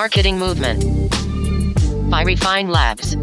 Marketing 0.00 0.38
Movement 0.38 0.82
by 2.08 2.22
Refine 2.22 2.70
Labs. 2.70 3.16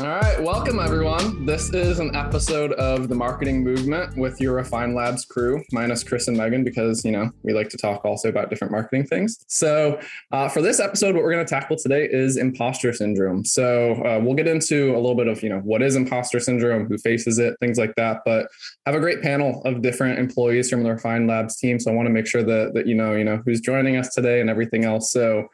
All 0.00 0.06
right, 0.06 0.42
welcome 0.42 0.80
everyone. 0.80 1.46
This 1.46 1.72
is 1.72 2.00
an 2.00 2.16
episode 2.16 2.72
of 2.72 3.08
the 3.08 3.14
Marketing 3.14 3.62
Movement 3.62 4.16
with 4.16 4.40
your 4.40 4.54
Refine 4.54 4.94
Labs 4.94 5.24
crew, 5.24 5.62
minus 5.70 6.02
Chris 6.02 6.26
and 6.26 6.36
Megan, 6.36 6.64
because 6.64 7.04
you 7.04 7.12
know 7.12 7.30
we 7.44 7.52
like 7.52 7.68
to 7.68 7.76
talk 7.76 8.04
also 8.04 8.28
about 8.28 8.50
different 8.50 8.72
marketing 8.72 9.06
things. 9.06 9.44
So, 9.46 10.00
uh, 10.32 10.48
for 10.48 10.60
this 10.60 10.80
episode, 10.80 11.14
what 11.14 11.22
we're 11.22 11.34
going 11.34 11.46
to 11.46 11.48
tackle 11.48 11.76
today 11.76 12.08
is 12.10 12.36
imposter 12.36 12.92
syndrome. 12.92 13.44
So, 13.44 13.92
uh, 14.04 14.20
we'll 14.20 14.34
get 14.34 14.48
into 14.48 14.90
a 14.94 14.98
little 14.98 15.14
bit 15.14 15.28
of 15.28 15.40
you 15.44 15.50
know 15.50 15.60
what 15.60 15.82
is 15.82 15.94
imposter 15.94 16.40
syndrome, 16.40 16.86
who 16.86 16.98
faces 16.98 17.38
it, 17.38 17.54
things 17.60 17.78
like 17.78 17.94
that. 17.94 18.22
But 18.24 18.48
have 18.90 18.98
a 18.98 19.00
great 19.00 19.22
panel 19.22 19.62
of 19.64 19.82
different 19.82 20.18
employees 20.18 20.68
from 20.68 20.82
the 20.82 20.90
Refine 20.90 21.28
Labs 21.28 21.56
team, 21.56 21.78
so 21.78 21.92
I 21.92 21.94
want 21.94 22.06
to 22.06 22.12
make 22.12 22.26
sure 22.26 22.42
that 22.42 22.74
that 22.74 22.86
you 22.88 22.94
know 22.94 23.14
you 23.14 23.24
know 23.24 23.40
who's 23.44 23.60
joining 23.60 23.96
us 23.96 24.12
today 24.12 24.40
and 24.40 24.50
everything 24.50 24.84
else. 24.84 25.12
So, 25.12 25.46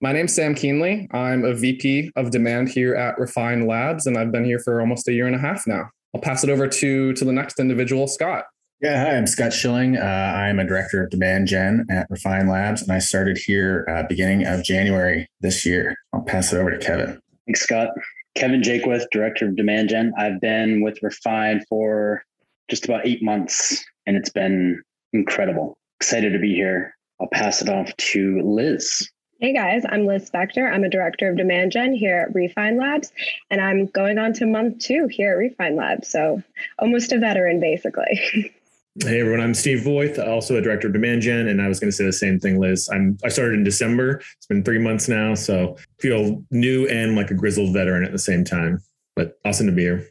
my 0.00 0.12
name's 0.12 0.32
Sam 0.32 0.54
Kuehnle. 0.54 1.12
I'm 1.12 1.44
a 1.44 1.52
VP 1.52 2.12
of 2.14 2.30
demand 2.30 2.68
here 2.68 2.94
at 2.94 3.18
Refine 3.18 3.66
Labs, 3.66 4.06
and 4.06 4.16
I've 4.16 4.30
been 4.30 4.44
here 4.44 4.60
for 4.60 4.80
almost 4.80 5.08
a 5.08 5.12
year 5.12 5.26
and 5.26 5.34
a 5.34 5.38
half 5.38 5.66
now. 5.66 5.90
I'll 6.14 6.20
pass 6.20 6.44
it 6.44 6.50
over 6.50 6.68
to 6.68 7.12
to 7.12 7.24
the 7.24 7.32
next 7.32 7.58
individual, 7.58 8.06
Scott. 8.06 8.44
Yeah, 8.80 9.04
hi, 9.04 9.16
I'm 9.16 9.26
Scott 9.26 9.52
Schilling. 9.52 9.96
Uh, 9.96 10.00
I'm 10.02 10.58
a 10.60 10.64
director 10.64 11.02
of 11.02 11.10
demand 11.10 11.48
gen 11.48 11.86
at 11.90 12.06
Refine 12.08 12.46
Labs, 12.46 12.82
and 12.82 12.92
I 12.92 13.00
started 13.00 13.36
here 13.36 13.84
uh, 13.90 14.04
beginning 14.08 14.46
of 14.46 14.62
January 14.62 15.28
this 15.40 15.66
year. 15.66 15.96
I'll 16.12 16.22
pass 16.22 16.52
it 16.52 16.58
over 16.58 16.70
to 16.70 16.78
Kevin. 16.78 17.20
Thanks, 17.46 17.62
Scott. 17.62 17.88
Kevin 18.36 18.60
Jaquith, 18.60 19.06
director 19.10 19.48
of 19.48 19.56
demand 19.56 19.88
gen. 19.88 20.12
I've 20.18 20.40
been 20.40 20.82
with 20.82 21.02
Refine 21.02 21.64
for 21.70 22.22
just 22.68 22.84
about 22.84 23.06
eight 23.06 23.22
months, 23.22 23.84
and 24.06 24.16
it's 24.16 24.30
been 24.30 24.82
incredible. 25.12 25.76
Excited 26.00 26.32
to 26.32 26.38
be 26.38 26.54
here. 26.54 26.94
I'll 27.20 27.28
pass 27.28 27.62
it 27.62 27.68
off 27.68 27.96
to 27.96 28.40
Liz. 28.42 29.08
Hey 29.40 29.52
guys, 29.52 29.84
I'm 29.88 30.06
Liz 30.06 30.30
Spektor. 30.30 30.72
I'm 30.72 30.84
a 30.84 30.88
director 30.88 31.28
of 31.28 31.36
demand 31.36 31.72
gen 31.72 31.92
here 31.92 32.26
at 32.26 32.34
Refine 32.34 32.78
Labs, 32.78 33.12
and 33.50 33.60
I'm 33.60 33.86
going 33.86 34.18
on 34.18 34.32
to 34.34 34.46
month 34.46 34.78
two 34.78 35.08
here 35.10 35.32
at 35.32 35.38
Refine 35.38 35.76
Labs. 35.76 36.08
So 36.08 36.42
almost 36.78 37.12
a 37.12 37.18
veteran, 37.18 37.60
basically. 37.60 38.52
Hey 39.04 39.20
everyone, 39.20 39.42
I'm 39.42 39.52
Steve 39.52 39.80
Voith, 39.80 40.18
also 40.18 40.56
a 40.56 40.62
director 40.62 40.86
of 40.86 40.94
demand 40.94 41.20
gen, 41.20 41.48
and 41.48 41.60
I 41.60 41.68
was 41.68 41.78
going 41.78 41.90
to 41.90 41.94
say 41.94 42.06
the 42.06 42.14
same 42.14 42.40
thing, 42.40 42.58
Liz. 42.58 42.88
I'm 42.90 43.18
I 43.22 43.28
started 43.28 43.56
in 43.56 43.62
December. 43.62 44.22
It's 44.38 44.46
been 44.46 44.64
three 44.64 44.78
months 44.78 45.06
now, 45.06 45.34
so 45.34 45.76
feel 46.00 46.42
new 46.50 46.86
and 46.86 47.14
like 47.14 47.30
a 47.30 47.34
grizzled 47.34 47.74
veteran 47.74 48.06
at 48.06 48.12
the 48.12 48.18
same 48.18 48.42
time. 48.42 48.80
But 49.14 49.38
awesome 49.44 49.66
to 49.66 49.72
be 49.72 49.82
here. 49.82 50.08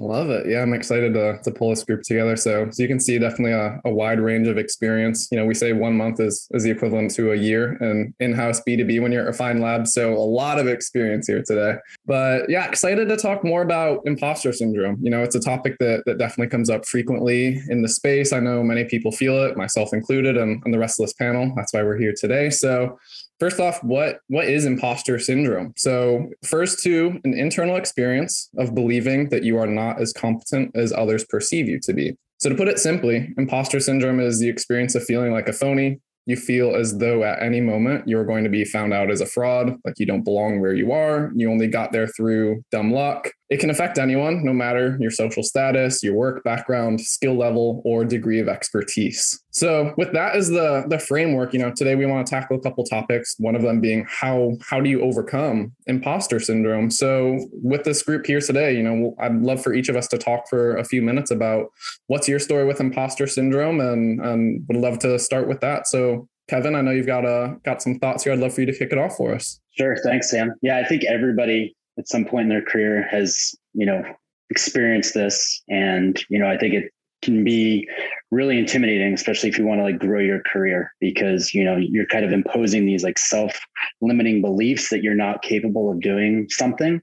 Love 0.00 0.30
it. 0.30 0.46
Yeah, 0.48 0.62
I'm 0.62 0.72
excited 0.72 1.12
to, 1.12 1.38
to 1.42 1.50
pull 1.50 1.68
this 1.68 1.84
group 1.84 2.00
together. 2.02 2.34
So, 2.34 2.70
so 2.70 2.82
you 2.82 2.88
can 2.88 2.98
see 2.98 3.18
definitely 3.18 3.52
a, 3.52 3.78
a 3.84 3.90
wide 3.92 4.18
range 4.18 4.48
of 4.48 4.56
experience. 4.56 5.28
You 5.30 5.36
know, 5.36 5.44
we 5.44 5.52
say 5.52 5.74
one 5.74 5.94
month 5.94 6.20
is, 6.20 6.48
is 6.52 6.62
the 6.62 6.70
equivalent 6.70 7.10
to 7.16 7.32
a 7.32 7.36
year 7.36 7.74
in 7.82 8.14
in-house 8.18 8.62
B2B 8.66 9.02
when 9.02 9.12
you're 9.12 9.20
at 9.20 9.26
Refine 9.26 9.60
Labs. 9.60 9.92
So 9.92 10.14
a 10.14 10.16
lot 10.16 10.58
of 10.58 10.66
experience 10.66 11.26
here 11.26 11.42
today. 11.46 11.74
But 12.06 12.48
yeah, 12.48 12.66
excited 12.66 13.10
to 13.10 13.16
talk 13.18 13.44
more 13.44 13.60
about 13.60 14.00
imposter 14.06 14.54
syndrome. 14.54 14.96
You 15.02 15.10
know, 15.10 15.22
it's 15.22 15.34
a 15.34 15.40
topic 15.40 15.76
that, 15.80 16.04
that 16.06 16.16
definitely 16.16 16.48
comes 16.48 16.70
up 16.70 16.86
frequently 16.86 17.60
in 17.68 17.82
the 17.82 17.88
space. 17.88 18.32
I 18.32 18.40
know 18.40 18.62
many 18.62 18.84
people 18.84 19.12
feel 19.12 19.44
it, 19.44 19.58
myself 19.58 19.92
included, 19.92 20.38
and, 20.38 20.62
and 20.64 20.72
the 20.72 20.78
rest 20.78 20.98
of 20.98 21.04
this 21.04 21.12
panel. 21.12 21.52
That's 21.56 21.74
why 21.74 21.82
we're 21.82 21.98
here 21.98 22.14
today. 22.18 22.48
So 22.48 22.98
First 23.40 23.58
off, 23.58 23.82
what 23.82 24.20
what 24.28 24.44
is 24.44 24.66
imposter 24.66 25.18
syndrome? 25.18 25.72
So, 25.74 26.28
first 26.44 26.82
to 26.84 27.18
an 27.24 27.32
internal 27.32 27.76
experience 27.76 28.50
of 28.58 28.74
believing 28.74 29.30
that 29.30 29.44
you 29.44 29.56
are 29.56 29.66
not 29.66 29.98
as 29.98 30.12
competent 30.12 30.76
as 30.76 30.92
others 30.92 31.24
perceive 31.24 31.66
you 31.66 31.80
to 31.80 31.94
be. 31.94 32.18
So, 32.36 32.50
to 32.50 32.54
put 32.54 32.68
it 32.68 32.78
simply, 32.78 33.32
imposter 33.38 33.80
syndrome 33.80 34.20
is 34.20 34.38
the 34.38 34.48
experience 34.48 34.94
of 34.94 35.04
feeling 35.04 35.32
like 35.32 35.48
a 35.48 35.54
phony. 35.54 36.00
You 36.26 36.36
feel 36.36 36.76
as 36.76 36.98
though 36.98 37.24
at 37.24 37.42
any 37.42 37.62
moment 37.62 38.06
you're 38.06 38.26
going 38.26 38.44
to 38.44 38.50
be 38.50 38.64
found 38.64 38.92
out 38.92 39.10
as 39.10 39.22
a 39.22 39.26
fraud, 39.26 39.74
like 39.86 39.98
you 39.98 40.04
don't 40.04 40.22
belong 40.22 40.60
where 40.60 40.74
you 40.74 40.92
are. 40.92 41.32
You 41.34 41.50
only 41.50 41.66
got 41.66 41.92
there 41.92 42.08
through 42.08 42.62
dumb 42.70 42.92
luck. 42.92 43.30
It 43.48 43.58
can 43.58 43.70
affect 43.70 43.98
anyone, 43.98 44.44
no 44.44 44.52
matter 44.52 44.98
your 45.00 45.10
social 45.10 45.42
status, 45.42 46.02
your 46.02 46.14
work 46.14 46.44
background, 46.44 47.00
skill 47.00 47.36
level, 47.36 47.80
or 47.86 48.04
degree 48.04 48.38
of 48.38 48.48
expertise. 48.48 49.42
So, 49.52 49.94
with 49.96 50.12
that 50.12 50.36
as 50.36 50.48
the 50.48 50.84
the 50.88 50.98
framework, 50.98 51.52
you 51.52 51.58
know, 51.58 51.72
today 51.72 51.96
we 51.96 52.06
want 52.06 52.26
to 52.26 52.30
tackle 52.30 52.56
a 52.56 52.60
couple 52.60 52.84
topics. 52.84 53.34
One 53.38 53.56
of 53.56 53.62
them 53.62 53.80
being 53.80 54.06
how 54.08 54.56
how 54.62 54.80
do 54.80 54.88
you 54.88 55.02
overcome 55.02 55.72
imposter 55.86 56.38
syndrome? 56.38 56.90
So, 56.90 57.48
with 57.52 57.84
this 57.84 58.02
group 58.02 58.26
here 58.26 58.40
today, 58.40 58.76
you 58.76 58.82
know, 58.82 59.14
I'd 59.18 59.40
love 59.40 59.62
for 59.62 59.74
each 59.74 59.88
of 59.88 59.96
us 59.96 60.06
to 60.08 60.18
talk 60.18 60.48
for 60.48 60.76
a 60.76 60.84
few 60.84 61.02
minutes 61.02 61.30
about 61.30 61.66
what's 62.06 62.28
your 62.28 62.38
story 62.38 62.64
with 62.64 62.80
imposter 62.80 63.26
syndrome, 63.26 63.80
and 63.80 64.20
and 64.20 64.64
would 64.68 64.76
love 64.76 64.98
to 65.00 65.18
start 65.18 65.48
with 65.48 65.60
that. 65.60 65.88
So, 65.88 66.28
Kevin, 66.48 66.74
I 66.76 66.80
know 66.80 66.92
you've 66.92 67.06
got 67.06 67.24
uh, 67.24 67.54
got 67.64 67.82
some 67.82 67.98
thoughts 67.98 68.24
here. 68.24 68.32
I'd 68.32 68.38
love 68.38 68.54
for 68.54 68.60
you 68.60 68.66
to 68.66 68.76
kick 68.76 68.92
it 68.92 68.98
off 68.98 69.16
for 69.16 69.34
us. 69.34 69.60
Sure, 69.76 69.96
thanks, 70.04 70.30
Sam. 70.30 70.54
Yeah, 70.62 70.78
I 70.78 70.84
think 70.84 71.04
everybody 71.04 71.74
at 71.98 72.08
some 72.08 72.24
point 72.24 72.44
in 72.44 72.48
their 72.48 72.62
career 72.62 73.06
has, 73.10 73.54
you 73.72 73.86
know, 73.86 74.02
experienced 74.50 75.14
this. 75.14 75.62
And, 75.68 76.20
you 76.28 76.38
know, 76.38 76.46
I 76.46 76.56
think 76.56 76.74
it 76.74 76.92
can 77.22 77.44
be 77.44 77.88
really 78.30 78.58
intimidating, 78.58 79.12
especially 79.12 79.48
if 79.48 79.58
you 79.58 79.64
want 79.66 79.80
to 79.80 79.84
like 79.84 79.98
grow 79.98 80.20
your 80.20 80.40
career 80.40 80.92
because, 81.00 81.52
you 81.52 81.64
know, 81.64 81.76
you're 81.76 82.06
kind 82.06 82.24
of 82.24 82.32
imposing 82.32 82.86
these 82.86 83.02
like 83.02 83.18
self 83.18 83.58
limiting 84.00 84.40
beliefs 84.40 84.88
that 84.90 85.02
you're 85.02 85.14
not 85.14 85.42
capable 85.42 85.90
of 85.90 86.00
doing 86.00 86.46
something. 86.50 87.00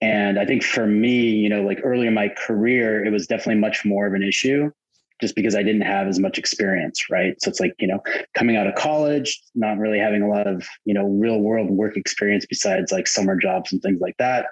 And 0.00 0.38
I 0.38 0.46
think 0.46 0.64
for 0.64 0.86
me, 0.86 1.30
you 1.30 1.48
know, 1.48 1.62
like 1.62 1.80
early 1.84 2.06
in 2.06 2.14
my 2.14 2.28
career, 2.28 3.04
it 3.04 3.10
was 3.10 3.26
definitely 3.26 3.60
much 3.60 3.84
more 3.84 4.06
of 4.06 4.14
an 4.14 4.22
issue 4.22 4.70
just 5.20 5.36
because 5.36 5.54
I 5.54 5.62
didn't 5.62 5.82
have 5.82 6.08
as 6.08 6.18
much 6.18 6.36
experience, 6.36 7.08
right? 7.08 7.40
So 7.40 7.48
it's 7.48 7.60
like, 7.60 7.74
you 7.78 7.86
know, 7.86 8.02
coming 8.36 8.56
out 8.56 8.66
of 8.66 8.74
college, 8.74 9.40
not 9.54 9.78
really 9.78 10.00
having 10.00 10.20
a 10.20 10.28
lot 10.28 10.48
of, 10.48 10.66
you 10.84 10.92
know, 10.92 11.04
real 11.04 11.38
world 11.38 11.70
work 11.70 11.96
experience 11.96 12.44
besides 12.44 12.90
like 12.90 13.06
summer 13.06 13.36
jobs 13.36 13.72
and 13.72 13.80
things 13.80 14.00
like 14.00 14.16
that. 14.18 14.46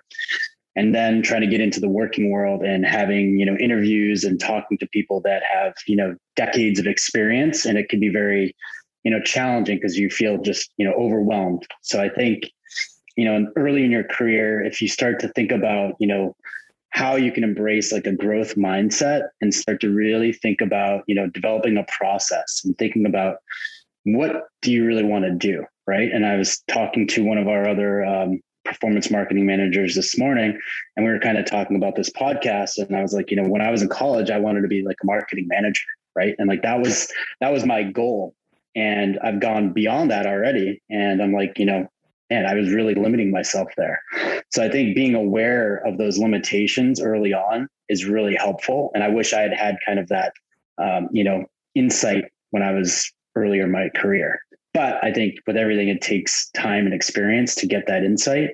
And 0.81 0.95
then 0.95 1.21
trying 1.21 1.43
to 1.43 1.47
get 1.47 1.61
into 1.61 1.79
the 1.79 1.91
working 1.91 2.31
world 2.31 2.63
and 2.63 2.87
having, 2.87 3.39
you 3.39 3.45
know, 3.45 3.55
interviews 3.57 4.25
and 4.25 4.41
talking 4.41 4.79
to 4.79 4.87
people 4.87 5.21
that 5.27 5.43
have, 5.43 5.75
you 5.87 5.95
know, 5.95 6.17
decades 6.37 6.81
of 6.81 6.87
experience. 6.87 7.67
And 7.67 7.77
it 7.77 7.91
can 7.91 8.01
be 8.01 8.09
very, 8.09 8.57
you 9.03 9.11
know, 9.11 9.21
challenging 9.21 9.77
because 9.77 9.99
you 9.99 10.09
feel 10.09 10.39
just, 10.39 10.73
you 10.79 10.87
know, 10.87 10.95
overwhelmed. 10.95 11.67
So 11.83 12.03
I 12.03 12.09
think, 12.09 12.45
you 13.15 13.27
know, 13.27 13.53
early 13.57 13.85
in 13.85 13.91
your 13.91 14.05
career, 14.05 14.65
if 14.65 14.81
you 14.81 14.89
start 14.89 15.21
to 15.21 15.29
think 15.29 15.53
about, 15.53 15.97
you 16.01 16.07
know, 16.07 16.35
how 16.89 17.15
you 17.15 17.31
can 17.31 17.45
embrace 17.45 17.93
like 17.93 18.07
a 18.07 18.17
growth 18.17 18.55
mindset 18.55 19.29
and 19.43 19.55
start 19.55 19.83
to 19.83 19.91
really 19.91 20.33
think 20.33 20.63
about 20.63 21.05
you 21.07 21.15
know 21.15 21.29
developing 21.29 21.77
a 21.77 21.85
process 21.99 22.63
and 22.65 22.77
thinking 22.79 23.07
about 23.07 23.37
what 24.05 24.49
do 24.61 24.73
you 24.73 24.85
really 24.85 25.05
want 25.05 25.25
to 25.25 25.31
do 25.31 25.65
right 25.87 26.11
and 26.11 26.27
i 26.27 26.35
was 26.35 26.65
talking 26.67 27.07
to 27.07 27.23
one 27.23 27.39
of 27.39 27.47
our 27.47 27.69
other 27.69 28.05
um, 28.05 28.41
performance 28.71 29.11
marketing 29.11 29.45
managers 29.45 29.95
this 29.95 30.19
morning 30.19 30.59
and 30.97 31.05
we 31.05 31.13
were 31.13 31.19
kind 31.19 31.37
of 31.37 31.45
talking 31.45 31.77
about 31.77 31.95
this 31.97 32.11
podcast 32.11 32.79
and 32.79 32.97
i 32.97 33.03
was 33.03 33.13
like 33.13 33.31
you 33.31 33.37
know 33.37 33.49
when 33.49 33.61
i 33.61 33.71
was 33.71 33.83
in 33.83 33.89
college 33.89 34.31
i 34.31 34.39
wanted 34.39 34.63
to 34.63 34.69
be 34.69 34.83
like 34.83 34.97
a 35.03 35.07
marketing 35.07 35.47
manager 35.49 35.83
right 36.17 36.35
and 36.39 36.49
like 36.49 36.63
that 36.63 36.81
was 36.81 37.13
that 37.41 37.53
was 37.53 37.67
my 37.67 37.83
goal 37.83 38.35
and 38.75 39.19
i've 39.23 39.41
gone 39.41 39.73
beyond 39.73 40.11
that 40.11 40.27
already 40.27 40.81
and 40.89 41.23
i'm 41.23 41.33
like 41.33 41.59
you 41.59 41.67
know 41.67 41.87
and 42.31 42.47
I 42.47 42.55
was 42.55 42.71
really 42.71 42.95
limiting 42.95 43.31
myself 43.31 43.69
there. 43.77 44.01
So 44.51 44.65
I 44.65 44.71
think 44.71 44.95
being 44.95 45.15
aware 45.15 45.85
of 45.85 45.99
those 45.99 46.17
limitations 46.17 47.01
early 47.01 47.35
on 47.35 47.69
is 47.89 48.05
really 48.05 48.37
helpful. 48.37 48.93
And 48.95 49.03
I 49.03 49.09
wish 49.09 49.33
I 49.35 49.41
had 49.41 49.53
had 49.53 49.77
kind 49.85 49.99
of 49.99 50.09
that, 50.09 50.33
um, 50.79 51.09
you 51.11 51.25
know, 51.25 51.45
insight 51.75 52.25
when 52.51 52.63
I 52.63 52.73
was 52.73 53.13
earlier 53.35 53.65
in 53.65 53.73
my 53.73 53.89
career. 53.97 54.41
But 54.73 55.03
I 55.03 55.13
think 55.13 55.37
with 55.47 55.57
everything, 55.57 55.89
it 55.89 56.01
takes 56.01 56.51
time 56.51 56.85
and 56.85 56.95
experience 56.95 57.55
to 57.57 57.67
get 57.67 57.87
that 57.87 58.05
insight. 58.05 58.51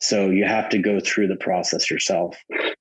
So 0.00 0.30
you 0.30 0.44
have 0.44 0.68
to 0.70 0.78
go 0.78 1.00
through 1.00 1.26
the 1.26 1.36
process 1.36 1.90
yourself. 1.90 2.36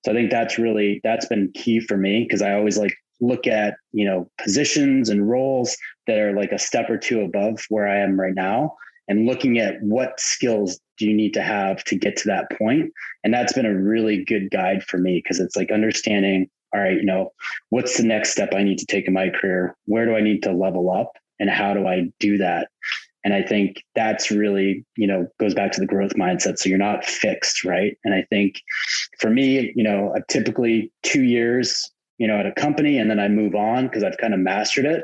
So 0.05 0.11
I 0.11 0.13
think 0.13 0.29
that's 0.29 0.59
really 0.59 1.01
that's 1.03 1.25
been 1.25 1.51
key 1.55 1.79
for 1.79 1.97
me 1.97 2.23
because 2.23 2.41
I 2.41 2.53
always 2.53 2.77
like 2.77 2.95
look 3.19 3.47
at 3.47 3.75
you 3.91 4.05
know 4.05 4.29
positions 4.41 5.09
and 5.09 5.27
roles 5.27 5.75
that 6.05 6.19
are 6.19 6.33
like 6.33 6.51
a 6.51 6.59
step 6.59 6.89
or 6.89 6.97
two 6.97 7.21
above 7.21 7.65
where 7.69 7.87
I 7.87 7.97
am 7.97 8.19
right 8.19 8.35
now 8.35 8.75
and 9.07 9.25
looking 9.25 9.57
at 9.57 9.81
what 9.81 10.19
skills 10.19 10.79
do 10.97 11.05
you 11.05 11.15
need 11.15 11.33
to 11.33 11.41
have 11.41 11.83
to 11.85 11.95
get 11.95 12.17
to 12.17 12.27
that 12.27 12.49
point 12.57 12.91
and 13.23 13.33
that's 13.33 13.53
been 13.53 13.65
a 13.65 13.73
really 13.73 14.23
good 14.25 14.49
guide 14.51 14.83
for 14.83 14.97
me 14.97 15.21
because 15.23 15.39
it's 15.39 15.55
like 15.55 15.71
understanding 15.71 16.49
all 16.73 16.81
right 16.81 16.97
you 16.97 17.05
know 17.05 17.31
what's 17.69 17.97
the 17.97 18.03
next 18.03 18.31
step 18.31 18.53
i 18.53 18.63
need 18.63 18.77
to 18.77 18.85
take 18.85 19.07
in 19.07 19.13
my 19.13 19.29
career 19.29 19.75
where 19.85 20.05
do 20.05 20.15
i 20.15 20.21
need 20.21 20.43
to 20.43 20.51
level 20.51 20.91
up 20.91 21.11
and 21.39 21.49
how 21.49 21.73
do 21.73 21.87
i 21.87 22.07
do 22.19 22.37
that 22.37 22.69
and 23.23 23.33
i 23.33 23.41
think 23.41 23.83
that's 23.95 24.31
really 24.31 24.85
you 24.95 25.07
know 25.07 25.27
goes 25.39 25.53
back 25.53 25.71
to 25.71 25.79
the 25.79 25.87
growth 25.87 26.13
mindset 26.13 26.57
so 26.57 26.69
you're 26.69 26.77
not 26.77 27.05
fixed 27.05 27.63
right 27.63 27.97
and 28.03 28.13
i 28.13 28.25
think 28.29 28.61
for 29.19 29.29
me 29.29 29.71
you 29.75 29.83
know 29.83 30.13
i 30.15 30.19
typically 30.29 30.91
two 31.03 31.23
years 31.23 31.89
you 32.17 32.27
know 32.27 32.37
at 32.37 32.45
a 32.45 32.51
company 32.53 32.97
and 32.97 33.09
then 33.09 33.19
i 33.19 33.27
move 33.27 33.55
on 33.55 33.85
because 33.87 34.03
i've 34.03 34.17
kind 34.17 34.33
of 34.33 34.39
mastered 34.39 34.85
it 34.85 35.03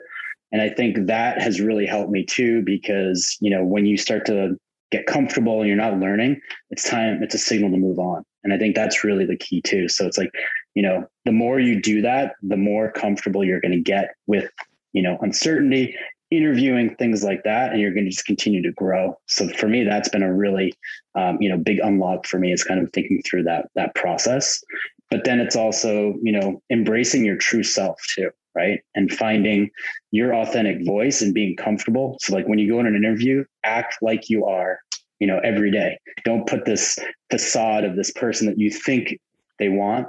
and 0.53 0.61
I 0.61 0.69
think 0.69 1.07
that 1.07 1.41
has 1.41 1.59
really 1.59 1.87
helped 1.87 2.11
me 2.11 2.23
too, 2.23 2.61
because, 2.61 3.35
you 3.41 3.49
know, 3.49 3.65
when 3.65 3.87
you 3.87 3.97
start 3.97 4.23
to 4.27 4.55
get 4.91 5.07
comfortable 5.07 5.59
and 5.59 5.67
you're 5.67 5.75
not 5.75 5.99
learning, 5.99 6.39
it's 6.69 6.87
time, 6.87 7.23
it's 7.23 7.33
a 7.33 7.39
signal 7.39 7.71
to 7.71 7.77
move 7.77 7.97
on. 7.97 8.23
And 8.43 8.53
I 8.53 8.59
think 8.59 8.75
that's 8.75 9.03
really 9.03 9.25
the 9.25 9.35
key 9.35 9.63
too. 9.63 9.89
So 9.89 10.05
it's 10.05 10.17
like, 10.17 10.29
you 10.75 10.83
know, 10.83 11.07
the 11.25 11.31
more 11.31 11.59
you 11.59 11.81
do 11.81 12.03
that, 12.03 12.35
the 12.43 12.55
more 12.55 12.91
comfortable 12.91 13.43
you're 13.43 13.61
going 13.61 13.71
to 13.71 13.81
get 13.81 14.13
with, 14.27 14.47
you 14.93 15.01
know, 15.01 15.17
uncertainty 15.21 15.95
interviewing 16.35 16.95
things 16.95 17.23
like 17.23 17.43
that 17.43 17.71
and 17.71 17.81
you're 17.81 17.93
going 17.93 18.05
to 18.05 18.11
just 18.11 18.25
continue 18.25 18.61
to 18.61 18.71
grow. 18.71 19.17
So 19.27 19.47
for 19.49 19.67
me 19.67 19.83
that's 19.83 20.09
been 20.09 20.23
a 20.23 20.33
really 20.33 20.73
um, 21.15 21.37
you 21.39 21.49
know 21.49 21.57
big 21.57 21.79
unlock 21.79 22.25
for 22.25 22.39
me 22.39 22.51
is 22.51 22.63
kind 22.63 22.81
of 22.81 22.91
thinking 22.93 23.21
through 23.25 23.43
that 23.43 23.69
that 23.75 23.95
process. 23.95 24.61
But 25.09 25.25
then 25.25 25.39
it's 25.39 25.55
also 25.55 26.15
you 26.21 26.31
know 26.31 26.61
embracing 26.71 27.25
your 27.25 27.37
true 27.37 27.63
self 27.63 27.99
too 28.15 28.29
right? 28.55 28.81
And 28.93 29.11
finding 29.11 29.71
your 30.11 30.35
authentic 30.35 30.85
voice 30.85 31.23
and 31.23 31.33
being 31.33 31.55
comfortable. 31.55 32.17
So 32.21 32.35
like 32.35 32.47
when 32.47 32.59
you 32.59 32.71
go 32.71 32.79
in 32.79 32.85
an 32.85 32.95
interview 32.95 33.43
act 33.63 33.97
like 34.03 34.29
you 34.29 34.45
are 34.45 34.77
you 35.19 35.27
know 35.27 35.39
every 35.43 35.71
day. 35.71 35.97
Don't 36.25 36.45
put 36.47 36.65
this 36.65 36.99
facade 37.31 37.85
of 37.85 37.95
this 37.95 38.11
person 38.11 38.45
that 38.47 38.59
you 38.59 38.69
think 38.69 39.17
they 39.59 39.69
want. 39.69 40.07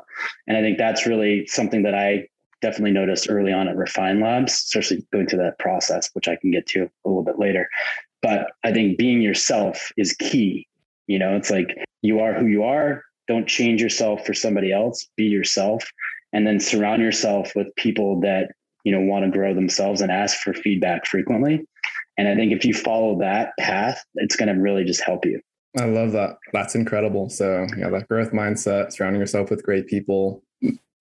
And 0.49 0.57
i 0.57 0.61
think 0.61 0.79
that's 0.79 1.07
really 1.07 1.47
something 1.47 1.83
that 1.85 1.95
i 1.95 2.27
definitely 2.65 2.93
noticed 2.93 3.29
early 3.29 3.53
on 3.53 3.69
at 3.69 3.77
Refine 3.77 4.21
Labs, 4.21 4.55
especially 4.55 5.07
going 5.13 5.27
through 5.27 5.41
that 5.41 5.59
process, 5.59 6.09
which 6.15 6.29
I 6.29 6.37
can 6.37 6.51
get 6.51 6.67
to 6.69 6.85
a 6.85 7.09
little 7.09 7.23
bit 7.23 7.39
later. 7.39 7.69
But 8.23 8.53
I 8.65 8.73
think 8.73 8.97
being 8.97 9.21
yourself 9.21 9.93
is 9.99 10.15
key. 10.15 10.67
You 11.07 11.19
know, 11.19 11.37
it's 11.37 11.51
like 11.51 11.77
you 12.01 12.21
are 12.21 12.33
who 12.33 12.47
you 12.47 12.65
are. 12.65 13.05
Don't 13.29 13.47
change 13.47 13.83
yourself 13.83 14.25
for 14.25 14.33
somebody 14.33 14.73
else. 14.73 15.07
Be 15.15 15.25
yourself, 15.25 15.85
and 16.33 16.47
then 16.47 16.59
surround 16.59 17.03
yourself 17.03 17.53
with 17.55 17.75
people 17.77 18.21
that 18.21 18.53
you 18.85 18.93
know 18.93 19.01
want 19.01 19.27
to 19.27 19.31
grow 19.31 19.53
themselves 19.53 20.01
and 20.01 20.11
ask 20.11 20.39
for 20.39 20.55
feedback 20.55 21.07
frequently. 21.07 21.67
And 22.17 22.29
I 22.29 22.35
think 22.35 22.53
if 22.53 22.65
you 22.65 22.73
follow 22.73 23.19
that 23.19 23.51
path, 23.59 24.03
it's 24.15 24.37
going 24.37 24.55
to 24.55 24.59
really 24.59 24.85
just 24.85 25.03
help 25.03 25.27
you. 25.27 25.41
I 25.77 25.85
love 25.85 26.13
that. 26.13 26.39
That's 26.53 26.75
incredible. 26.75 27.29
So 27.29 27.67
yeah, 27.77 27.91
that 27.91 28.09
growth 28.09 28.33
mindset, 28.33 28.93
surrounding 28.93 29.21
yourself 29.21 29.51
with 29.51 29.63
great 29.65 29.87
people, 29.87 30.43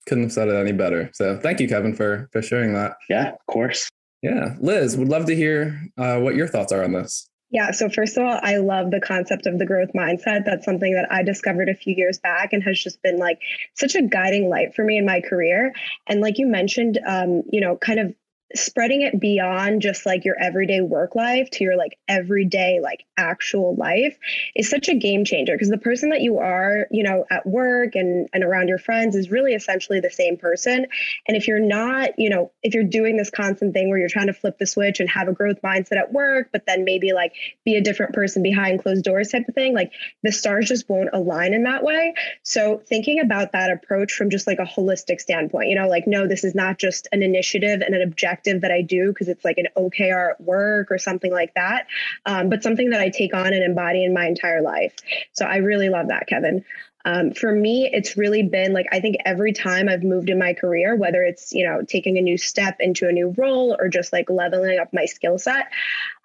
couldn't 0.07 0.23
have 0.23 0.33
said 0.33 0.47
it 0.47 0.55
any 0.55 0.71
better. 0.71 1.09
So 1.13 1.37
thank 1.39 1.59
you, 1.59 1.67
Kevin, 1.67 1.95
for 1.95 2.29
for 2.31 2.41
sharing 2.41 2.73
that. 2.73 2.97
Yeah, 3.09 3.29
of 3.29 3.45
course. 3.47 3.89
Yeah, 4.21 4.55
Liz, 4.59 4.95
would 4.97 5.09
love 5.09 5.25
to 5.25 5.35
hear 5.35 5.81
uh, 5.97 6.19
what 6.19 6.35
your 6.35 6.47
thoughts 6.47 6.71
are 6.71 6.83
on 6.83 6.93
this. 6.93 7.27
Yeah. 7.53 7.69
So, 7.69 7.87
first 7.87 8.17
of 8.17 8.23
all, 8.23 8.39
I 8.41 8.57
love 8.57 8.89
the 8.89 8.99
concept 8.99 9.45
of 9.45 9.59
the 9.59 9.65
growth 9.65 9.91
mindset. 9.93 10.43
That's 10.43 10.65
something 10.65 10.91
that 10.93 11.07
I 11.11 11.21
discovered 11.21 11.69
a 11.69 11.75
few 11.75 11.93
years 11.93 12.17
back 12.17 12.51
and 12.51 12.63
has 12.63 12.81
just 12.81 12.99
been 13.03 13.17
like 13.17 13.39
such 13.75 13.93
a 13.93 14.01
guiding 14.01 14.49
light 14.49 14.73
for 14.73 14.83
me 14.83 14.97
in 14.97 15.05
my 15.05 15.21
career. 15.21 15.71
And, 16.07 16.19
like 16.19 16.39
you 16.39 16.47
mentioned, 16.47 16.99
um, 17.05 17.43
you 17.51 17.61
know, 17.61 17.77
kind 17.77 17.99
of 17.99 18.15
spreading 18.55 19.01
it 19.01 19.19
beyond 19.19 19.81
just 19.81 20.05
like 20.05 20.25
your 20.25 20.35
everyday 20.39 20.81
work 20.81 21.15
life 21.15 21.49
to 21.49 21.63
your 21.63 21.75
like 21.75 21.97
everyday 22.07 22.79
like 22.81 23.03
actual 23.17 23.75
life 23.75 24.17
is 24.55 24.69
such 24.69 24.89
a 24.89 24.95
game 24.95 25.25
changer 25.25 25.53
because 25.53 25.69
the 25.69 25.77
person 25.77 26.09
that 26.09 26.21
you 26.21 26.37
are 26.37 26.87
you 26.91 27.01
know 27.01 27.25
at 27.31 27.45
work 27.47 27.95
and 27.95 28.29
and 28.31 28.43
around 28.43 28.67
your 28.67 28.77
friends 28.77 29.15
is 29.15 29.31
really 29.31 29.53
essentially 29.53 29.99
the 29.99 30.09
same 30.09 30.37
person. 30.37 30.85
And 31.27 31.35
if 31.35 31.47
you're 31.47 31.59
not 31.59 32.11
you 32.17 32.29
know 32.29 32.51
if 32.61 32.75
you're 32.75 32.83
doing 32.83 33.17
this 33.17 33.31
constant 33.31 33.73
thing 33.73 33.89
where 33.89 33.97
you're 33.97 34.09
trying 34.09 34.27
to 34.27 34.33
flip 34.33 34.59
the 34.59 34.67
switch 34.67 34.99
and 34.99 35.09
have 35.09 35.27
a 35.27 35.33
growth 35.33 35.61
mindset 35.63 35.97
at 35.97 36.13
work 36.13 36.49
but 36.51 36.65
then 36.67 36.83
maybe 36.83 37.11
like 37.13 37.33
be 37.65 37.75
a 37.75 37.81
different 37.81 38.13
person 38.13 38.43
behind 38.43 38.83
closed 38.83 39.03
doors 39.03 39.29
type 39.29 39.47
of 39.47 39.55
thing 39.55 39.73
like 39.73 39.91
the 40.21 40.31
stars 40.31 40.67
just 40.67 40.87
won't 40.89 41.09
align 41.11 41.53
in 41.53 41.63
that 41.63 41.83
way. 41.83 42.13
So 42.43 42.81
thinking 42.87 43.19
about 43.19 43.53
that 43.53 43.71
approach 43.71 44.13
from 44.13 44.29
just 44.29 44.45
like 44.45 44.59
a 44.59 44.65
holistic 44.65 45.19
standpoint 45.19 45.69
you 45.69 45.75
know 45.75 45.87
like 45.87 46.05
no 46.05 46.27
this 46.27 46.43
is 46.43 46.53
not 46.53 46.77
just 46.77 47.07
an 47.11 47.23
initiative 47.23 47.81
and 47.81 47.95
an 47.95 48.03
objective 48.03 48.32
that 48.61 48.71
I 48.71 48.81
do 48.81 49.09
because 49.09 49.27
it's 49.27 49.45
like 49.45 49.57
an 49.57 49.67
OKR 49.77 50.31
at 50.31 50.41
work 50.41 50.91
or 50.91 50.97
something 50.97 51.31
like 51.31 51.53
that, 51.55 51.87
um, 52.25 52.49
but 52.49 52.63
something 52.63 52.91
that 52.91 53.01
I 53.01 53.09
take 53.09 53.33
on 53.33 53.47
and 53.47 53.63
embody 53.63 54.03
in 54.03 54.13
my 54.13 54.27
entire 54.27 54.61
life. 54.61 54.93
So 55.33 55.45
I 55.45 55.57
really 55.57 55.89
love 55.89 56.07
that, 56.09 56.27
Kevin. 56.27 56.63
Um, 57.05 57.33
for 57.33 57.51
me, 57.51 57.89
it's 57.91 58.15
really 58.15 58.43
been 58.43 58.71
like 58.71 58.85
I 58.91 59.01
think 59.01 59.17
every 59.25 59.51
time 59.51 59.89
I've 59.89 60.03
moved 60.03 60.29
in 60.29 60.39
my 60.39 60.53
career, 60.53 60.95
whether 60.95 61.21
it's 61.21 61.51
you 61.51 61.67
know 61.67 61.81
taking 61.81 62.17
a 62.17 62.21
new 62.21 62.37
step 62.37 62.77
into 62.79 63.07
a 63.07 63.11
new 63.11 63.33
role 63.37 63.75
or 63.77 63.89
just 63.89 64.13
like 64.13 64.29
leveling 64.29 64.79
up 64.79 64.93
my 64.93 65.05
skill 65.05 65.37
set, 65.37 65.67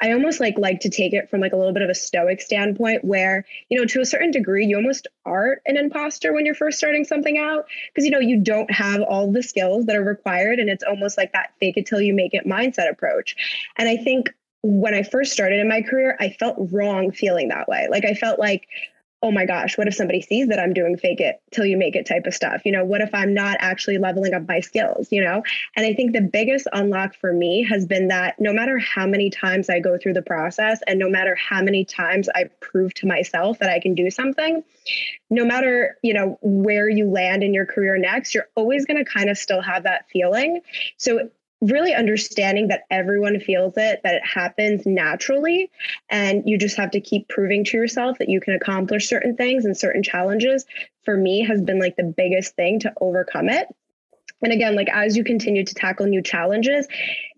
I 0.00 0.12
almost 0.12 0.38
like 0.38 0.56
like 0.56 0.80
to 0.80 0.88
take 0.88 1.12
it 1.12 1.30
from 1.30 1.40
like 1.40 1.52
a 1.52 1.56
little 1.56 1.72
bit 1.72 1.82
of 1.82 1.90
a 1.90 1.94
stoic 1.94 2.40
standpoint, 2.40 3.04
where 3.04 3.44
you 3.68 3.78
know 3.78 3.86
to 3.86 4.00
a 4.00 4.06
certain 4.06 4.30
degree 4.30 4.66
you 4.66 4.76
almost 4.76 5.08
are 5.26 5.60
an 5.66 5.76
imposter 5.76 6.32
when 6.32 6.46
you're 6.46 6.54
first 6.54 6.78
starting 6.78 7.04
something 7.04 7.38
out 7.38 7.66
because 7.88 8.04
you 8.04 8.10
know 8.12 8.20
you 8.20 8.38
don't 8.40 8.70
have 8.70 9.02
all 9.02 9.32
the 9.32 9.42
skills 9.42 9.86
that 9.86 9.96
are 9.96 10.04
required, 10.04 10.60
and 10.60 10.70
it's 10.70 10.84
almost 10.84 11.18
like 11.18 11.32
that 11.32 11.52
fake 11.58 11.76
it 11.76 11.86
till 11.86 12.00
you 12.00 12.14
make 12.14 12.34
it 12.34 12.46
mindset 12.46 12.88
approach. 12.88 13.34
And 13.76 13.88
I 13.88 13.96
think 13.96 14.32
when 14.62 14.94
I 14.94 15.02
first 15.02 15.32
started 15.32 15.58
in 15.58 15.68
my 15.68 15.82
career, 15.82 16.16
I 16.20 16.30
felt 16.30 16.56
wrong 16.72 17.10
feeling 17.10 17.48
that 17.48 17.68
way. 17.68 17.88
Like 17.90 18.04
I 18.04 18.14
felt 18.14 18.38
like 18.38 18.68
oh 19.20 19.32
my 19.32 19.46
gosh, 19.46 19.76
what 19.76 19.88
if 19.88 19.94
somebody 19.94 20.20
sees 20.20 20.48
that 20.48 20.60
I'm 20.60 20.72
doing 20.72 20.96
fake 20.96 21.20
it 21.20 21.42
till 21.50 21.66
you 21.66 21.76
make 21.76 21.96
it 21.96 22.06
type 22.06 22.26
of 22.26 22.34
stuff? 22.34 22.62
You 22.64 22.70
know, 22.70 22.84
what 22.84 23.00
if 23.00 23.12
I'm 23.12 23.34
not 23.34 23.56
actually 23.58 23.98
leveling 23.98 24.32
up 24.32 24.46
my 24.46 24.60
skills, 24.60 25.08
you 25.10 25.22
know? 25.22 25.42
And 25.76 25.84
I 25.84 25.92
think 25.92 26.12
the 26.12 26.20
biggest 26.20 26.68
unlock 26.72 27.16
for 27.16 27.32
me 27.32 27.66
has 27.68 27.84
been 27.84 28.08
that 28.08 28.36
no 28.38 28.52
matter 28.52 28.78
how 28.78 29.06
many 29.06 29.28
times 29.28 29.68
I 29.68 29.80
go 29.80 29.98
through 29.98 30.14
the 30.14 30.22
process 30.22 30.80
and 30.86 31.00
no 31.00 31.08
matter 31.08 31.34
how 31.34 31.62
many 31.62 31.84
times 31.84 32.28
I 32.32 32.44
prove 32.60 32.94
to 32.94 33.08
myself 33.08 33.58
that 33.58 33.70
I 33.70 33.80
can 33.80 33.96
do 33.96 34.08
something, 34.08 34.62
no 35.30 35.44
matter, 35.44 35.96
you 36.02 36.14
know, 36.14 36.38
where 36.40 36.88
you 36.88 37.10
land 37.10 37.42
in 37.42 37.52
your 37.52 37.66
career 37.66 37.98
next, 37.98 38.34
you're 38.34 38.48
always 38.54 38.86
going 38.86 39.04
to 39.04 39.10
kind 39.10 39.30
of 39.30 39.36
still 39.36 39.60
have 39.60 39.82
that 39.82 40.06
feeling. 40.12 40.60
So 40.96 41.28
really 41.60 41.94
understanding 41.94 42.68
that 42.68 42.84
everyone 42.90 43.40
feels 43.40 43.74
it, 43.76 44.00
that 44.04 44.14
it 44.14 44.22
happens 44.24 44.86
naturally, 44.86 45.70
and 46.08 46.42
you 46.46 46.56
just 46.58 46.76
have 46.76 46.90
to 46.92 47.00
keep 47.00 47.28
proving 47.28 47.64
to 47.64 47.76
yourself 47.76 48.18
that 48.18 48.28
you 48.28 48.40
can 48.40 48.54
accomplish 48.54 49.08
certain 49.08 49.36
things 49.36 49.64
and 49.64 49.76
certain 49.76 50.02
challenges, 50.02 50.64
for 51.04 51.16
me, 51.16 51.44
has 51.44 51.60
been 51.60 51.78
like 51.78 51.96
the 51.96 52.04
biggest 52.04 52.54
thing 52.54 52.78
to 52.80 52.92
overcome 53.00 53.48
it. 53.48 53.68
And 54.42 54.52
again, 54.52 54.76
like 54.76 54.88
as 54.92 55.16
you 55.16 55.24
continue 55.24 55.64
to 55.64 55.74
tackle 55.74 56.06
new 56.06 56.22
challenges, 56.22 56.86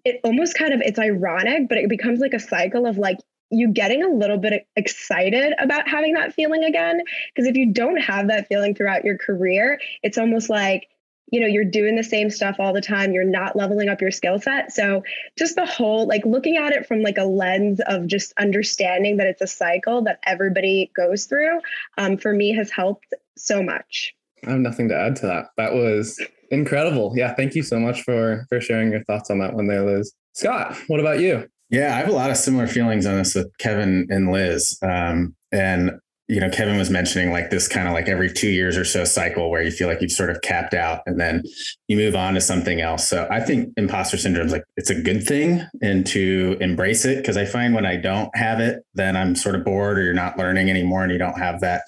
it 0.04 0.20
almost 0.22 0.56
kind 0.56 0.74
of 0.74 0.80
it's 0.82 0.98
ironic, 0.98 1.68
but 1.68 1.78
it 1.78 1.88
becomes 1.88 2.20
like 2.20 2.34
a 2.34 2.40
cycle 2.40 2.86
of 2.86 2.98
like 2.98 3.18
you 3.50 3.68
getting 3.68 4.02
a 4.02 4.08
little 4.08 4.38
bit 4.38 4.66
excited 4.76 5.54
about 5.58 5.88
having 5.88 6.12
that 6.14 6.34
feeling 6.34 6.62
again. 6.64 7.02
Because 7.34 7.48
if 7.48 7.56
you 7.56 7.72
don't 7.72 7.96
have 7.96 8.28
that 8.28 8.48
feeling 8.48 8.74
throughout 8.74 9.04
your 9.04 9.18
career, 9.18 9.80
it's 10.02 10.18
almost 10.18 10.50
like 10.50 10.88
you 11.30 11.40
know 11.40 11.46
you're 11.46 11.64
doing 11.64 11.96
the 11.96 12.04
same 12.04 12.30
stuff 12.30 12.56
all 12.58 12.72
the 12.72 12.80
time. 12.80 13.12
You're 13.12 13.24
not 13.24 13.56
leveling 13.56 13.88
up 13.88 14.00
your 14.00 14.10
skill 14.10 14.38
set. 14.38 14.72
So 14.72 15.02
just 15.38 15.56
the 15.56 15.66
whole 15.66 16.06
like 16.06 16.24
looking 16.24 16.56
at 16.56 16.72
it 16.72 16.86
from 16.86 17.02
like 17.02 17.18
a 17.18 17.24
lens 17.24 17.80
of 17.86 18.06
just 18.06 18.32
understanding 18.38 19.16
that 19.16 19.26
it's 19.26 19.40
a 19.40 19.46
cycle 19.46 20.02
that 20.02 20.20
everybody 20.24 20.90
goes 20.94 21.24
through 21.24 21.60
um, 21.98 22.16
for 22.16 22.32
me 22.32 22.54
has 22.54 22.70
helped 22.70 23.14
so 23.36 23.62
much. 23.62 24.14
I 24.46 24.50
have 24.50 24.60
nothing 24.60 24.88
to 24.88 24.96
add 24.96 25.16
to 25.16 25.26
that. 25.26 25.48
That 25.56 25.74
was 25.74 26.20
incredible. 26.50 27.12
Yeah 27.16 27.34
thank 27.34 27.54
you 27.54 27.62
so 27.62 27.78
much 27.78 28.02
for 28.02 28.46
for 28.48 28.60
sharing 28.60 28.90
your 28.90 29.04
thoughts 29.04 29.30
on 29.30 29.38
that 29.38 29.54
one 29.54 29.68
there 29.68 29.84
liz. 29.84 30.12
Scott 30.34 30.76
what 30.88 31.00
about 31.00 31.20
you? 31.20 31.48
Yeah 31.70 31.94
i 31.94 31.98
have 31.98 32.08
a 32.08 32.12
lot 32.12 32.30
of 32.30 32.36
similar 32.36 32.66
feelings 32.66 33.06
on 33.06 33.16
this 33.16 33.34
with 33.34 33.56
kevin 33.58 34.06
and 34.10 34.32
liz. 34.32 34.76
Um, 34.82 35.36
and 35.52 35.92
you 36.30 36.38
know, 36.38 36.48
Kevin 36.48 36.78
was 36.78 36.90
mentioning 36.90 37.32
like 37.32 37.50
this 37.50 37.66
kind 37.66 37.88
of 37.88 37.92
like 37.92 38.08
every 38.08 38.32
two 38.32 38.50
years 38.50 38.76
or 38.76 38.84
so 38.84 39.04
cycle 39.04 39.50
where 39.50 39.62
you 39.62 39.72
feel 39.72 39.88
like 39.88 40.00
you've 40.00 40.12
sort 40.12 40.30
of 40.30 40.40
capped 40.42 40.74
out 40.74 41.00
and 41.04 41.18
then 41.18 41.42
you 41.88 41.96
move 41.96 42.14
on 42.14 42.34
to 42.34 42.40
something 42.40 42.80
else. 42.80 43.08
So 43.08 43.26
I 43.32 43.40
think 43.40 43.74
imposter 43.76 44.16
syndrome 44.16 44.46
is 44.46 44.52
like 44.52 44.62
it's 44.76 44.90
a 44.90 44.94
good 44.94 45.24
thing 45.24 45.66
and 45.82 46.06
to 46.06 46.56
embrace 46.60 47.04
it 47.04 47.16
because 47.16 47.36
I 47.36 47.46
find 47.46 47.74
when 47.74 47.84
I 47.84 47.96
don't 47.96 48.34
have 48.36 48.60
it, 48.60 48.84
then 48.94 49.16
I'm 49.16 49.34
sort 49.34 49.56
of 49.56 49.64
bored 49.64 49.98
or 49.98 50.04
you're 50.04 50.14
not 50.14 50.38
learning 50.38 50.70
anymore 50.70 51.02
and 51.02 51.10
you 51.10 51.18
don't 51.18 51.36
have 51.36 51.60
that 51.62 51.82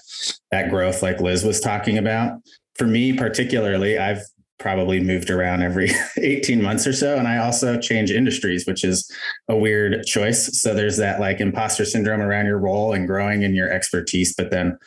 that 0.51 0.71
growth 0.71 1.05
like 1.05 1.21
Liz 1.21 1.45
was 1.45 1.61
talking 1.61 1.97
about. 1.97 2.41
For 2.75 2.87
me 2.89 3.13
particularly, 3.13 3.97
I've 3.97 4.23
probably 4.63 5.01
moved 5.01 5.29
around 5.29 5.63
every 5.63 5.91
18 6.17 6.63
months 6.63 6.87
or 6.87 6.93
so. 6.93 7.19
And 7.19 7.27
I 7.27 7.39
also 7.39 7.79
change 7.79 8.11
industries, 8.11 8.65
which 8.65 8.85
is 8.85 9.11
a 9.49 9.57
weird 9.57 10.07
choice. 10.07 10.59
So 10.61 10.73
there's 10.73 10.97
that 10.99 11.21
like 11.21 11.41
imposter 11.41 11.85
syndrome 11.85 12.21
around 12.23 12.47
your 12.47 12.59
role 12.59 12.93
and 12.93 13.07
growing 13.07 13.43
in 13.43 13.55
your 13.55 13.69
expertise, 13.69 14.35
but 14.35 14.51
then 14.51 14.79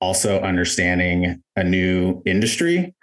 also 0.00 0.40
understanding 0.40 1.42
a 1.56 1.62
new 1.62 2.22
industry. 2.24 2.94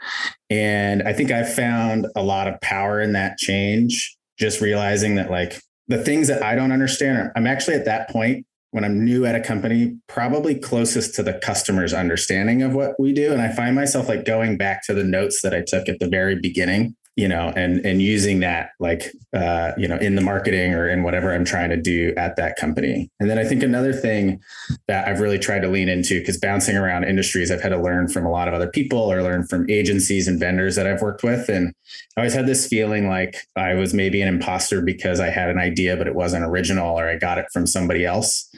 And 0.49 1.03
I 1.03 1.13
think 1.13 1.31
I've 1.31 1.53
found 1.53 2.07
a 2.15 2.23
lot 2.23 2.47
of 2.47 2.59
power 2.61 2.99
in 2.99 3.13
that 3.13 3.37
change, 3.37 4.17
just 4.39 4.61
realizing 4.61 5.15
that 5.15 5.29
like 5.29 5.61
the 5.87 6.03
things 6.03 6.27
that 6.27 6.41
I 6.41 6.55
don't 6.55 6.71
understand, 6.71 7.31
I'm 7.35 7.45
actually 7.45 7.75
at 7.75 7.85
that 7.85 8.09
point 8.09 8.45
when 8.75 8.83
I'm 8.83 9.05
new 9.05 9.25
at 9.25 9.35
a 9.35 9.39
company, 9.39 9.97
probably 10.07 10.53
closest 10.53 11.15
to 11.15 11.23
the 11.23 11.35
customer's 11.35 11.93
understanding 11.93 12.61
of 12.61 12.75
what 12.75 12.99
we 12.99 13.13
do. 13.13 13.31
And 13.31 13.41
I 13.41 13.49
find 13.49 13.73
myself 13.73 14.09
like 14.09 14.25
going 14.25 14.57
back 14.57 14.85
to 14.87 14.93
the 14.93 15.01
notes 15.01 15.41
that 15.43 15.53
I 15.53 15.63
took 15.65 15.87
at 15.87 15.99
the 15.99 16.09
very 16.09 16.35
beginning 16.35 16.93
you 17.15 17.27
know, 17.27 17.53
and 17.55 17.85
and 17.85 18.01
using 18.01 18.41
that 18.41 18.71
like 18.79 19.11
uh, 19.33 19.71
you 19.77 19.87
know 19.87 19.97
in 19.97 20.15
the 20.15 20.21
marketing 20.21 20.73
or 20.73 20.89
in 20.89 21.03
whatever 21.03 21.33
I'm 21.33 21.45
trying 21.45 21.69
to 21.69 21.77
do 21.77 22.13
at 22.17 22.35
that 22.35 22.57
company. 22.57 23.09
And 23.19 23.29
then 23.29 23.39
I 23.39 23.45
think 23.45 23.63
another 23.63 23.93
thing 23.93 24.41
that 24.87 25.07
I've 25.07 25.19
really 25.19 25.39
tried 25.39 25.61
to 25.61 25.69
lean 25.69 25.87
into 25.87 26.19
because 26.19 26.37
bouncing 26.37 26.75
around 26.75 27.05
industries, 27.05 27.51
I've 27.51 27.61
had 27.61 27.69
to 27.69 27.81
learn 27.81 28.09
from 28.09 28.25
a 28.25 28.31
lot 28.31 28.47
of 28.47 28.53
other 28.53 28.69
people 28.69 28.99
or 28.99 29.23
learn 29.23 29.47
from 29.47 29.69
agencies 29.69 30.27
and 30.27 30.39
vendors 30.39 30.75
that 30.75 30.87
I've 30.87 31.01
worked 31.01 31.23
with, 31.23 31.47
and 31.47 31.73
I 32.17 32.21
always 32.21 32.33
had 32.33 32.47
this 32.47 32.67
feeling 32.67 33.07
like 33.07 33.37
I 33.55 33.75
was 33.75 33.93
maybe 33.93 34.21
an 34.21 34.27
imposter 34.27 34.81
because 34.81 35.19
I 35.19 35.29
had 35.29 35.49
an 35.49 35.57
idea 35.57 35.95
but 35.97 36.07
it 36.07 36.15
wasn't 36.15 36.45
original 36.45 36.99
or 36.99 37.09
I 37.09 37.17
got 37.17 37.37
it 37.37 37.47
from 37.51 37.67
somebody 37.67 38.05
else. 38.05 38.49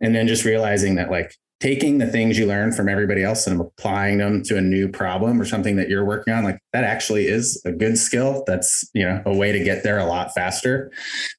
And 0.00 0.14
then 0.14 0.26
just 0.26 0.44
realizing 0.44 0.96
that 0.96 1.10
like 1.10 1.36
taking 1.62 1.98
the 1.98 2.06
things 2.08 2.36
you 2.36 2.44
learn 2.44 2.72
from 2.72 2.88
everybody 2.88 3.22
else 3.22 3.46
and 3.46 3.60
applying 3.60 4.18
them 4.18 4.42
to 4.42 4.58
a 4.58 4.60
new 4.60 4.88
problem 4.88 5.40
or 5.40 5.44
something 5.44 5.76
that 5.76 5.88
you're 5.88 6.04
working 6.04 6.34
on 6.34 6.42
like 6.42 6.58
that 6.72 6.82
actually 6.82 7.28
is 7.28 7.62
a 7.64 7.70
good 7.70 7.96
skill. 7.96 8.42
That's 8.48 8.84
you 8.94 9.04
know 9.04 9.22
a 9.24 9.36
way 9.36 9.52
to 9.52 9.62
get 9.62 9.84
there 9.84 10.00
a 10.00 10.04
lot 10.04 10.34
faster. 10.34 10.90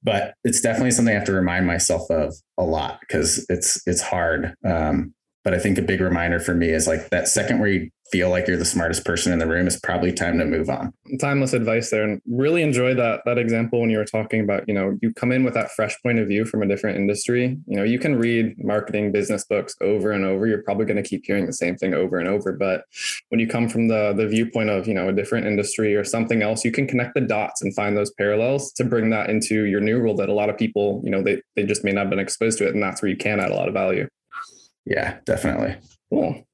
But 0.01 0.33
it's 0.45 0.61
definitely 0.61 0.91
something 0.91 1.13
i 1.13 1.17
have 1.17 1.27
to 1.27 1.33
remind 1.33 1.67
myself 1.67 2.09
of 2.09 2.33
a 2.57 2.63
lot 2.63 3.01
because 3.01 3.45
it's 3.49 3.85
it's 3.85 4.01
hard. 4.01 4.55
Um, 4.65 5.13
but 5.43 5.53
i 5.53 5.59
think 5.59 5.77
a 5.77 5.81
big 5.81 5.99
reminder 5.99 6.39
for 6.39 6.55
me 6.55 6.69
is 6.69 6.87
like 6.87 7.09
that 7.09 7.27
second 7.27 7.59
where 7.59 7.67
you 7.67 7.89
feel 8.13 8.29
like 8.29 8.47
you're 8.47 8.57
the 8.57 8.63
smartest 8.63 9.03
person 9.03 9.33
in 9.33 9.39
the 9.39 9.47
room, 9.47 9.65
it's 9.65 9.79
probably 9.79 10.13
time 10.13 10.37
to 10.37 10.45
move 10.45 10.69
on. 10.69 10.93
Timeless 11.19 11.51
advice 11.51 11.89
there. 11.89 12.03
And 12.03 12.21
really 12.29 12.61
enjoy 12.61 12.93
that 12.93 13.21
that 13.25 13.39
example 13.39 13.81
when 13.81 13.89
you 13.89 13.97
were 13.97 14.05
talking 14.05 14.41
about, 14.41 14.67
you 14.67 14.73
know, 14.75 14.99
you 15.01 15.11
come 15.11 15.31
in 15.31 15.43
with 15.43 15.55
that 15.55 15.71
fresh 15.71 15.99
point 16.03 16.19
of 16.19 16.27
view 16.27 16.45
from 16.45 16.61
a 16.61 16.67
different 16.67 16.97
industry. 16.97 17.57
You 17.65 17.75
know, 17.75 17.83
you 17.83 17.97
can 17.97 18.15
read 18.19 18.53
marketing 18.63 19.11
business 19.11 19.45
books 19.45 19.75
over 19.81 20.11
and 20.11 20.25
over. 20.25 20.45
You're 20.45 20.61
probably 20.61 20.85
going 20.85 21.01
to 21.01 21.09
keep 21.09 21.25
hearing 21.25 21.47
the 21.47 21.53
same 21.53 21.75
thing 21.75 21.95
over 21.95 22.19
and 22.19 22.29
over. 22.29 22.51
But 22.51 22.83
when 23.29 23.39
you 23.39 23.47
come 23.47 23.67
from 23.67 23.87
the 23.87 24.13
the 24.15 24.27
viewpoint 24.27 24.69
of, 24.69 24.87
you 24.87 24.93
know, 24.93 25.09
a 25.09 25.13
different 25.13 25.47
industry 25.47 25.95
or 25.95 26.03
something 26.03 26.43
else, 26.43 26.63
you 26.63 26.71
can 26.71 26.85
connect 26.85 27.15
the 27.15 27.21
dots 27.21 27.63
and 27.63 27.73
find 27.73 27.97
those 27.97 28.11
parallels 28.11 28.71
to 28.73 28.83
bring 28.83 29.09
that 29.09 29.31
into 29.31 29.65
your 29.65 29.81
new 29.81 29.97
role 29.97 30.15
that 30.17 30.29
a 30.29 30.33
lot 30.33 30.51
of 30.51 30.57
people, 30.59 31.01
you 31.03 31.09
know, 31.09 31.23
they 31.23 31.41
they 31.55 31.63
just 31.63 31.83
may 31.83 31.91
not 31.91 32.01
have 32.01 32.11
been 32.11 32.19
exposed 32.19 32.59
to 32.59 32.67
it. 32.67 32.75
And 32.75 32.83
that's 32.83 33.01
where 33.01 33.09
you 33.09 33.17
can 33.17 33.39
add 33.39 33.49
a 33.49 33.55
lot 33.55 33.67
of 33.67 33.73
value. 33.73 34.07
Yeah, 34.85 35.17
definitely. 35.25 35.77
Cool. 36.11 36.45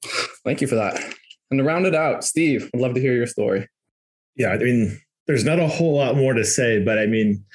Thank 0.46 0.62
you 0.62 0.68
for 0.68 0.76
that. 0.76 1.04
And 1.52 1.60
to 1.60 1.64
round 1.64 1.86
it 1.86 1.96
out, 1.96 2.24
Steve, 2.24 2.70
I'd 2.74 2.80
love 2.80 2.94
to 2.94 3.02
hear 3.02 3.14
your 3.14 3.28
story. 3.28 3.68
Yeah, 4.36 4.50
I 4.50 4.58
mean, 4.58 5.00
there's 5.30 5.46
not 5.46 5.60
a 5.60 5.68
whole 5.68 5.96
lot 5.96 6.16
more 6.16 6.34
to 6.34 6.44
say, 6.44 6.84
but 6.84 6.98
I 6.98 7.06
mean, 7.06 7.46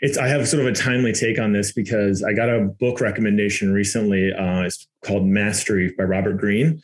it's 0.00 0.16
I 0.16 0.28
have 0.28 0.46
sort 0.46 0.64
of 0.64 0.68
a 0.68 0.72
timely 0.72 1.12
take 1.12 1.36
on 1.36 1.52
this 1.52 1.72
because 1.72 2.22
I 2.22 2.32
got 2.32 2.48
a 2.48 2.60
book 2.60 3.00
recommendation 3.00 3.72
recently. 3.72 4.32
Uh, 4.32 4.62
it's 4.62 4.86
called 5.04 5.26
Mastery 5.26 5.92
by 5.98 6.04
Robert 6.04 6.34
Greene, 6.34 6.80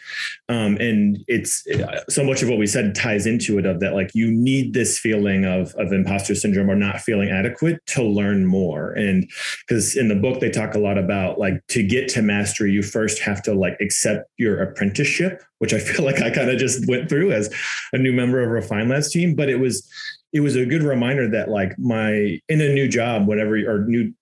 um, 0.49 0.77
and 0.79 1.19
it's 1.29 1.65
so 2.09 2.25
much 2.25 2.43
of 2.43 2.49
what 2.49 2.59
we 2.59 2.67
said 2.67 2.97
ties 2.97 3.27
into 3.27 3.61
it. 3.61 3.65
Of 3.65 3.79
that, 3.79 3.95
like 3.95 4.11
you 4.13 4.29
need 4.29 4.75
this 4.75 4.99
feeling 4.99 5.45
of 5.45 5.73
of 5.77 5.93
imposter 5.93 6.35
syndrome 6.35 6.69
or 6.69 6.75
not 6.75 7.01
feeling 7.01 7.29
adequate 7.31 7.79
to 7.87 8.03
learn 8.03 8.45
more, 8.45 8.91
and 8.95 9.31
because 9.69 9.97
in 9.97 10.09
the 10.09 10.17
book 10.17 10.41
they 10.41 10.51
talk 10.51 10.75
a 10.75 10.81
lot 10.81 10.99
about 10.99 11.39
like 11.39 11.65
to 11.69 11.85
get 11.85 12.09
to 12.09 12.23
mastery, 12.23 12.73
you 12.73 12.83
first 12.83 13.21
have 13.21 13.41
to 13.45 13.55
like 13.55 13.77
accept 13.81 14.29
your 14.37 14.61
apprenticeship, 14.61 15.45
which 15.59 15.73
I 15.73 15.79
feel 15.79 16.05
like 16.11 16.21
I 16.21 16.31
kind 16.31 16.51
of 16.51 16.59
just 16.59 16.89
went 16.89 17.09
through 17.09 17.31
as 17.31 17.55
a 17.93 17.99
new 17.99 18.13
member 18.13 18.43
of 18.43 18.51
Refine 18.51 18.89
Labs 18.89 19.13
team, 19.13 19.37
but 19.37 19.49
it 19.49 19.61
was 19.61 19.89
it 20.33 20.41
was 20.41 20.57
a 20.57 20.67
good 20.67 20.83
reminder 20.83 21.29
that 21.31 21.49
like 21.49 21.79
my 21.79 22.39
in 22.49 22.61
a 22.61 22.73
new 22.73 22.89
job 22.89 23.27
whatever 23.27 23.57
or 23.57 23.85
new 23.87 24.13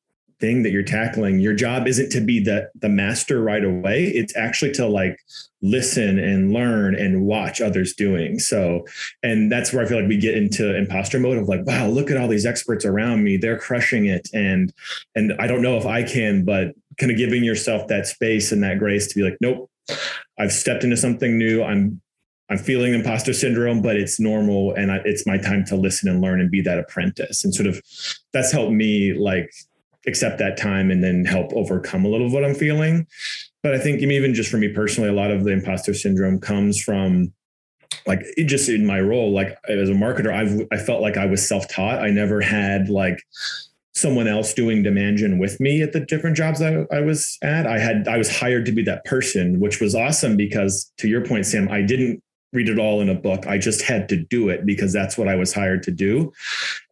thing 0.41 0.62
that 0.62 0.71
you're 0.71 0.85
tackling 0.85 1.41
your 1.41 1.55
job 1.55 1.88
isn't 1.88 2.11
to 2.11 2.21
be 2.21 2.38
the 2.38 2.71
the 2.77 2.88
master 2.88 3.43
right 3.43 3.65
away. 3.65 4.05
It's 4.05 4.37
actually 4.37 4.73
to 4.73 4.87
like 4.87 5.19
listen 5.62 6.19
and 6.19 6.53
learn 6.53 6.95
and 6.95 7.25
watch 7.27 7.61
others 7.61 7.95
doing. 7.95 8.38
So 8.38 8.87
and 9.23 9.50
that's 9.50 9.73
where 9.73 9.85
i 9.85 9.88
feel 9.88 9.99
like 9.99 10.09
we 10.09 10.17
get 10.17 10.37
into 10.37 10.77
imposter 10.77 11.19
mode 11.19 11.38
of 11.38 11.49
like 11.49 11.67
wow 11.67 11.88
look 11.88 12.11
at 12.11 12.17
all 12.17 12.29
these 12.29 12.47
experts 12.47 12.85
around 12.85 13.25
me. 13.25 13.37
They're 13.37 13.59
crushing 13.59 14.07
it. 14.07 14.29
And 14.33 14.73
and 15.15 15.33
i 15.38 15.47
don't 15.47 15.62
know 15.62 15.77
if 15.77 15.87
i 15.87 16.03
can 16.03 16.45
but 16.45 16.75
kind 16.99 17.12
of 17.12 17.19
giving 17.19 17.45
yourself 17.45 17.88
that 17.88 18.07
space 18.07 18.53
and 18.53 18.62
that 18.62 18.79
grace 18.79 19.09
to 19.09 19.15
be 19.15 19.23
like 19.23 19.37
nope. 19.41 19.71
I've 20.38 20.53
stepped 20.53 20.85
into 20.85 20.97
something 20.97 21.38
new. 21.38 21.65
I'm 21.65 22.00
I'm 22.50 22.59
feeling 22.59 22.95
imposter 22.95 23.33
syndrome, 23.33 23.83
but 23.83 23.97
it's 23.97 24.19
normal 24.19 24.73
and 24.75 24.90
I, 24.90 25.00
it's 25.05 25.26
my 25.26 25.37
time 25.37 25.64
to 25.67 25.76
listen 25.76 26.09
and 26.09 26.21
learn 26.21 26.40
and 26.40 26.50
be 26.50 26.62
that 26.62 26.78
apprentice. 26.78 27.45
And 27.45 27.55
sort 27.55 27.67
of 27.67 27.83
that's 28.33 28.52
helped 28.52 28.73
me 28.73 29.12
like 29.12 29.50
accept 30.07 30.38
that 30.38 30.57
time 30.57 30.90
and 30.90 31.05
then 31.05 31.25
help 31.25 31.52
overcome 31.52 32.05
a 32.05 32.09
little 32.09 32.26
of 32.26 32.33
what 32.33 32.45
I'm 32.45 32.55
feeling. 32.55 33.07
But 33.62 33.75
I 33.75 33.78
think 33.78 34.00
even 34.00 34.35
just 34.35 34.50
for 34.50 34.57
me 34.57 34.69
personally, 34.69 35.11
a 35.11 35.12
lot 35.12 35.31
of 35.31 35.45
the 35.45 35.50
imposter 35.50 35.93
syndrome 35.93 36.40
comes 36.40 36.81
from 36.81 37.33
like 38.07 38.21
it 38.37 38.45
just 38.45 38.69
in 38.69 38.87
my 38.87 39.00
role, 39.00 39.33
like 39.33 39.59
as 39.69 39.90
a 39.90 39.95
marketer, 39.95 40.33
I've 40.33 40.67
I 40.73 40.83
felt 40.83 41.02
like 41.02 41.17
I 41.17 41.26
was 41.26 41.47
self-taught. 41.47 42.00
I 42.00 42.11
never 42.11 42.40
had 42.40 42.88
like 42.88 43.23
someone 43.95 44.28
else 44.28 44.55
doing 44.55 44.83
demand 44.83 45.19
gen 45.19 45.38
with 45.38 45.59
me 45.61 45.83
at 45.83 45.93
the 45.93 46.00
different 46.00 46.37
jobs 46.37 46.62
I, 46.62 46.87
I 46.93 47.00
was 47.00 47.37
at. 47.43 47.67
I 47.67 47.78
had 47.78 48.09
I 48.09 48.17
was 48.17 48.35
hired 48.35 48.64
to 48.67 48.73
be 48.73 48.83
that 48.85 49.05
person, 49.05 49.61
which 49.61 49.81
was 49.81 49.95
awesome 49.95 50.37
because 50.37 50.90
to 50.99 51.09
your 51.09 51.25
point, 51.25 51.45
Sam, 51.45 51.69
I 51.71 51.83
didn't 51.83 52.23
read 52.52 52.69
it 52.69 52.78
all 52.78 53.00
in 53.00 53.09
a 53.09 53.14
book. 53.14 53.47
I 53.47 53.59
just 53.59 53.83
had 53.83 54.09
to 54.09 54.17
do 54.17 54.49
it 54.49 54.64
because 54.64 54.93
that's 54.93 55.19
what 55.19 55.28
I 55.28 55.35
was 55.35 55.52
hired 55.52 55.83
to 55.85 55.90
do. 55.90 56.33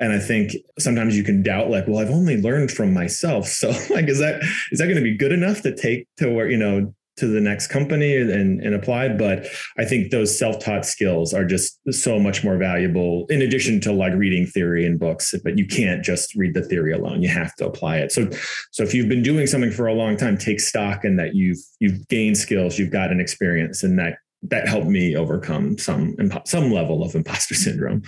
And 0.00 0.12
I 0.12 0.18
think 0.18 0.52
sometimes 0.78 1.16
you 1.16 1.25
can 1.25 1.42
doubt, 1.42 1.70
like, 1.70 1.86
well, 1.86 1.98
I've 1.98 2.10
only 2.10 2.40
learned 2.40 2.70
from 2.70 2.92
myself. 2.92 3.46
So 3.56 3.70
like, 3.90 4.08
is 4.08 4.18
that, 4.18 4.42
is 4.70 4.78
that 4.78 4.84
going 4.84 4.96
to 4.96 5.02
be 5.02 5.16
good 5.16 5.32
enough 5.32 5.62
to 5.62 5.75
take 5.75 6.06
to 6.18 6.30
where, 6.30 6.50
you 6.50 6.58
know, 6.58 6.92
to 7.16 7.26
the 7.26 7.40
next 7.40 7.68
company 7.68 8.16
and, 8.16 8.60
and 8.60 8.75
apply. 8.75 9.08
But 9.08 9.46
I 9.78 9.84
think 9.84 10.10
those 10.10 10.38
self-taught 10.38 10.84
skills 10.84 11.32
are 11.32 11.44
just 11.44 11.80
so 11.90 12.18
much 12.18 12.44
more 12.44 12.58
valuable 12.58 13.26
in 13.30 13.40
addition 13.40 13.80
to 13.82 13.92
like 13.92 14.12
reading 14.12 14.46
theory 14.46 14.84
in 14.84 14.98
books, 14.98 15.34
but 15.42 15.58
you 15.58 15.66
can't 15.66 16.04
just 16.04 16.34
read 16.34 16.54
the 16.54 16.62
theory 16.62 16.92
alone. 16.92 17.22
You 17.22 17.30
have 17.30 17.54
to 17.56 17.66
apply 17.66 17.98
it. 17.98 18.12
So, 18.12 18.28
so 18.70 18.82
if 18.82 18.92
you've 18.92 19.08
been 19.08 19.22
doing 19.22 19.46
something 19.46 19.70
for 19.70 19.86
a 19.86 19.94
long 19.94 20.16
time, 20.16 20.36
take 20.36 20.60
stock 20.60 21.04
in 21.04 21.16
that 21.16 21.34
you've, 21.34 21.58
you've 21.80 22.06
gained 22.08 22.36
skills, 22.36 22.78
you've 22.78 22.92
got 22.92 23.10
an 23.10 23.20
experience 23.20 23.82
and 23.82 23.98
that 23.98 24.18
that 24.50 24.68
helped 24.68 24.86
me 24.86 25.16
overcome 25.16 25.78
some 25.78 26.16
some 26.44 26.72
level 26.72 27.02
of 27.02 27.14
imposter 27.14 27.54
syndrome. 27.66 28.02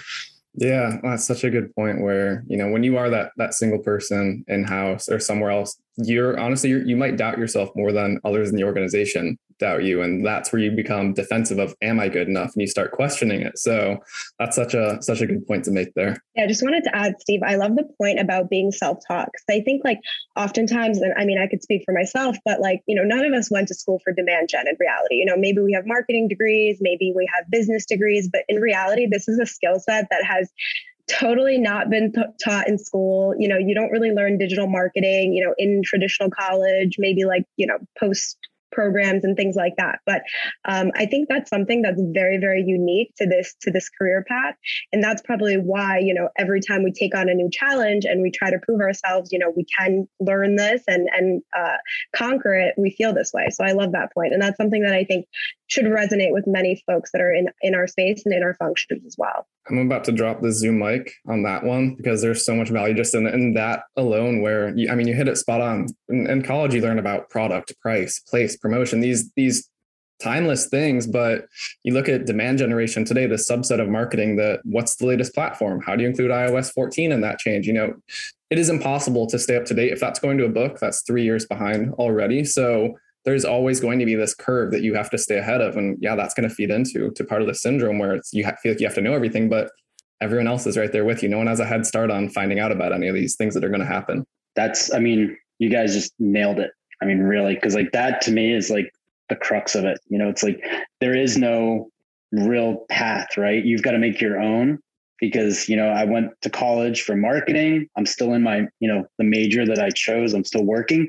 Yeah, 0.55 0.97
that's 1.03 1.27
such 1.27 1.45
a 1.45 1.51
good 1.51 1.75
point. 1.75 2.01
Where 2.01 2.45
you 2.49 2.57
know 2.57 2.69
when 2.69 2.83
you 2.83 2.97
are 2.97 3.11
that 3.11 3.33
that 3.37 3.55
single 3.55 3.79
person 3.79 4.45
in 4.49 4.65
house 4.65 5.09
or 5.09 5.21
somewhere 5.21 5.51
else, 5.51 5.79
you're 5.97 6.39
honestly 6.39 6.71
you're, 6.71 6.83
you 6.83 6.97
might 6.97 7.17
doubt 7.17 7.39
yourself 7.39 7.71
more 7.77 7.93
than 7.93 8.19
others 8.25 8.51
in 8.51 8.57
the 8.57 8.65
organization 8.65 9.39
doubt 9.59 9.85
you. 9.85 10.03
And 10.03 10.25
that's 10.25 10.53
where 10.53 10.61
you 10.61 10.71
become 10.71 11.13
defensive 11.13 11.59
of 11.59 11.75
am 11.83 12.01
i 12.01 12.09
good 12.09 12.29
enough? 12.29 12.53
And 12.55 12.61
you 12.61 12.67
start 12.67 12.93
questioning 12.93 13.43
it. 13.43 13.59
So 13.59 13.99
that's 14.39 14.57
such 14.57 14.75
a 14.75 15.03
such 15.03 15.21
a 15.21 15.27
good 15.27 15.47
point 15.47 15.65
to 15.65 15.71
make 15.71 15.95
there. 15.95 16.23
Yeah 16.35 16.45
i 16.45 16.47
just 16.47 16.63
wanted 16.63 16.85
to 16.85 16.97
add 16.97 17.21
steve 17.21 17.41
i 17.45 17.57
love 17.57 17.77
the 17.77 17.89
point 18.01 18.19
about 18.19 18.49
being 18.49 18.71
because 18.71 19.31
i 19.51 19.61
think 19.61 19.83
like 19.85 20.01
oftentimes 20.37 20.99
and 20.99 21.13
i 21.19 21.25
mean 21.25 21.39
i 21.39 21.47
could 21.47 21.63
speak 21.63 21.83
for 21.85 21.93
myself 21.93 22.37
but 22.45 22.61
like 22.61 22.81
you 22.87 22.95
know 22.95 23.03
none 23.03 23.25
of 23.25 23.33
us 23.33 23.51
went 23.51 23.69
to 23.69 23.75
school 23.75 24.01
for 24.05 24.13
demand 24.13 24.49
gen 24.49 24.67
in 24.69 24.77
reality. 24.79 25.17
You 25.17 25.25
know 25.25 25.37
maybe 25.37 25.61
we 25.61 25.73
have 25.73 25.87
marketing 25.87 26.29
degrees 26.29 26.79
maybe 26.81 27.13
we 27.15 27.29
have 27.35 27.51
business 27.51 27.85
degrees 27.87 28.29
but 28.31 28.43
in 28.49 28.61
reality 28.61 29.07
this 29.11 29.29
is 29.29 29.39
a 29.39 29.47
skill 29.47 29.79
set 29.79 30.07
that 30.11 30.25
has 30.25 30.51
totally 31.09 31.59
not 31.59 31.89
been 31.91 32.13
t- 32.13 32.21
taught 32.45 32.69
in 32.69 32.79
school. 32.79 33.35
You 33.39 33.49
know 33.49 33.59
you 33.59 33.75
don't 33.75 33.91
really 33.91 34.11
learn 34.11 34.39
digital 34.39 34.67
marketing 34.67 35.33
you 35.33 35.45
know 35.45 35.55
in 35.59 35.83
traditional 35.85 36.31
college 36.31 36.97
maybe 36.99 37.25
like 37.25 37.45
you 37.57 37.67
know 37.67 37.79
post 37.99 38.37
programs 38.73 39.25
and 39.25 39.37
things 39.37 39.57
like 39.57 39.75
that. 39.77 40.01
But 40.07 40.23
um, 40.65 40.91
I 40.95 41.07
think 41.07 41.29
that's 41.29 41.51
something 41.51 41.83
that's 41.83 42.01
very, 42.13 42.39
very 42.39 42.63
unique 42.67 43.15
to 43.17 43.27
this 43.27 43.55
to 43.63 43.71
this 43.71 43.89
career 43.89 44.25
path, 44.29 44.55
and 44.93 45.03
that's 45.03 45.23
probably 45.23 45.57
why 45.57 45.99
you 45.99 46.15
know 46.15 46.29
every 46.39 46.61
time 46.61 46.83
we 46.83 46.93
take 46.93 47.17
on 47.17 47.29
a 47.29 47.35
new 47.35 47.51
challenge 47.51 48.05
and 48.05 48.23
we 48.23 48.31
try 48.31 48.51
to 48.51 48.59
prove 48.59 48.81
ourselves, 48.81 49.33
you 49.33 49.39
know, 49.39 49.53
we 49.57 49.67
can 49.79 50.09
learn 50.21 50.57
this 50.57 50.83
and 50.87 51.09
and 51.17 51.43
uh, 51.57 51.77
conquer 52.15 52.55
it. 52.55 52.75
We 52.77 52.91
feel 52.91 53.15
this 53.15 53.33
way. 53.33 53.49
So 53.51 53.65
I 53.65 53.73
love 53.73 53.93
that 53.93 54.13
point, 54.13 54.33
and 54.33 54.43
that's 54.43 54.57
something 54.57 54.83
that 54.83 54.95
I 54.95 55.05
think 55.05 55.27
should 55.69 55.85
resonate 55.85 56.33
with 56.33 56.45
many 56.47 56.83
folks 56.87 57.11
that 57.13 57.21
are 57.21 57.33
in 57.33 57.49
in 57.63 57.75
our 57.75 57.87
space 57.87 58.23
and 58.25 58.35
in 58.35 58.43
our 58.43 58.55
functions 58.55 59.05
as 59.07 59.17
well. 59.19 59.47
I'm 59.71 59.79
about 59.79 60.05
to 60.05 60.13
drop 60.13 60.41
the 60.41 60.53
Zoom 60.53 60.79
mic 60.79 61.13
on 61.27 61.43
that 61.43 61.65
one 61.65 61.95
because 61.95 62.23
there's 62.23 62.45
so 62.45 62.55
much 62.55 62.69
value 62.69 62.95
just 62.95 63.15
in, 63.15 63.27
in 63.27 63.55
that 63.55 63.83
alone. 63.97 64.41
Where 64.41 64.77
you, 64.77 64.91
I 64.91 64.95
mean, 64.95 65.07
you 65.07 65.15
hit 65.15 65.29
it 65.29 65.37
spot 65.37 65.61
on. 65.61 65.87
In, 66.09 66.29
in 66.29 66.43
college, 66.43 66.75
you 66.75 66.81
learn 66.81 66.99
about 66.99 67.31
product, 67.31 67.75
price, 67.81 68.21
place, 68.21 68.57
promotion. 68.57 69.01
These 69.01 69.31
these 69.33 69.69
timeless 70.21 70.67
things 70.67 71.07
but 71.07 71.47
you 71.85 71.95
look 71.95 72.09
at 72.09 72.27
demand 72.27 72.59
generation 72.59 73.05
today 73.05 73.27
the 73.27 73.37
subset 73.37 73.81
of 73.81 73.89
marketing 73.89 74.35
that 74.35 74.61
what's 74.65 74.97
the 74.97 75.07
latest 75.07 75.33
platform 75.33 75.81
how 75.81 75.95
do 75.95 76.03
you 76.03 76.09
include 76.09 76.31
ios 76.31 76.73
14 76.73 77.13
in 77.13 77.21
that 77.21 77.39
change 77.39 77.69
you 77.69 77.73
know 77.73 77.95
it 78.51 78.59
is 78.59 78.69
impossible 78.69 79.29
to 79.29 79.39
stay 79.39 79.57
up 79.57 79.65
to 79.65 79.75
date 79.75 79.93
if 79.93 80.01
that's 80.01 80.19
going 80.19 80.37
to 80.37 80.45
a 80.45 80.49
book 80.49 80.81
that's 80.81 81.03
three 81.03 81.23
years 81.23 81.47
behind 81.47 81.93
already 81.95 82.45
so 82.45 82.99
there's 83.25 83.45
always 83.45 83.81
going 83.81 83.99
to 83.99 84.07
be 84.07 84.15
this 84.15 84.35
curve 84.35 84.71
that 84.73 84.83
you 84.83 84.95
have 84.95 85.11
to 85.11 85.19
stay 85.19 85.39
ahead 85.39 85.61
of. 85.61 85.77
And 85.77 85.99
yeah, 86.01 86.17
that's 86.17 86.35
going 86.35 86.49
to 86.49 86.55
feed 86.55 86.71
into 86.71 87.11
to 87.11 87.25
part 87.25 87.43
of 87.43 87.49
the 87.49 87.55
syndrome 87.55 87.99
where 87.99 88.15
it's 88.15 88.33
you 88.33 88.45
feel 88.63 88.73
like 88.73 88.81
you 88.81 88.87
have 88.87 88.95
to 88.95 89.01
know 89.01 89.13
everything, 89.13 89.49
but 89.49 89.71
everyone 90.21 90.49
else 90.49 90.67
is 90.67 90.77
right 90.77 90.93
there 90.93 91.05
with 91.05 91.23
you. 91.23 91.29
No 91.29 91.39
one 91.39 91.47
has 91.47 91.61
a 91.61 91.67
head 91.67 91.87
start 91.87 92.11
on 92.11 92.29
finding 92.29 92.59
out 92.59 92.73
about 92.73 92.93
any 92.93 93.09
of 93.09 93.15
these 93.15 93.37
things 93.37 93.55
that 93.55 93.65
are 93.65 93.69
going 93.69 93.81
to 93.81 93.87
happen. 93.87 94.25
That's, 94.57 94.93
I 94.93 94.99
mean, 94.99 95.37
you 95.59 95.69
guys 95.69 95.95
just 95.95 96.13
nailed 96.19 96.59
it. 96.59 96.71
I 97.03 97.05
mean, 97.05 97.21
really, 97.21 97.55
because 97.55 97.75
like 97.75 97.93
that 97.93 98.21
to 98.23 98.33
me 98.33 98.53
is 98.53 98.71
like 98.71 98.93
the 99.29 99.37
crux 99.37 99.75
of 99.75 99.85
it. 99.85 100.01
You 100.09 100.19
know, 100.19 100.29
it's 100.29 100.43
like 100.43 100.63
there 101.01 101.17
is 101.17 101.37
no 101.37 101.91
real 102.33 102.85
path, 102.89 103.37
right? 103.37 103.65
You've 103.65 103.83
got 103.83 103.93
to 103.93 103.99
make 103.99 104.21
your 104.21 104.41
own 104.41 104.81
because 105.21 105.69
you 105.69 105.77
know 105.77 105.89
i 105.89 106.05
went 106.05 106.31
to 106.43 106.51
college 106.51 107.03
for 107.03 107.17
marketing 107.17 107.89
i'm 107.97 108.07
still 108.07 108.35
in 108.35 108.43
my 108.43 108.67
you 108.81 108.89
know 108.89 109.05
the 109.19 109.25
major 109.25 109.67
that 109.67 109.79
i 109.79 109.91
chose 109.91 110.33
i'm 110.33 110.45
still 110.45 110.65
working 110.65 111.09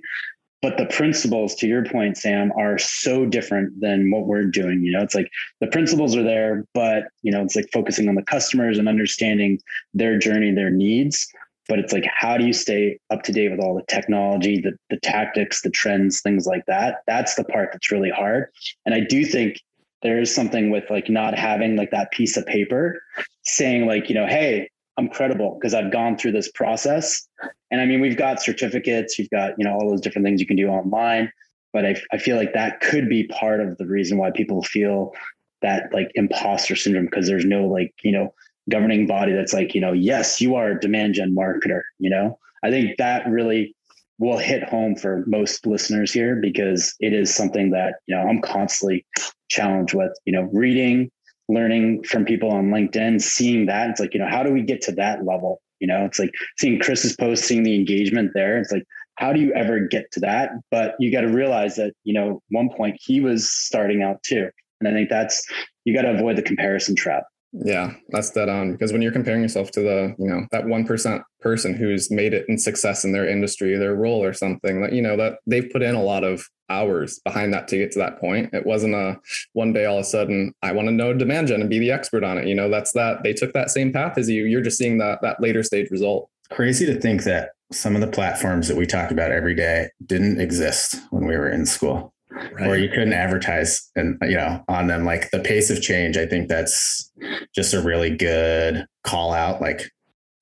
but 0.62 0.78
the 0.78 0.86
principles 0.88 1.56
to 1.56 1.68
your 1.68 1.86
point 1.86 2.18
sam 2.18 2.52
are 2.58 2.78
so 2.78 3.26
different 3.26 3.80
than 3.80 4.12
what 4.12 4.26
we're 4.26 4.46
doing 4.46 4.82
you 4.84 4.92
know? 4.92 5.02
It's 5.02 5.16
like 5.16 5.30
the 5.60 5.68
principles 5.68 6.16
are 6.16 6.24
there 6.24 6.66
but 6.74 7.04
you 7.22 7.32
know 7.32 7.42
it's 7.42 7.56
like 7.56 7.70
focusing 7.72 8.10
on 8.10 8.16
the 8.16 8.24
customers 8.24 8.78
and 8.78 8.88
understanding 8.88 9.60
their 9.94 10.18
journey 10.18 10.52
their 10.54 10.70
needs. 10.70 11.28
But 11.68 11.80
it's 11.80 11.94
like 11.94 12.06
how 12.12 12.38
do 12.38 12.46
you 12.46 12.54
stay 12.54 13.00
up 13.12 13.22
to 13.24 13.32
date 13.32 13.52
with 13.52 13.60
all 13.60 13.76
the 13.76 13.84
technology 13.88 14.60
the, 14.60 14.76
the 14.90 15.00
tactics 15.02 15.62
the 15.62 15.70
trends 15.70 16.22
things 16.22 16.46
like 16.46 16.66
that? 16.68 17.04
That's 17.08 17.36
the 17.36 17.44
part 17.44 17.70
that's 17.72 17.92
really 17.92 18.12
hard. 18.12 18.48
And 18.86 18.96
i 18.96 19.00
do 19.00 19.26
think 19.26 19.60
there 20.02 20.22
is 20.22 20.34
something 20.34 20.70
with 20.70 20.90
like 20.90 21.10
not 21.10 21.38
having 21.38 21.76
like 21.76 21.92
that 21.92 22.12
piece 22.12 22.38
of 22.38 22.46
paper 22.46 23.02
saying 23.44 23.86
like 23.86 24.10
you 24.10 24.16
know 24.16 24.26
hey 24.26 24.70
i'm 25.00 25.10
credible 25.10 25.58
because 25.60 25.74
i've 25.74 25.92
gone 25.92 26.18
through 26.18 26.32
this 26.32 26.52
process 26.52 27.28
and 27.72 27.82
i 27.82 27.86
mean 27.86 28.00
we've 28.00 28.18
got 28.18 28.42
certificates 28.42 29.18
you've 29.18 29.30
got 29.32 29.54
you 29.58 29.66
know 29.66 29.74
all 29.74 29.90
those 29.90 30.02
different 30.02 30.26
things 30.26 30.40
you 30.40 30.48
can 30.48 30.58
do 30.58 30.68
online 30.68 31.32
but 31.72 31.86
I, 31.86 32.02
I 32.12 32.18
feel 32.18 32.36
like 32.36 32.54
that 32.54 32.80
could 32.82 33.08
be 33.08 33.28
part 33.28 33.62
of 33.62 33.78
the 33.78 33.86
reason 33.86 34.18
why 34.18 34.32
people 34.32 34.64
feel 34.64 35.14
that 35.62 35.94
like 35.94 36.12
imposter 36.16 36.76
syndrome 36.76 37.06
because 37.06 37.28
there's 37.28 37.46
no 37.46 37.68
like 37.68 37.94
you 38.02 38.12
know 38.12 38.34
governing 38.70 39.08
body 39.08 39.34
that's 39.34 39.54
like, 39.54 39.76
you 39.76 39.82
know, 39.82 39.92
yes, 39.92 40.40
you 40.40 40.56
are 40.56 40.72
a 40.72 40.80
demand 40.80 41.16
gen 41.16 41.36
marketer, 41.36 41.82
you 41.98 42.10
know? 42.10 42.40
I 42.64 42.70
think 42.70 42.98
that 42.98 43.28
really 43.28 43.76
will 44.20 44.38
hit 44.38 44.64
home 44.64 44.96
for 44.96 45.24
most 45.28 45.66
listeners 45.66 46.12
here 46.12 46.36
because 46.36 46.96
it 47.00 47.14
is 47.14 47.34
something 47.34 47.72
that, 47.72 47.96
you 48.06 48.16
know, 48.16 48.22
I'm 48.22 48.42
constantly 48.42 49.06
challenged 49.50 49.94
with, 49.94 50.12
you 50.26 50.34
know, 50.34 50.44
reading, 50.54 51.10
learning 51.50 52.04
from 52.04 52.24
people 52.24 52.52
on 52.52 52.70
LinkedIn, 52.70 53.22
seeing 53.22 53.66
that. 53.66 53.90
It's 53.90 54.00
like, 54.00 54.14
you 54.14 54.20
know, 54.20 54.30
how 54.30 54.44
do 54.44 54.52
we 54.52 54.62
get 54.62 54.82
to 54.84 54.92
that 54.94 55.26
level? 55.26 55.62
You 55.80 55.88
know, 55.88 56.06
it's 56.06 56.20
like 56.20 56.32
seeing 56.58 56.80
Chris's 56.80 57.16
post, 57.16 57.44
seeing 57.44 57.64
the 57.64 57.76
engagement 57.76 58.32
there. 58.34 58.58
It's 58.60 58.72
like, 58.72 58.84
how 59.16 59.34
do 59.34 59.42
you 59.42 59.52
ever 59.54 59.80
get 59.80 60.12
to 60.14 60.20
that? 60.22 60.52
But 60.72 60.96
you 61.00 61.12
got 61.12 61.22
to 61.22 61.28
realize 61.28 61.76
that, 61.76 61.94
you 62.04 62.14
know, 62.14 62.42
one 62.50 62.70
point 62.70 62.98
he 63.02 63.20
was 63.20 63.50
starting 63.50 64.02
out 64.02 64.24
too. 64.24 64.50
And 64.80 64.88
I 64.88 64.94
think 64.94 65.10
that's, 65.10 65.46
you 65.84 65.94
got 65.94 66.04
to 66.04 66.12
avoid 66.12 66.38
the 66.38 66.42
comparison 66.42 66.96
trap. 66.96 67.24
Yeah, 67.52 67.94
that's 68.10 68.30
dead 68.30 68.48
on. 68.48 68.72
Because 68.72 68.92
when 68.92 69.02
you're 69.02 69.12
comparing 69.12 69.42
yourself 69.42 69.72
to 69.72 69.82
the, 69.82 70.16
you 70.20 70.28
know, 70.28 70.46
that 70.52 70.66
one 70.66 70.86
percent 70.86 71.24
person 71.42 71.74
who's 71.74 72.12
made 72.12 72.34
it 72.34 72.46
in 72.48 72.58
success 72.58 73.04
in 73.04 73.12
their 73.12 73.28
industry, 73.28 73.76
their 73.78 73.96
role 73.96 74.24
or 74.24 74.34
something, 74.34 74.82
that 74.82 74.94
you 74.94 75.02
know 75.02 75.18
that 75.18 75.40
they've 75.48 75.70
put 75.72 75.82
in 75.82 75.96
a 75.96 76.04
lot 76.04 76.24
of 76.24 76.48
hours 76.70 77.20
behind 77.26 77.52
that 77.54 77.68
to 77.68 77.78
get 77.78 77.92
to 77.94 78.00
that 78.00 78.20
point. 78.20 78.54
It 78.54 78.66
wasn't 78.66 78.94
a 78.94 79.18
one 79.54 79.74
day 79.74 79.86
all 79.86 79.98
of 79.98 80.02
a 80.02 80.06
sudden 80.06 80.54
I 80.62 80.72
want 80.74 80.88
to 80.88 80.94
know 80.94 81.14
demand 81.14 81.48
gen 81.48 81.62
and 81.62 81.70
be 81.70 81.80
the 81.80 81.92
expert 81.92 82.24
on 82.24 82.38
it. 82.38 82.48
You 82.48 82.56
know, 82.56 82.70
that's 82.70 82.92
that 82.94 83.24
they 83.24 83.34
took 83.34 83.54
that 83.54 83.72
same 83.72 83.92
path 83.92 84.18
as 84.18 84.30
you. 84.30 84.46
You're 84.46 84.62
just 84.62 84.78
seeing 84.78 85.00
that 85.00 85.20
that 85.24 85.42
later 85.42 85.64
stage 85.64 85.90
result. 85.90 86.30
Crazy 86.52 86.86
to 86.86 87.00
think 87.00 87.24
that 87.24 87.52
some 87.72 87.96
of 87.96 88.02
the 88.02 88.08
platforms 88.08 88.68
that 88.68 88.78
we 88.78 88.86
talk 88.86 89.12
about 89.12 89.32
every 89.32 89.56
day 89.56 89.90
didn't 90.06 90.40
exist 90.40 90.98
when 91.12 91.26
we 91.26 91.36
were 91.36 91.50
in 91.50 91.66
school 91.66 92.14
right. 92.54 92.68
or 92.68 92.78
you 92.78 92.90
couldn't 92.90 93.14
advertise 93.14 93.90
and 93.96 94.18
you 94.22 94.38
know 94.38 94.64
on 94.68 94.88
them. 94.88 95.06
Like 95.06 95.32
the 95.32 95.40
pace 95.40 95.70
of 95.70 95.82
change 95.82 96.18
i 96.18 96.26
think 96.26 96.48
that's 96.48 97.12
just 97.56 97.74
a 97.74 97.82
really 97.82 98.16
good 98.16 98.86
call 99.04 99.34
out. 99.34 99.62
Like 99.62 99.92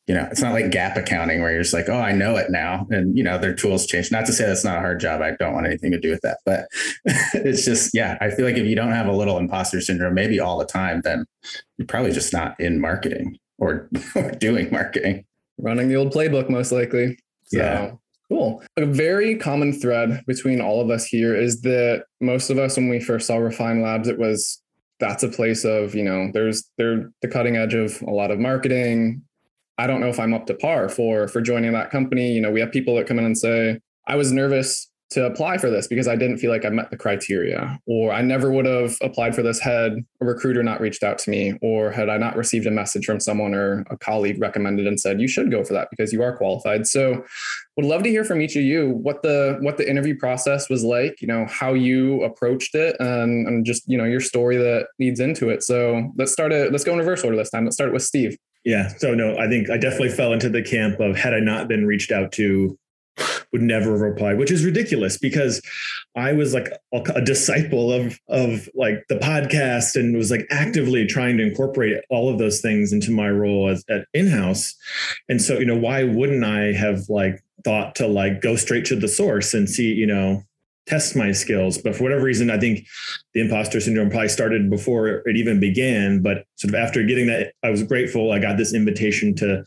you 0.08 0.16
know 0.16 0.28
it's 0.32 0.42
not 0.42 0.54
like 0.54 0.66
GAAP 0.66 0.98
accounting 0.98 1.42
where 1.42 1.52
you're 1.52 1.62
just 1.62 1.74
like 1.74 1.90
oh 1.90 2.00
i 2.00 2.12
know 2.12 2.38
it 2.38 2.50
now. 2.50 2.88
And 2.90 3.18
you 3.18 3.24
know 3.24 3.38
their 3.38 3.54
tools 3.54 3.86
change 3.86 4.12
not 4.12 4.26
to 4.26 4.34
say 4.34 4.46
that's 4.46 4.66
not 4.66 4.78
a 4.78 4.82
hard 4.82 5.00
job. 5.00 5.22
I 5.22 5.32
don't 5.40 5.54
want 5.54 5.68
anything 5.68 5.92
to 5.92 6.00
do 6.00 6.10
with 6.12 6.22
that. 6.22 6.40
But 6.46 6.68
it's 7.34 7.66
just 7.66 7.92
yeah 7.94 8.18
i 8.22 8.30
feel 8.30 8.46
like 8.46 8.58
if 8.58 8.66
you 8.66 8.76
don't 8.76 8.92
have 8.92 9.08
a 9.08 9.16
little 9.16 9.38
imposter 9.38 9.82
syndrome 9.82 10.14
maybe 10.14 10.40
all 10.40 10.58
the 10.58 10.66
time 10.66 11.02
then 11.04 11.26
you're 11.78 11.88
probably 11.88 12.12
just 12.12 12.34
not 12.34 12.60
in 12.60 12.80
marketing 12.80 13.38
or, 13.60 13.90
or 14.16 14.32
doing 14.32 14.72
marketing. 14.72 15.26
Running 15.58 15.90
the 15.90 15.96
old 15.96 16.14
playbook 16.14 16.50
most 16.50 16.72
likely. 16.72 17.18
So. 17.46 17.58
yeah 17.58 17.92
Cool. 18.30 18.62
A 18.76 18.86
very 18.86 19.36
common 19.36 19.72
thread 19.72 20.24
between 20.28 20.60
all 20.60 20.82
of 20.82 20.90
us 20.90 21.06
here 21.06 21.36
is 21.36 21.62
that 21.62 22.04
most 22.20 22.50
of 22.50 22.58
us, 22.58 22.76
when 22.76 22.90
we 22.90 23.00
first 23.00 23.28
saw 23.28 23.38
Refine 23.38 23.82
Labs, 23.82 24.10
it 24.10 24.20
was 24.20 24.62
that's 25.00 25.24
a 25.24 25.30
place 25.30 25.64
of, 25.64 25.96
you 25.96 26.04
know, 26.04 26.30
there's 26.34 26.70
they're 26.78 27.12
the 27.22 27.28
cutting 27.28 27.56
edge 27.56 27.74
of 27.74 28.02
a 28.02 28.12
lot 28.12 28.32
of 28.32 28.40
marketing. 28.40 29.22
I 29.78 29.88
don't 29.88 30.02
know 30.02 30.10
if 30.10 30.20
I'm 30.20 30.34
up 30.34 30.46
to 30.48 30.56
par 30.56 30.90
for 30.90 31.28
for 31.28 31.40
joining 31.40 31.72
that 31.74 31.92
company. 31.92 32.34
You 32.34 32.42
know, 32.42 32.52
we 32.52 32.60
have 32.60 32.72
people 32.72 32.96
that 32.96 33.08
come 33.08 33.20
in 33.20 33.26
and 33.26 33.38
say, 33.38 33.80
I 34.08 34.16
was 34.16 34.32
nervous 34.32 34.90
to 35.10 35.26
apply 35.26 35.58
for 35.58 35.70
this 35.70 35.88
because 35.88 36.08
I 36.08 36.18
didn't 36.18 36.38
feel 36.38 36.52
like 36.52 36.66
I 36.66 36.70
met 36.70 36.92
the 36.92 36.98
criteria, 36.98 37.80
or 37.86 38.12
I 38.12 38.22
never 38.22 38.52
would 38.52 38.66
have 38.66 38.98
applied 39.02 39.36
for 39.36 39.42
this 39.42 39.60
had 39.60 40.04
a 40.22 40.26
recruiter 40.26 40.64
not 40.64 40.82
reached 40.82 41.02
out 41.02 41.18
to 41.20 41.30
me, 41.30 41.58
or 41.62 41.92
had 41.92 42.10
I 42.10 42.18
not 42.18 42.36
received 42.36 42.68
a 42.68 42.72
message 42.72 43.06
from 43.06 43.20
someone 43.20 43.54
or 43.54 43.86
a 43.90 43.98
colleague 43.98 44.42
recommended 44.42 44.86
and 44.86 45.00
said 45.00 45.22
you 45.22 45.28
should 45.28 45.50
go 45.50 45.64
for 45.64 45.74
that 45.74 45.90
because 45.90 46.12
you 46.12 46.22
are 46.24 46.36
qualified. 46.36 46.88
So, 46.88 47.24
would 47.78 47.86
love 47.86 48.04
to 48.04 48.10
hear 48.10 48.26
from 48.26 48.42
each 48.42 48.56
of 48.56 48.64
you 48.64 48.90
what 48.90 49.22
the 49.22 49.58
what 49.62 49.78
the 49.78 49.90
interview 49.90 50.18
process 50.18 50.70
was 50.70 50.84
like. 50.84 51.22
You 51.22 51.28
know 51.28 51.46
how 51.50 51.74
you 51.74 52.24
approached 52.24 52.76
it, 52.76 52.98
and, 53.00 53.48
and 53.48 53.66
just 53.66 53.84
you 53.88 53.98
know 53.98 54.06
your 54.06 54.22
story 54.22 54.58
that 54.58 54.88
leads 55.00 55.20
into 55.22 55.50
it. 55.50 55.64
So 55.64 56.12
let's 56.18 56.34
start 56.34 56.52
it. 56.52 56.72
Let's 56.72 56.84
go 56.84 56.94
in 56.94 57.00
reverse 57.00 57.24
order 57.24 57.38
this 57.38 57.50
time. 57.50 57.64
Let's 57.64 57.78
start 57.78 57.94
with 57.94 58.04
Steve. 58.04 58.38
Yeah. 58.66 58.90
So 58.98 59.16
no, 59.16 59.38
I 59.38 59.48
think 59.48 59.70
I 59.70 59.78
definitely 59.78 60.10
fell 60.10 60.34
into 60.34 60.50
the 60.50 60.62
camp 60.62 61.00
of 61.00 61.16
had 61.16 61.34
I 61.34 61.40
not 61.40 61.70
been 61.70 61.88
reached 61.88 62.12
out 62.12 62.34
to 62.34 62.78
would 63.52 63.62
never 63.62 63.98
reply, 63.98 64.34
which 64.34 64.52
is 64.52 64.66
ridiculous 64.66 65.18
because 65.18 65.62
I 66.16 66.34
was 66.34 66.54
like 66.54 66.70
a, 66.94 67.22
disciple 67.22 67.92
of 67.92 68.20
of 68.28 68.70
like 68.76 69.04
the 69.10 69.16
podcast 69.16 69.96
and 69.96 70.16
was 70.16 70.32
like 70.32 70.46
actively 70.50 71.06
trying 71.06 71.38
to 71.38 71.48
incorporate 71.48 72.04
all 72.10 72.30
of 72.30 72.40
those 72.40 72.62
things 72.62 72.94
into 72.94 73.12
my 73.12 73.30
role 73.30 73.70
as 73.70 73.84
at 73.90 74.06
in-house. 74.14 74.76
And 75.30 75.42
so, 75.42 75.60
you 75.60 75.66
know, 75.66 75.78
why 75.78 76.04
wouldn't 76.04 76.44
I 76.44 76.74
have 76.74 77.10
like 77.10 77.44
thought 77.64 77.96
to 77.96 78.08
like 78.08 78.42
go 78.42 78.56
straight 78.56 78.86
to 78.86 78.96
the 78.96 79.08
source 79.08 79.54
and 79.54 79.70
see, 79.70 79.94
you 79.94 80.08
know, 80.08 80.44
test 80.88 81.16
my 81.16 81.32
skills. 81.32 81.78
But 81.78 81.96
for 81.96 82.04
whatever 82.04 82.24
reason, 82.24 82.50
I 82.50 82.58
think 82.58 82.88
the 83.34 83.42
imposter 83.42 83.80
syndrome 83.80 84.10
probably 84.10 84.30
started 84.30 84.70
before 84.70 85.22
it 85.26 85.36
even 85.36 85.60
began. 85.60 86.22
But 86.22 86.46
sort 86.56 86.74
of 86.74 86.80
after 86.80 87.04
getting 87.04 87.28
that, 87.28 87.54
I 87.64 87.70
was 87.70 87.84
grateful. 87.84 88.32
I 88.32 88.40
got 88.40 88.58
this 88.58 88.74
invitation 88.74 89.36
to 89.36 89.64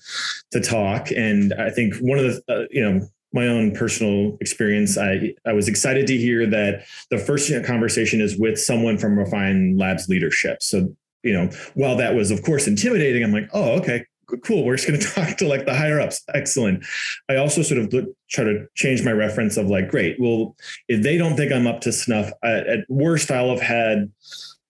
to 0.53 0.61
talk, 0.61 1.11
and 1.11 1.53
I 1.55 1.71
think 1.71 1.95
one 1.97 2.19
of 2.19 2.25
the 2.25 2.43
uh, 2.49 2.67
you 2.71 2.83
know 2.83 3.07
my 3.33 3.47
own 3.47 3.73
personal 3.75 4.37
experience, 4.41 4.99
I, 4.99 5.35
I 5.47 5.53
was 5.53 5.69
excited 5.69 6.07
to 6.09 6.17
hear 6.17 6.47
that 6.47 6.85
the 7.11 7.19
first 7.19 7.51
conversation 7.65 8.21
is 8.21 8.37
with 8.37 8.59
someone 8.59 8.99
from 8.99 9.19
Refine 9.19 9.77
Labs 9.77 10.09
leadership. 10.09 10.63
So, 10.63 10.95
you 11.23 11.33
know, 11.33 11.51
while 11.75 11.97
that 11.97 12.15
was, 12.15 12.31
of 12.31 12.43
course, 12.43 12.67
intimidating, 12.67 13.23
I'm 13.23 13.33
like, 13.33 13.49
oh, 13.53 13.79
okay, 13.79 14.05
cool. 14.45 14.65
We're 14.65 14.77
just 14.77 14.89
going 14.89 15.01
to 15.01 15.07
talk 15.07 15.37
to 15.39 15.47
like 15.47 15.67
the 15.67 15.75
higher 15.75 16.01
ups. 16.01 16.23
Excellent. 16.35 16.85
I 17.29 17.37
also 17.37 17.63
sort 17.63 17.81
of 17.81 17.93
look, 17.93 18.07
try 18.29 18.45
to 18.45 18.67
change 18.75 19.05
my 19.05 19.13
reference 19.13 19.57
of 19.57 19.67
like, 19.67 19.89
great. 19.89 20.17
Well, 20.19 20.57
if 20.89 21.03
they 21.03 21.17
don't 21.17 21.37
think 21.37 21.53
I'm 21.53 21.67
up 21.67 21.81
to 21.83 21.93
snuff, 21.93 22.31
I, 22.43 22.51
at 22.51 22.81
worst, 22.89 23.31
I'll 23.31 23.51
have 23.51 23.61
had 23.61 24.11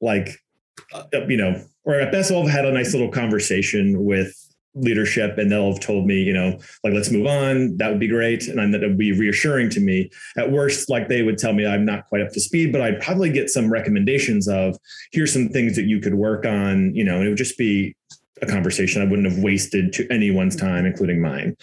like, 0.00 0.38
uh, 0.92 1.04
you 1.28 1.36
know, 1.36 1.62
or 1.84 1.94
at 1.94 2.12
best, 2.12 2.30
I'll 2.30 2.42
have 2.42 2.50
had 2.50 2.66
a 2.66 2.72
nice 2.72 2.92
little 2.92 3.10
conversation 3.10 4.04
with 4.04 4.34
leadership 4.74 5.36
and 5.38 5.50
they'll 5.50 5.72
have 5.72 5.80
told 5.80 6.06
me, 6.06 6.22
you 6.22 6.32
know, 6.32 6.58
like, 6.84 6.92
let's 6.92 7.10
move 7.10 7.26
on. 7.26 7.76
That 7.76 7.90
would 7.90 8.00
be 8.00 8.08
great. 8.08 8.46
And 8.48 8.72
that 8.72 8.80
would 8.80 8.98
be 8.98 9.12
reassuring 9.12 9.70
to 9.70 9.80
me. 9.80 10.10
At 10.36 10.52
worst, 10.52 10.88
like 10.88 11.08
they 11.08 11.22
would 11.22 11.38
tell 11.38 11.52
me 11.52 11.66
I'm 11.66 11.84
not 11.84 12.06
quite 12.06 12.22
up 12.22 12.32
to 12.32 12.40
speed, 12.40 12.72
but 12.72 12.80
I'd 12.80 13.00
probably 13.00 13.30
get 13.30 13.50
some 13.50 13.72
recommendations 13.72 14.48
of 14.48 14.76
here's 15.12 15.32
some 15.32 15.48
things 15.48 15.76
that 15.76 15.84
you 15.84 16.00
could 16.00 16.14
work 16.14 16.44
on, 16.44 16.94
you 16.94 17.04
know, 17.04 17.16
and 17.16 17.26
it 17.26 17.28
would 17.28 17.38
just 17.38 17.58
be 17.58 17.96
a 18.42 18.46
conversation 18.46 19.02
I 19.02 19.04
wouldn't 19.04 19.30
have 19.30 19.42
wasted 19.42 19.92
to 19.94 20.08
anyone's 20.10 20.56
time, 20.56 20.86
including 20.86 21.20
mine. 21.20 21.56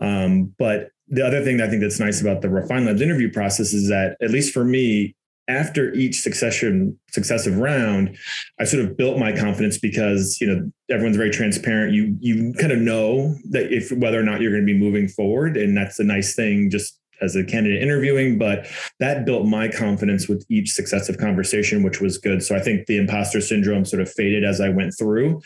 Um, 0.00 0.54
but 0.58 0.90
the 1.08 1.26
other 1.26 1.44
thing 1.44 1.60
I 1.60 1.68
think 1.68 1.82
that's 1.82 2.00
nice 2.00 2.20
about 2.20 2.40
the 2.40 2.48
Refine 2.48 2.86
Labs 2.86 3.02
interview 3.02 3.30
process 3.30 3.74
is 3.74 3.88
that, 3.88 4.16
at 4.22 4.30
least 4.30 4.54
for 4.54 4.64
me, 4.64 5.14
after 5.52 5.92
each 5.92 6.20
succession 6.20 6.98
successive 7.10 7.56
round 7.58 8.16
i 8.58 8.64
sort 8.64 8.84
of 8.84 8.96
built 8.96 9.18
my 9.18 9.30
confidence 9.36 9.78
because 9.78 10.38
you 10.40 10.46
know 10.46 10.70
everyone's 10.92 11.16
very 11.16 11.30
transparent. 11.30 11.94
You 11.94 12.16
you 12.20 12.52
kind 12.54 12.72
of 12.72 12.78
know 12.78 13.34
that 13.50 13.72
if 13.72 13.90
whether 13.92 14.20
or 14.20 14.22
not 14.22 14.40
you're 14.40 14.52
going 14.52 14.66
to 14.66 14.72
be 14.72 14.78
moving 14.78 15.08
forward 15.08 15.56
and 15.56 15.76
that's 15.76 15.98
a 15.98 16.04
nice 16.04 16.34
thing 16.34 16.70
just 16.70 16.98
as 17.20 17.36
a 17.36 17.44
candidate 17.44 17.80
interviewing 17.80 18.36
but 18.36 18.66
that 18.98 19.24
built 19.24 19.46
my 19.46 19.68
confidence 19.68 20.26
with 20.26 20.44
each 20.50 20.72
successive 20.72 21.18
conversation 21.18 21.82
which 21.82 22.00
was 22.00 22.18
good. 22.18 22.42
So 22.42 22.54
i 22.54 22.60
think 22.60 22.86
the 22.86 22.98
imposter 22.98 23.40
syndrome 23.40 23.84
sort 23.84 24.02
of 24.02 24.12
faded 24.12 24.44
as 24.44 24.60
i 24.60 24.68
went 24.68 24.92
through. 24.98 25.40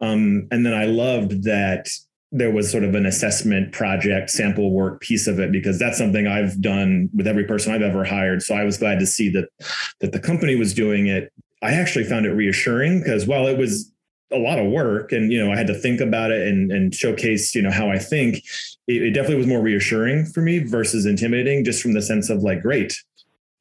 Um, 0.00 0.46
and 0.50 0.64
then 0.66 0.74
i 0.74 0.84
loved 0.84 1.44
that 1.44 1.88
there 2.32 2.50
was 2.50 2.70
sort 2.70 2.84
of 2.84 2.94
an 2.94 3.06
assessment 3.06 3.72
project 3.72 4.30
sample 4.30 4.70
work 4.70 5.00
piece 5.00 5.26
of 5.26 5.40
it 5.40 5.50
because 5.50 5.78
that's 5.78 5.98
something 5.98 6.26
I've 6.26 6.60
done 6.60 7.10
with 7.12 7.26
every 7.26 7.44
person 7.44 7.72
I've 7.72 7.82
ever 7.82 8.04
hired. 8.04 8.42
So 8.42 8.54
I 8.54 8.64
was 8.64 8.78
glad 8.78 9.00
to 9.00 9.06
see 9.06 9.28
that 9.30 9.48
that 10.00 10.12
the 10.12 10.20
company 10.20 10.54
was 10.54 10.72
doing 10.72 11.08
it. 11.08 11.32
I 11.62 11.72
actually 11.72 12.04
found 12.04 12.26
it 12.26 12.32
reassuring 12.32 13.00
because 13.00 13.26
while 13.26 13.46
it 13.46 13.58
was 13.58 13.92
a 14.32 14.38
lot 14.38 14.58
of 14.58 14.70
work 14.70 15.12
and 15.12 15.32
you 15.32 15.44
know 15.44 15.52
I 15.52 15.56
had 15.56 15.66
to 15.66 15.74
think 15.74 16.00
about 16.00 16.30
it 16.30 16.46
and 16.46 16.70
and 16.70 16.94
showcase 16.94 17.54
you 17.54 17.62
know 17.62 17.70
how 17.70 17.90
I 17.90 17.98
think 17.98 18.36
it, 18.86 19.02
it 19.02 19.10
definitely 19.10 19.38
was 19.38 19.46
more 19.46 19.60
reassuring 19.60 20.26
for 20.26 20.40
me 20.40 20.60
versus 20.60 21.04
intimidating 21.04 21.64
just 21.64 21.82
from 21.82 21.94
the 21.94 22.02
sense 22.02 22.30
of 22.30 22.42
like 22.42 22.62
great 22.62 22.94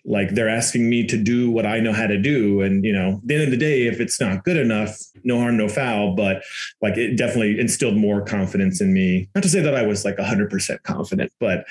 like 0.06 0.30
they're 0.32 0.50
asking 0.50 0.90
me 0.90 1.06
to 1.08 1.18
do 1.18 1.52
what 1.52 1.66
I 1.66 1.80
know 1.80 1.94
how 1.94 2.08
to 2.08 2.18
do. 2.18 2.62
And, 2.62 2.84
you 2.84 2.94
know, 2.94 3.22
the 3.24 3.36
end 3.36 3.44
of 3.44 3.52
the 3.52 3.58
day, 3.58 3.88
if 3.88 4.00
it's 4.00 4.20
not 4.20 4.44
good 4.44 4.58
enough, 4.58 4.98
no 5.24 5.40
harm, 5.40 5.58
no 5.58 5.68
foul. 5.68 6.16
But 6.16 6.44
like 6.82 6.98
it 6.98 7.18
definitely 7.18 7.60
instilled 7.60 7.96
more 7.96 8.22
confidence 8.22 8.82
in 8.82 8.94
me. 8.94 9.30
Not 9.36 9.44
to 9.44 9.50
say 9.50 9.62
that 9.62 9.76
I 9.76 9.84
was 9.84 10.06
like 10.06 10.18
100% 10.18 10.84
confident, 10.84 11.32
but 11.40 11.66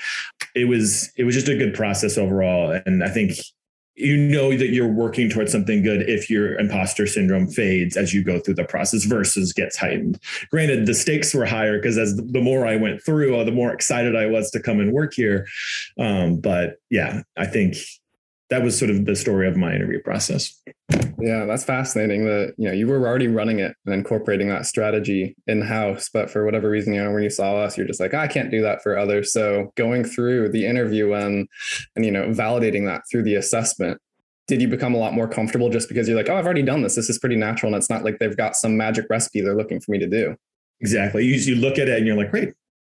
it 0.55 0.65
was, 0.65 1.11
it 1.17 1.23
was 1.23 1.35
just 1.35 1.47
a 1.47 1.57
good 1.57 1.73
process 1.73 2.17
overall. 2.17 2.79
And 2.85 3.03
I 3.03 3.09
think 3.09 3.33
you 3.99 4.15
know 4.15 4.55
that 4.55 4.69
you're 4.69 4.87
working 4.87 5.29
towards 5.29 5.51
something 5.51 5.83
good 5.83 6.09
if 6.09 6.29
your 6.29 6.57
imposter 6.57 7.05
syndrome 7.05 7.47
fades 7.47 7.97
as 7.97 8.13
you 8.13 8.23
go 8.23 8.39
through 8.39 8.53
the 8.53 8.63
process 8.63 9.03
versus 9.03 9.51
gets 9.51 9.75
heightened. 9.75 10.17
Granted, 10.49 10.85
the 10.85 10.93
stakes 10.93 11.33
were 11.33 11.45
higher 11.45 11.77
because 11.77 11.97
as 11.97 12.15
the 12.15 12.41
more 12.41 12.65
I 12.65 12.77
went 12.77 13.03
through, 13.03 13.37
uh, 13.37 13.43
the 13.43 13.51
more 13.51 13.73
excited 13.73 14.15
I 14.15 14.25
was 14.25 14.51
to 14.51 14.61
come 14.61 14.79
and 14.79 14.93
work 14.93 15.13
here. 15.13 15.45
Um, 15.99 16.39
but 16.39 16.77
yeah, 16.89 17.23
I 17.35 17.45
think 17.45 17.75
that 18.49 18.63
was 18.63 18.77
sort 18.77 18.89
of 18.89 19.05
the 19.05 19.15
story 19.15 19.47
of 19.47 19.55
my 19.55 19.73
interview 19.73 20.01
process. 20.01 20.59
Yeah, 21.19 21.45
that's 21.45 21.63
fascinating 21.63 22.25
that 22.25 22.53
you 22.57 22.67
know 22.67 22.73
you 22.73 22.87
were 22.87 23.05
already 23.07 23.27
running 23.27 23.59
it 23.59 23.75
and 23.85 23.93
incorporating 23.93 24.49
that 24.49 24.65
strategy 24.65 25.35
in 25.47 25.61
house, 25.61 26.09
but 26.11 26.29
for 26.29 26.45
whatever 26.45 26.69
reason, 26.69 26.93
you 26.93 27.03
know, 27.03 27.11
when 27.11 27.23
you 27.23 27.29
saw 27.29 27.57
us, 27.57 27.77
you're 27.77 27.87
just 27.87 27.99
like, 27.99 28.13
I 28.13 28.27
can't 28.27 28.49
do 28.49 28.61
that 28.61 28.81
for 28.81 28.97
others. 28.97 29.31
So 29.31 29.71
going 29.75 30.03
through 30.03 30.49
the 30.49 30.65
interview 30.65 31.13
and 31.13 31.47
and 31.95 32.05
you 32.05 32.11
know 32.11 32.29
validating 32.29 32.85
that 32.85 33.03
through 33.11 33.23
the 33.23 33.35
assessment, 33.35 33.99
did 34.47 34.61
you 34.61 34.67
become 34.67 34.95
a 34.95 34.97
lot 34.97 35.13
more 35.13 35.27
comfortable 35.27 35.69
just 35.69 35.87
because 35.89 36.07
you're 36.07 36.17
like, 36.17 36.29
oh, 36.29 36.35
I've 36.35 36.45
already 36.45 36.63
done 36.63 36.81
this. 36.81 36.95
This 36.95 37.09
is 37.09 37.19
pretty 37.19 37.35
natural, 37.35 37.73
and 37.73 37.79
it's 37.79 37.89
not 37.89 38.03
like 38.03 38.17
they've 38.19 38.37
got 38.37 38.55
some 38.55 38.77
magic 38.77 39.05
recipe 39.09 39.41
they're 39.41 39.55
looking 39.55 39.79
for 39.79 39.91
me 39.91 39.99
to 39.99 40.07
do. 40.07 40.35
Exactly. 40.81 41.25
You, 41.25 41.35
you 41.35 41.55
look 41.55 41.77
at 41.77 41.89
it 41.89 41.97
and 41.97 42.07
you're 42.07 42.15
like, 42.15 42.31
great, 42.31 42.53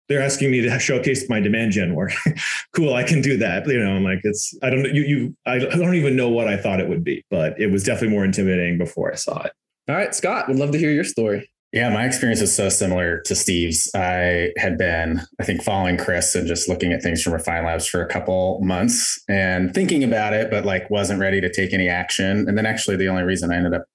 they're 0.09 0.23
asking 0.23 0.51
me 0.51 0.61
to 0.61 0.79
showcase 0.79 1.29
my 1.29 1.41
demand 1.41 1.73
gen 1.73 1.95
work. 1.95 2.12
cool, 2.75 2.95
I 2.95 3.03
can 3.05 3.23
do 3.23 3.37
that. 3.38 3.67
You 3.67 3.79
know, 3.79 3.93
I'm 3.93 4.05
like, 4.05 4.21
it's 4.25 4.55
I 4.62 4.71
don't 4.71 4.85
you 4.95 5.03
you 5.03 5.37
I 5.47 5.59
don't 5.59 5.95
even 5.95 6.17
know 6.17 6.29
what 6.29 6.49
I 6.49 6.57
thought 6.57 6.81
it 6.81 6.88
would 6.88 7.05
be, 7.05 7.25
but 7.31 7.59
it 7.61 7.69
was 7.69 7.85
definitely 7.85 8.15
more 8.15 8.25
intimidating 8.25 8.79
before 8.79 9.12
I 9.12 9.17
saw 9.17 9.43
it. 9.43 9.53
All 9.88 9.97
right, 9.97 10.15
Scott, 10.15 10.49
would 10.49 10.59
love 10.59 10.71
to 10.73 10.79
hear 10.79 10.91
your 10.91 11.05
story. 11.05 11.49
Yeah, 11.73 11.88
my 11.88 12.05
experience 12.05 12.43
is 12.43 12.55
so 12.55 12.69
similar 12.69 13.21
to 13.21 13.35
Steve's. 13.35 13.91
I 13.95 14.53
had 14.59 14.77
been, 14.77 15.23
I 15.41 15.45
think, 15.45 15.62
following 15.62 15.97
Chris 15.97 16.35
and 16.35 16.47
just 16.47 16.69
looking 16.69 16.93
at 16.93 17.03
things 17.03 17.23
from 17.23 17.33
Refine 17.33 17.65
Labs 17.65 17.87
for 17.87 18.03
a 18.03 18.07
couple 18.07 18.61
months 18.62 19.19
and 19.27 19.73
thinking 19.73 20.05
about 20.05 20.35
it, 20.35 20.51
but 20.51 20.67
like 20.67 20.91
wasn't 20.91 21.19
ready 21.19 21.41
to 21.41 21.51
take 21.51 21.73
any 21.73 21.88
action. 21.88 22.47
And 22.47 22.59
then 22.59 22.67
actually, 22.67 22.97
the 22.97 23.09
only 23.09 23.23
reason 23.23 23.51
I 23.51 23.57
ended 23.57 23.73
up 23.73 23.87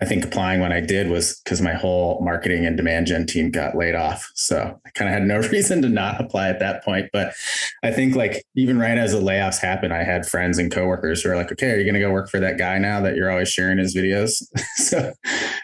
I 0.00 0.06
think 0.06 0.24
applying 0.24 0.60
when 0.60 0.72
I 0.72 0.80
did 0.80 1.08
was 1.08 1.40
because 1.44 1.60
my 1.60 1.72
whole 1.72 2.20
marketing 2.20 2.66
and 2.66 2.76
demand 2.76 3.06
gen 3.06 3.26
team 3.26 3.50
got 3.50 3.76
laid 3.76 3.94
off. 3.94 4.30
So 4.34 4.78
I 4.84 4.90
kind 4.90 5.08
of 5.08 5.14
had 5.14 5.22
no 5.22 5.38
reason 5.50 5.80
to 5.82 5.88
not 5.88 6.20
apply 6.20 6.48
at 6.48 6.58
that 6.58 6.84
point. 6.84 7.10
But 7.12 7.34
I 7.82 7.90
think 7.90 8.16
like 8.16 8.44
even 8.54 8.78
right 8.78 8.98
as 8.98 9.12
the 9.12 9.20
layoffs 9.20 9.60
happened, 9.60 9.94
I 9.94 10.02
had 10.02 10.26
friends 10.26 10.58
and 10.58 10.72
coworkers 10.72 11.22
who 11.22 11.30
are 11.30 11.36
like, 11.36 11.52
okay, 11.52 11.70
are 11.70 11.76
you 11.76 11.84
going 11.84 11.94
to 11.94 12.00
go 12.00 12.10
work 12.10 12.28
for 12.28 12.40
that 12.40 12.58
guy 12.58 12.78
now 12.78 13.00
that 13.00 13.16
you're 13.16 13.30
always 13.30 13.48
sharing 13.48 13.78
his 13.78 13.94
videos? 13.94 14.42
so, 14.76 15.12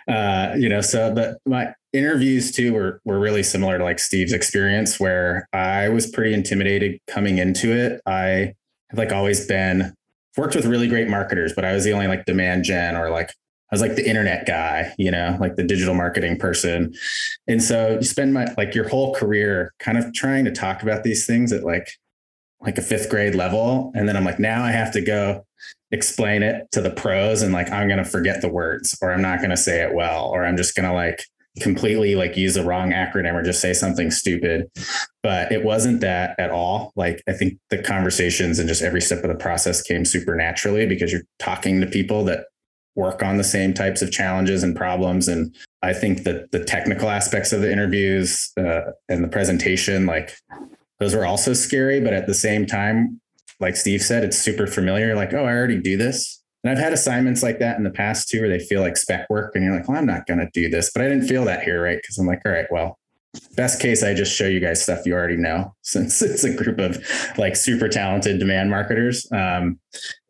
uh, 0.09 0.55
you 0.57 0.69
know, 0.69 0.81
so 0.81 1.13
but 1.13 1.39
my 1.45 1.75
interviews 1.93 2.53
too 2.53 2.73
were, 2.73 3.01
were 3.05 3.19
really 3.19 3.43
similar 3.43 3.79
to 3.79 3.85
like 3.85 3.99
Steve's 3.99 4.33
experience 4.33 5.01
where 5.01 5.49
I 5.53 5.89
was 5.89 6.07
pretty 6.07 6.35
intimidated 6.35 7.01
coming 7.09 7.39
into 7.39 7.73
it. 7.73 8.01
I 8.07 8.55
have 8.91 8.99
like 8.99 9.13
always 9.13 9.47
been 9.47 9.93
worked 10.37 10.55
with 10.55 10.67
really 10.67 10.89
great 10.89 11.09
marketers, 11.09 11.53
but 11.53 11.65
I 11.65 11.73
was 11.73 11.85
the 11.85 11.93
only 11.93 12.07
like 12.07 12.25
demand 12.25 12.65
gen 12.65 12.97
or 12.97 13.11
like 13.11 13.31
I 13.71 13.75
was 13.75 13.81
like 13.81 13.95
the 13.95 14.09
internet 14.09 14.47
guy, 14.47 14.93
you 14.99 15.11
know, 15.11 15.37
like 15.41 15.57
the 15.57 15.63
digital 15.63 15.95
marketing 15.95 16.39
person. 16.39 16.93
And 17.47 17.63
so 17.63 17.95
you 17.95 18.03
spend 18.03 18.35
my 18.35 18.47
like 18.57 18.75
your 18.75 18.89
whole 18.89 19.15
career 19.15 19.73
kind 19.79 19.97
of 19.97 20.13
trying 20.13 20.45
to 20.47 20.51
talk 20.51 20.83
about 20.83 21.05
these 21.05 21.25
things 21.25 21.53
at 21.53 21.63
like 21.63 21.89
like 22.61 22.79
a 22.79 22.83
fifth 22.83 23.09
grade 23.09 23.35
level. 23.35 23.93
And 23.95 24.09
then 24.09 24.17
I'm 24.17 24.25
like, 24.25 24.39
now 24.39 24.65
I 24.65 24.71
have 24.71 24.93
to 24.93 25.01
go 25.01 25.47
explain 25.93 26.43
it 26.43 26.71
to 26.73 26.81
the 26.81 26.91
pros 26.91 27.43
and 27.43 27.53
like 27.53 27.71
I'm 27.71 27.89
gonna 27.89 28.05
forget 28.05 28.41
the 28.41 28.49
words 28.49 28.97
or 29.01 29.13
I'm 29.13 29.23
not 29.23 29.41
gonna 29.41 29.57
say 29.57 29.83
it 29.83 29.95
well, 29.95 30.27
or 30.27 30.45
I'm 30.45 30.57
just 30.57 30.75
gonna 30.75 30.95
like 30.95 31.23
completely 31.61 32.15
like 32.15 32.37
use 32.37 32.55
the 32.55 32.65
wrong 32.65 32.91
acronym 32.91 33.35
or 33.35 33.43
just 33.43 33.61
say 33.61 33.73
something 33.73 34.11
stupid. 34.11 34.71
But 35.23 35.53
it 35.53 35.65
wasn't 35.65 36.01
that 36.01 36.39
at 36.39 36.51
all. 36.51 36.93
Like 36.97 37.23
I 37.29 37.33
think 37.33 37.59
the 37.71 37.83
conversations 37.83 38.59
and 38.59 38.69
just 38.69 38.83
every 38.83 39.01
step 39.01 39.23
of 39.23 39.29
the 39.29 39.37
process 39.37 39.83
came 39.83 40.05
super 40.05 40.35
naturally 40.35 40.87
because 40.87 41.13
you're 41.13 41.23
talking 41.39 41.81
to 41.81 41.87
people 41.87 42.25
that 42.25 42.47
work 42.97 43.23
on 43.23 43.37
the 43.37 43.45
same 43.45 43.73
types 43.73 44.03
of 44.03 44.11
challenges 44.11 44.63
and 44.63 44.77
problems. 44.77 45.29
And 45.29 45.55
I 45.83 45.93
think 45.93 46.25
that 46.25 46.51
the 46.51 46.65
technical 46.65 47.09
aspects 47.09 47.53
of 47.53 47.61
the 47.61 47.71
interviews 47.71 48.51
uh, 48.59 48.93
and 49.09 49.25
the 49.25 49.29
presentation, 49.29 50.07
like 50.07 50.35
those 50.99 51.15
were 51.15 51.27
also 51.27 51.53
scary. 51.53 52.01
But 52.01 52.13
at 52.13 52.27
the 52.27 52.35
same 52.35 52.67
time, 52.67 53.21
like 53.59 53.77
Steve 53.77 54.03
said, 54.03 54.25
it's 54.25 54.39
super 54.39 54.67
familiar. 54.67 55.15
Like, 55.15 55.33
oh, 55.33 55.45
I 55.45 55.53
already 55.53 55.79
do 55.79 55.97
this. 55.97 56.43
And 56.63 56.71
I've 56.71 56.83
had 56.83 56.93
assignments 56.93 57.43
like 57.43 57.59
that 57.61 57.79
in 57.79 57.85
the 57.85 57.91
past 57.91 58.29
too, 58.29 58.41
where 58.41 58.51
they 58.51 58.59
feel 58.59 58.83
like 58.83 58.97
spec 58.97 59.29
work 59.31 59.55
and 59.55 59.65
you're 59.65 59.75
like, 59.75 59.89
well, 59.89 59.99
I'm 59.99 60.07
not 60.07 60.27
going 60.27 60.41
to 60.41 60.51
do 60.53 60.69
this. 60.69 60.91
But 60.93 61.03
I 61.03 61.09
didn't 61.09 61.27
feel 61.27 61.45
that 61.47 61.63
here, 61.63 61.83
right? 61.83 61.97
Because 61.97 62.19
I'm 62.19 62.27
like, 62.27 62.43
all 62.45 62.53
right, 62.53 62.67
well, 62.71 62.99
best 63.57 63.81
case 63.81 64.03
i 64.03 64.13
just 64.13 64.35
show 64.35 64.47
you 64.47 64.59
guys 64.59 64.83
stuff 64.83 65.07
you 65.07 65.13
already 65.13 65.37
know 65.37 65.73
since 65.83 66.23
it's 66.23 66.45
a 66.45 66.55
group 66.55 66.79
of 66.79 66.99
like 67.39 67.57
super 67.57 67.89
talented 67.89 68.39
demand 68.39 68.71
marketers. 68.71 69.31
Um, 69.33 69.79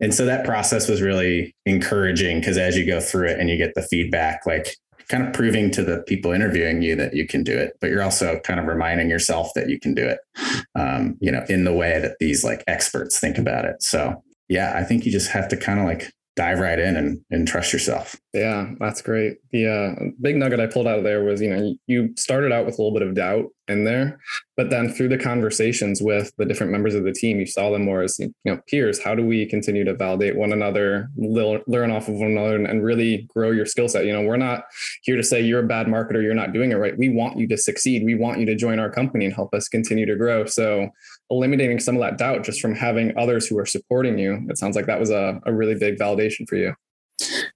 and 0.00 0.14
so 0.14 0.24
that 0.26 0.44
process 0.44 0.88
was 0.88 1.02
really 1.02 1.54
encouraging 1.66 2.40
because 2.40 2.56
as 2.58 2.76
you 2.76 2.86
go 2.86 3.00
through 3.00 3.28
it 3.28 3.38
and 3.38 3.48
you 3.50 3.56
get 3.56 3.74
the 3.74 3.82
feedback 3.82 4.46
like 4.46 4.76
kind 5.08 5.26
of 5.26 5.32
proving 5.32 5.70
to 5.72 5.82
the 5.82 6.02
people 6.06 6.30
interviewing 6.30 6.82
you 6.82 6.94
that 6.94 7.14
you 7.14 7.26
can 7.26 7.42
do 7.42 7.56
it 7.56 7.76
but 7.80 7.90
you're 7.90 8.02
also 8.02 8.38
kind 8.40 8.60
of 8.60 8.66
reminding 8.66 9.10
yourself 9.10 9.50
that 9.54 9.68
you 9.68 9.78
can 9.78 9.92
do 9.92 10.06
it 10.06 10.20
um, 10.74 11.16
you 11.20 11.30
know 11.30 11.44
in 11.48 11.64
the 11.64 11.72
way 11.72 11.98
that 12.00 12.16
these 12.20 12.44
like 12.44 12.62
experts 12.66 13.18
think 13.18 13.38
about 13.38 13.64
it. 13.64 13.82
So 13.82 14.22
yeah 14.48 14.76
i 14.76 14.84
think 14.84 15.06
you 15.06 15.12
just 15.12 15.30
have 15.30 15.48
to 15.48 15.56
kind 15.56 15.78
of 15.78 15.86
like 15.86 16.12
dive 16.40 16.58
right 16.58 16.78
in 16.78 16.96
and, 16.96 17.20
and 17.30 17.46
trust 17.46 17.70
yourself. 17.70 18.16
Yeah, 18.32 18.70
that's 18.78 19.02
great. 19.02 19.38
The 19.50 19.66
uh, 19.66 20.04
big 20.22 20.36
nugget 20.36 20.58
I 20.58 20.68
pulled 20.68 20.86
out 20.86 20.96
of 20.96 21.04
there 21.04 21.22
was, 21.22 21.42
you 21.42 21.54
know, 21.54 21.74
you 21.86 22.14
started 22.16 22.50
out 22.50 22.64
with 22.64 22.78
a 22.78 22.82
little 22.82 22.98
bit 22.98 23.06
of 23.06 23.14
doubt 23.14 23.48
in 23.68 23.84
there, 23.84 24.18
but 24.56 24.70
then 24.70 24.88
through 24.90 25.08
the 25.08 25.18
conversations 25.18 26.00
with 26.00 26.32
the 26.38 26.46
different 26.46 26.72
members 26.72 26.94
of 26.94 27.04
the 27.04 27.12
team, 27.12 27.40
you 27.40 27.46
saw 27.46 27.70
them 27.70 27.84
more 27.84 28.00
as, 28.00 28.18
you 28.18 28.32
know, 28.46 28.58
peers. 28.68 29.02
How 29.02 29.14
do 29.14 29.22
we 29.22 29.44
continue 29.44 29.84
to 29.84 29.94
validate 29.94 30.34
one 30.34 30.54
another, 30.54 31.10
learn 31.18 31.90
off 31.90 32.08
of 32.08 32.14
one 32.14 32.30
another, 32.30 32.56
and 32.56 32.82
really 32.82 33.28
grow 33.28 33.50
your 33.50 33.66
skill 33.66 33.88
set? 33.88 34.06
You 34.06 34.14
know, 34.14 34.22
we're 34.22 34.38
not 34.38 34.64
here 35.02 35.16
to 35.16 35.22
say 35.22 35.42
you're 35.42 35.64
a 35.64 35.66
bad 35.66 35.88
marketer, 35.88 36.22
you're 36.22 36.32
not 36.32 36.54
doing 36.54 36.72
it 36.72 36.76
right. 36.76 36.96
We 36.96 37.10
want 37.10 37.38
you 37.38 37.46
to 37.48 37.58
succeed. 37.58 38.02
We 38.02 38.14
want 38.14 38.40
you 38.40 38.46
to 38.46 38.54
join 38.54 38.78
our 38.78 38.90
company 38.90 39.26
and 39.26 39.34
help 39.34 39.52
us 39.54 39.68
continue 39.68 40.06
to 40.06 40.16
grow. 40.16 40.46
So 40.46 40.88
eliminating 41.30 41.78
some 41.78 41.94
of 41.96 42.00
that 42.00 42.18
doubt 42.18 42.44
just 42.44 42.60
from 42.60 42.74
having 42.74 43.16
others 43.16 43.46
who 43.46 43.58
are 43.58 43.66
supporting 43.66 44.18
you, 44.18 44.44
it 44.48 44.58
sounds 44.58 44.76
like 44.76 44.86
that 44.86 45.00
was 45.00 45.10
a, 45.10 45.40
a 45.46 45.52
really 45.52 45.74
big 45.74 45.98
validation 45.98 46.48
for 46.48 46.56
you. 46.56 46.74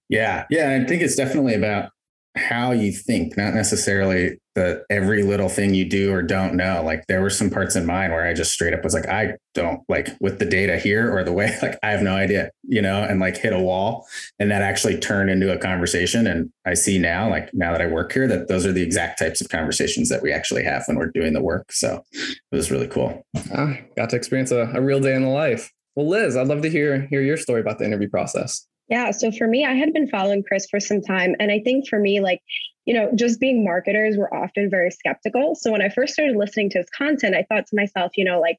Yeah. 0.09 0.45
Yeah. 0.51 0.81
I 0.83 0.87
think 0.87 1.03
it's 1.03 1.17
definitely 1.17 1.55
about 1.55 1.91
how 2.37 2.73
you 2.73 2.93
think, 2.93 3.37
not 3.37 3.55
necessarily 3.55 4.39
the 4.55 4.85
every 4.91 5.23
little 5.23 5.49
thing 5.49 5.75
you 5.75 5.85
do 5.85 6.13
or 6.13 6.23
don't 6.23 6.55
know. 6.55 6.83
Like 6.85 7.07
there 7.07 7.21
were 7.21 7.31
some 7.31 7.51
parts 7.51 7.77
in 7.77 7.87
mine 7.87 8.11
where 8.11 8.27
I 8.27 8.35
just 8.35 8.53
straight 8.53 8.75
up 8.75 8.85
was 8.85 8.95
like, 8.95 9.09
I 9.09 9.35
don't 9.55 9.81
like 9.89 10.09
with 10.21 10.39
the 10.39 10.45
data 10.45 10.79
here 10.79 11.13
or 11.13 11.25
the 11.25 11.33
way, 11.33 11.57
like 11.63 11.79
I 11.83 11.91
have 11.91 12.03
no 12.03 12.15
idea, 12.15 12.51
you 12.63 12.83
know, 12.83 13.03
and 13.03 13.21
like 13.21 13.37
hit 13.37 13.53
a 13.53 13.61
wall. 13.61 14.07
And 14.39 14.51
that 14.51 14.63
actually 14.63 14.99
turned 14.99 15.31
into 15.31 15.53
a 15.53 15.59
conversation. 15.59 16.27
And 16.27 16.51
I 16.65 16.75
see 16.75 16.99
now, 16.99 17.29
like 17.29 17.51
now 17.53 17.73
that 17.73 17.81
I 17.81 17.87
work 17.87 18.13
here, 18.13 18.27
that 18.29 18.49
those 18.49 18.67
are 18.67 18.73
the 18.73 18.83
exact 18.83 19.19
types 19.19 19.41
of 19.41 19.49
conversations 19.49 20.09
that 20.09 20.23
we 20.23 20.33
actually 20.33 20.65
have 20.65 20.85
when 20.87 20.97
we're 20.97 21.11
doing 21.11 21.35
the 21.35 21.43
work. 21.43 21.73
So 21.73 22.03
it 22.13 22.37
was 22.51 22.71
really 22.71 22.89
cool. 22.89 23.25
Ah, 23.55 23.77
got 23.97 24.11
to 24.11 24.17
experience 24.17 24.51
a, 24.51 24.71
a 24.75 24.81
real 24.81 25.01
day 25.01 25.15
in 25.15 25.23
the 25.23 25.29
life. 25.29 25.73
Well, 25.97 26.09
Liz, 26.09 26.37
I'd 26.37 26.49
love 26.49 26.63
to 26.63 26.71
hear 26.71 27.07
hear 27.07 27.23
your 27.23 27.37
story 27.37 27.61
about 27.61 27.79
the 27.79 27.85
interview 27.85 28.09
process. 28.09 28.67
Yeah. 28.89 29.11
So 29.13 29.31
for 29.33 29.47
me, 29.47 29.65
I 29.65 29.75
had 29.75 29.93
been 29.93 30.09
following 30.09 30.43
Chris 30.43 30.67
for 30.71 30.79
some 30.81 31.01
time. 31.01 31.35
And 31.41 31.51
I 31.51 31.61
think 31.61 31.89
for 31.89 31.99
me, 31.99 32.21
like, 32.21 32.43
you 32.85 32.93
know, 32.95 33.11
just 33.15 33.41
being 33.41 33.65
marketers, 33.65 34.17
we're 34.17 34.33
often 34.33 34.69
very 34.71 34.91
skeptical. 34.91 35.55
So 35.55 35.73
when 35.73 35.81
I 35.81 35.89
first 35.89 36.13
started 36.13 36.37
listening 36.37 36.71
to 36.71 36.79
his 36.79 36.91
content, 36.91 37.35
I 37.35 37.45
thought 37.49 37.67
to 37.69 37.77
myself, 37.77 38.13
you 38.17 38.25
know, 38.25 38.41
like, 38.41 38.59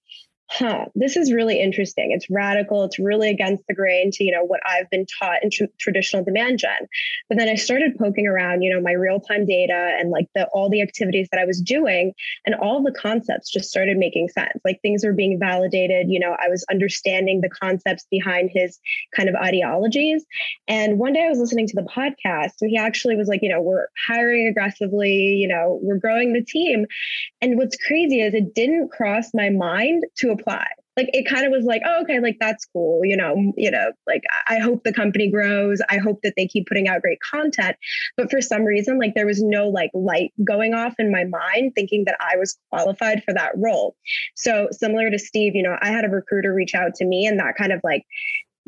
huh, 0.50 0.86
this 0.94 1.18
is 1.18 1.34
really 1.34 1.60
interesting. 1.60 2.12
It's 2.12 2.30
radical. 2.30 2.84
It's 2.84 3.00
really 3.00 3.30
against 3.30 3.64
the 3.68 3.74
grain 3.74 4.12
to, 4.12 4.24
you 4.24 4.32
know, 4.32 4.44
what 4.44 4.60
I've 4.66 4.90
been 4.90 5.06
taught 5.20 5.44
in 5.44 5.50
tr- 5.50 5.64
traditional 5.80 6.24
demand 6.24 6.60
gen. 6.60 6.88
But 7.30 7.38
then 7.38 7.50
I 7.50 7.56
started 7.56 7.98
poking 7.98 8.28
around, 8.28 8.62
you 8.62 8.72
know, 8.72 8.80
my 8.80 8.92
real 8.92 9.20
time 9.20 9.46
data 9.46 9.96
and 10.00 10.12
like 10.12 10.28
the 10.36 10.48
all 10.54 10.70
the 10.70 10.82
activities 10.82 11.28
that 11.32 11.40
I 11.40 11.46
was 11.46 11.62
doing 11.62 12.14
and 12.46 12.56
all 12.56 12.84
the 12.84 12.92
concepts 12.92 13.52
just 13.52 13.70
started 13.70 13.98
making 13.98 14.30
sense. 14.30 14.60
Like 14.64 14.82
things 14.82 15.04
were 15.04 15.14
being 15.14 15.40
validated, 15.40 16.08
you 16.10 16.20
know, 16.20 16.36
I 16.40 16.48
was 16.48 16.64
understanding 16.70 17.42
the 17.42 17.50
concepts 17.50 18.06
behind 18.12 18.52
his 18.54 18.80
kind 19.16 19.30
of 19.30 19.36
ideologies. 19.36 20.26
And 20.68 21.00
one 21.00 21.14
day 21.14 21.26
I 21.26 21.30
was 21.30 21.40
listening 21.40 21.68
to 21.68 21.76
the 21.76 21.88
podcast 21.96 22.54
and 22.62 22.70
he 22.70 22.78
actually 22.78 23.16
was 23.16 23.28
like, 23.28 23.42
you 23.42 23.50
know, 23.50 23.62
we're 23.62 23.88
hiring 24.08 24.48
aggressively, 24.48 25.10
you 25.10 25.48
know, 25.48 25.80
we're 25.82 25.98
growing 25.98 26.34
the 26.34 26.44
team. 26.44 26.86
And 27.42 27.58
what's 27.58 27.78
crazy 27.78 28.22
is 28.22 28.34
it 28.34 28.54
didn't 28.54 28.92
cross 28.92 29.32
my 29.34 29.50
mind 29.50 30.04
to 30.18 30.35
apply. 30.40 30.66
Like 30.98 31.10
it 31.12 31.28
kind 31.28 31.46
of 31.46 31.52
was 31.52 31.66
like 31.66 31.82
oh 31.86 32.04
okay 32.04 32.22
like 32.22 32.38
that's 32.40 32.66
cool 32.72 33.02
you 33.04 33.18
know 33.18 33.52
you 33.58 33.70
know 33.70 33.92
like 34.08 34.24
i 34.48 34.60
hope 34.60 34.84
the 34.86 34.94
company 34.94 35.30
grows. 35.30 35.82
I 35.90 35.98
hope 35.98 36.22
that 36.24 36.36
they 36.38 36.48
keep 36.48 36.68
putting 36.68 36.88
out 36.88 37.02
great 37.02 37.20
content. 37.32 37.76
But 38.16 38.32
for 38.32 38.40
some 38.40 38.64
reason 38.64 38.98
like 38.98 39.14
there 39.14 39.26
was 39.26 39.44
no 39.44 39.68
like 39.68 39.92
light 39.94 40.32
going 40.46 40.74
off 40.74 40.96
in 40.98 41.12
my 41.12 41.26
mind 41.26 41.74
thinking 41.76 42.06
that 42.06 42.16
i 42.22 42.38
was 42.38 42.58
qualified 42.72 43.24
for 43.24 43.34
that 43.34 43.52
role. 43.58 43.98
So 44.36 44.70
similar 44.72 45.10
to 45.10 45.20
steve 45.20 45.54
you 45.56 45.64
know 45.64 45.78
i 45.82 45.90
had 45.90 46.06
a 46.06 46.10
recruiter 46.10 46.54
reach 46.54 46.76
out 46.76 46.96
to 46.96 47.06
me 47.06 47.26
and 47.26 47.40
that 47.40 47.56
kind 47.58 47.74
of 47.74 47.82
like 47.84 48.04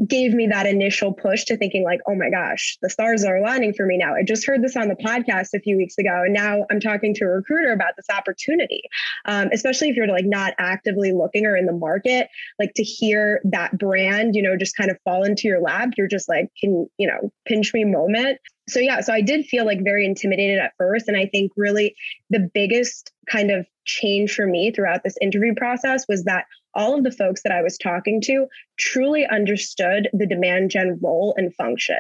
gave 0.06 0.34
me 0.34 0.48
that 0.48 0.68
initial 0.68 1.12
push 1.12 1.46
to 1.46 1.58
thinking 1.58 1.84
like, 1.84 2.00
oh 2.08 2.16
my 2.16 2.30
gosh, 2.30 2.78
the 2.82 2.90
stars 2.90 3.24
are 3.24 3.38
aligning 3.38 3.74
for 3.74 3.86
me 3.86 3.98
now. 3.98 4.14
I 4.14 4.24
just 4.24 4.46
heard 4.46 4.62
this 4.62 4.76
on 4.76 4.90
the 4.90 4.96
podcast 4.96 5.50
a 5.56 5.60
few 5.60 5.76
weeks 5.76 5.98
ago, 5.98 6.24
and 6.24 6.34
now 6.34 6.66
I'm 6.70 6.80
talking 6.80 7.16
to 7.16 7.26
a 7.26 7.30
recruiter 7.30 7.72
about 7.72 7.96
this 7.98 8.06
opportunity. 8.10 8.84
Um, 9.26 9.50
especially 9.52 9.90
if 9.90 9.96
you're 9.96 10.08
like 10.08 10.26
not 10.26 10.54
actively 10.60 11.14
looking 11.14 11.46
or 11.46 11.58
in 11.58 11.66
the 11.66 11.74
market, 11.74 12.30
like 12.60 12.74
to 12.76 12.84
hear 12.84 13.42
that 13.46 13.78
brand, 13.78 14.36
you 14.36 14.42
know, 14.42 14.56
just 14.56 14.78
kind 14.78 14.92
of 14.92 14.98
fall 15.04 15.24
into 15.24 15.48
your 15.48 15.62
lap, 15.62 15.90
you're 15.98 16.08
just 16.08 16.30
like, 16.30 16.50
can 16.60 16.88
you 16.98 17.08
know, 17.08 17.32
pinch 17.46 17.74
me 17.74 17.84
moment. 17.84 18.40
So 18.70 18.80
yeah, 18.80 19.00
so 19.02 19.14
I 19.14 19.22
did 19.22 19.46
feel 19.46 19.66
like 19.66 19.84
very 19.84 20.06
intimidated 20.06 20.60
at 20.60 20.74
first, 20.78 21.08
and 21.08 21.18
I 21.18 21.26
think 21.26 21.54
really 21.56 21.96
the 22.30 22.50
biggest 22.54 23.12
kind 23.28 23.50
of 23.50 23.66
change 23.86 24.34
for 24.34 24.46
me 24.46 24.72
throughout 24.72 25.04
this 25.04 25.16
interview 25.22 25.56
process 25.56 26.06
was 26.08 26.26
that 26.26 26.46
all 26.78 26.96
of 26.96 27.04
the 27.04 27.12
folks 27.12 27.42
that 27.44 27.52
I 27.52 27.62
was 27.62 27.78
talking 27.78 28.22
to 28.22 28.46
truly 28.78 29.26
understood 29.26 30.08
the 30.14 30.28
demand 30.28 30.70
gen 30.70 31.00
role 31.02 31.34
and 31.36 31.54
function. 31.56 31.98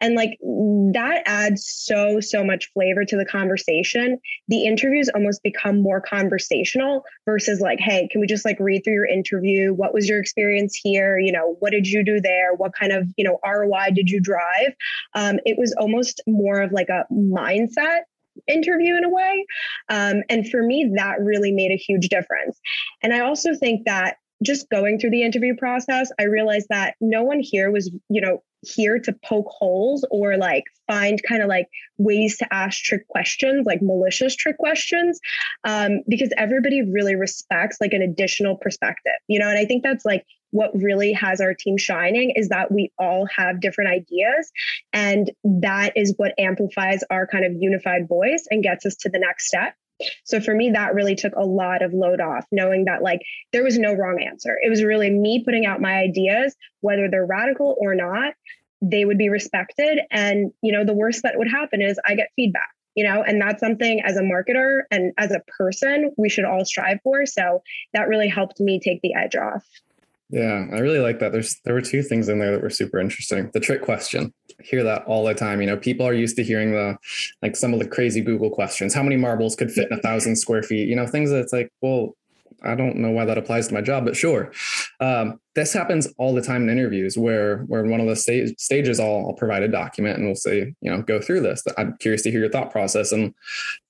And 0.00 0.14
like 0.14 0.38
that 0.40 1.22
adds 1.26 1.66
so, 1.66 2.20
so 2.20 2.44
much 2.44 2.70
flavor 2.72 3.04
to 3.04 3.16
the 3.16 3.24
conversation. 3.24 4.18
The 4.48 4.64
interviews 4.64 5.10
almost 5.14 5.42
become 5.42 5.82
more 5.82 6.00
conversational 6.00 7.02
versus 7.26 7.60
like, 7.60 7.80
hey, 7.80 8.08
can 8.10 8.20
we 8.20 8.26
just 8.26 8.44
like 8.44 8.58
read 8.60 8.82
through 8.84 8.94
your 8.94 9.06
interview? 9.06 9.74
What 9.74 9.92
was 9.92 10.08
your 10.08 10.20
experience 10.20 10.78
here? 10.80 11.18
You 11.18 11.32
know, 11.32 11.56
what 11.58 11.72
did 11.72 11.86
you 11.86 12.04
do 12.04 12.20
there? 12.20 12.54
What 12.54 12.72
kind 12.72 12.92
of, 12.92 13.08
you 13.16 13.24
know, 13.24 13.38
ROI 13.44 13.90
did 13.94 14.08
you 14.08 14.20
drive? 14.20 14.74
Um, 15.14 15.40
it 15.44 15.58
was 15.58 15.74
almost 15.78 16.22
more 16.26 16.60
of 16.60 16.72
like 16.72 16.88
a 16.88 17.04
mindset 17.12 18.02
interview 18.46 18.96
in 18.96 19.04
a 19.04 19.08
way. 19.08 19.44
Um, 19.88 20.22
and 20.28 20.48
for 20.48 20.62
me, 20.62 20.92
that 20.96 21.20
really 21.20 21.52
made 21.52 21.70
a 21.70 21.76
huge 21.76 22.08
difference. 22.08 22.58
And 23.02 23.12
I 23.12 23.20
also 23.20 23.54
think 23.54 23.86
that 23.86 24.16
just 24.42 24.70
going 24.70 24.98
through 24.98 25.10
the 25.10 25.22
interview 25.22 25.54
process, 25.54 26.10
I 26.18 26.24
realized 26.24 26.66
that 26.70 26.94
no 27.00 27.22
one 27.22 27.40
here 27.40 27.70
was, 27.70 27.90
you 28.08 28.20
know, 28.20 28.42
here 28.62 28.98
to 28.98 29.14
poke 29.24 29.48
holes 29.48 30.06
or 30.10 30.36
like 30.36 30.64
find 30.86 31.22
kind 31.22 31.42
of 31.42 31.48
like 31.48 31.68
ways 31.98 32.36
to 32.38 32.46
ask 32.52 32.82
trick 32.82 33.06
questions, 33.08 33.66
like 33.66 33.80
malicious 33.82 34.36
trick 34.36 34.58
questions, 34.58 35.18
um, 35.64 36.02
because 36.08 36.30
everybody 36.36 36.82
really 36.82 37.16
respects 37.16 37.78
like 37.80 37.92
an 37.92 38.02
additional 38.02 38.56
perspective, 38.56 39.12
you 39.28 39.38
know. 39.38 39.48
And 39.48 39.58
I 39.58 39.64
think 39.64 39.82
that's 39.82 40.04
like 40.04 40.24
what 40.50 40.70
really 40.74 41.12
has 41.12 41.40
our 41.40 41.54
team 41.54 41.76
shining 41.76 42.32
is 42.34 42.48
that 42.48 42.72
we 42.72 42.92
all 42.98 43.26
have 43.34 43.60
different 43.60 43.90
ideas, 43.90 44.50
and 44.92 45.30
that 45.44 45.92
is 45.96 46.14
what 46.16 46.34
amplifies 46.38 47.02
our 47.10 47.26
kind 47.26 47.44
of 47.44 47.52
unified 47.58 48.08
voice 48.08 48.46
and 48.50 48.62
gets 48.62 48.86
us 48.86 48.96
to 48.96 49.08
the 49.08 49.18
next 49.18 49.46
step. 49.46 49.74
So 50.24 50.40
for 50.40 50.54
me, 50.54 50.70
that 50.70 50.94
really 50.94 51.14
took 51.14 51.34
a 51.36 51.44
lot 51.44 51.82
of 51.82 51.92
load 51.92 52.20
off, 52.20 52.46
knowing 52.50 52.86
that 52.86 53.02
like 53.02 53.20
there 53.52 53.62
was 53.62 53.78
no 53.78 53.92
wrong 53.92 54.22
answer. 54.22 54.56
It 54.62 54.70
was 54.70 54.82
really 54.82 55.10
me 55.10 55.44
putting 55.44 55.66
out 55.66 55.80
my 55.80 55.94
ideas, 55.94 56.56
whether 56.80 57.08
they're 57.10 57.26
radical 57.26 57.76
or 57.78 57.94
not, 57.94 58.34
they 58.82 59.04
would 59.04 59.18
be 59.18 59.28
respected. 59.28 60.00
And, 60.10 60.52
you 60.62 60.72
know, 60.72 60.84
the 60.84 60.94
worst 60.94 61.22
that 61.22 61.36
would 61.36 61.50
happen 61.50 61.82
is 61.82 62.00
I 62.06 62.14
get 62.14 62.30
feedback, 62.34 62.70
you 62.94 63.04
know, 63.04 63.22
and 63.22 63.40
that's 63.40 63.60
something 63.60 64.00
as 64.02 64.16
a 64.16 64.22
marketer 64.22 64.82
and 64.90 65.12
as 65.18 65.32
a 65.32 65.42
person 65.58 66.12
we 66.16 66.30
should 66.30 66.46
all 66.46 66.64
strive 66.64 67.00
for. 67.02 67.26
So 67.26 67.62
that 67.92 68.08
really 68.08 68.28
helped 68.28 68.58
me 68.58 68.80
take 68.80 69.02
the 69.02 69.14
edge 69.14 69.36
off. 69.36 69.66
Yeah, 70.30 70.66
I 70.72 70.78
really 70.78 71.00
like 71.00 71.18
that. 71.18 71.32
There's 71.32 71.60
there 71.64 71.74
were 71.74 71.80
two 71.80 72.02
things 72.02 72.28
in 72.28 72.38
there 72.38 72.52
that 72.52 72.62
were 72.62 72.70
super 72.70 73.00
interesting. 73.00 73.50
The 73.52 73.58
trick 73.58 73.82
question. 73.82 74.32
I 74.60 74.62
hear 74.62 74.84
that 74.84 75.04
all 75.04 75.24
the 75.24 75.34
time. 75.34 75.60
You 75.60 75.66
know, 75.66 75.76
people 75.76 76.06
are 76.06 76.14
used 76.14 76.36
to 76.36 76.44
hearing 76.44 76.70
the 76.70 76.96
like 77.42 77.56
some 77.56 77.72
of 77.72 77.80
the 77.80 77.88
crazy 77.88 78.20
Google 78.20 78.50
questions. 78.50 78.94
How 78.94 79.02
many 79.02 79.16
marbles 79.16 79.56
could 79.56 79.72
fit 79.72 79.90
in 79.90 79.98
a 79.98 80.00
thousand 80.00 80.36
square 80.36 80.62
feet? 80.62 80.88
You 80.88 80.94
know, 80.94 81.06
things 81.06 81.30
that's 81.30 81.52
like, 81.52 81.72
well, 81.82 82.14
I 82.62 82.74
don't 82.74 82.96
know 82.96 83.10
why 83.10 83.24
that 83.24 83.38
applies 83.38 83.68
to 83.68 83.74
my 83.74 83.80
job, 83.80 84.04
but 84.04 84.16
sure. 84.16 84.52
Um, 85.00 85.40
this 85.54 85.72
happens 85.72 86.06
all 86.18 86.34
the 86.34 86.42
time 86.42 86.62
in 86.62 86.70
interviews 86.70 87.16
where 87.16 87.58
where 87.64 87.84
one 87.84 88.00
of 88.00 88.06
the 88.06 88.16
sta- 88.16 88.54
stages 88.58 89.00
I'll, 89.00 89.26
I'll, 89.26 89.32
provide 89.32 89.62
a 89.62 89.68
document 89.68 90.18
and 90.18 90.26
we'll 90.26 90.36
say, 90.36 90.74
you 90.80 90.90
know, 90.90 91.02
go 91.02 91.20
through 91.20 91.40
this. 91.40 91.62
I'm 91.76 91.96
curious 91.98 92.22
to 92.22 92.30
hear 92.30 92.40
your 92.40 92.50
thought 92.50 92.70
process. 92.70 93.12
And 93.12 93.34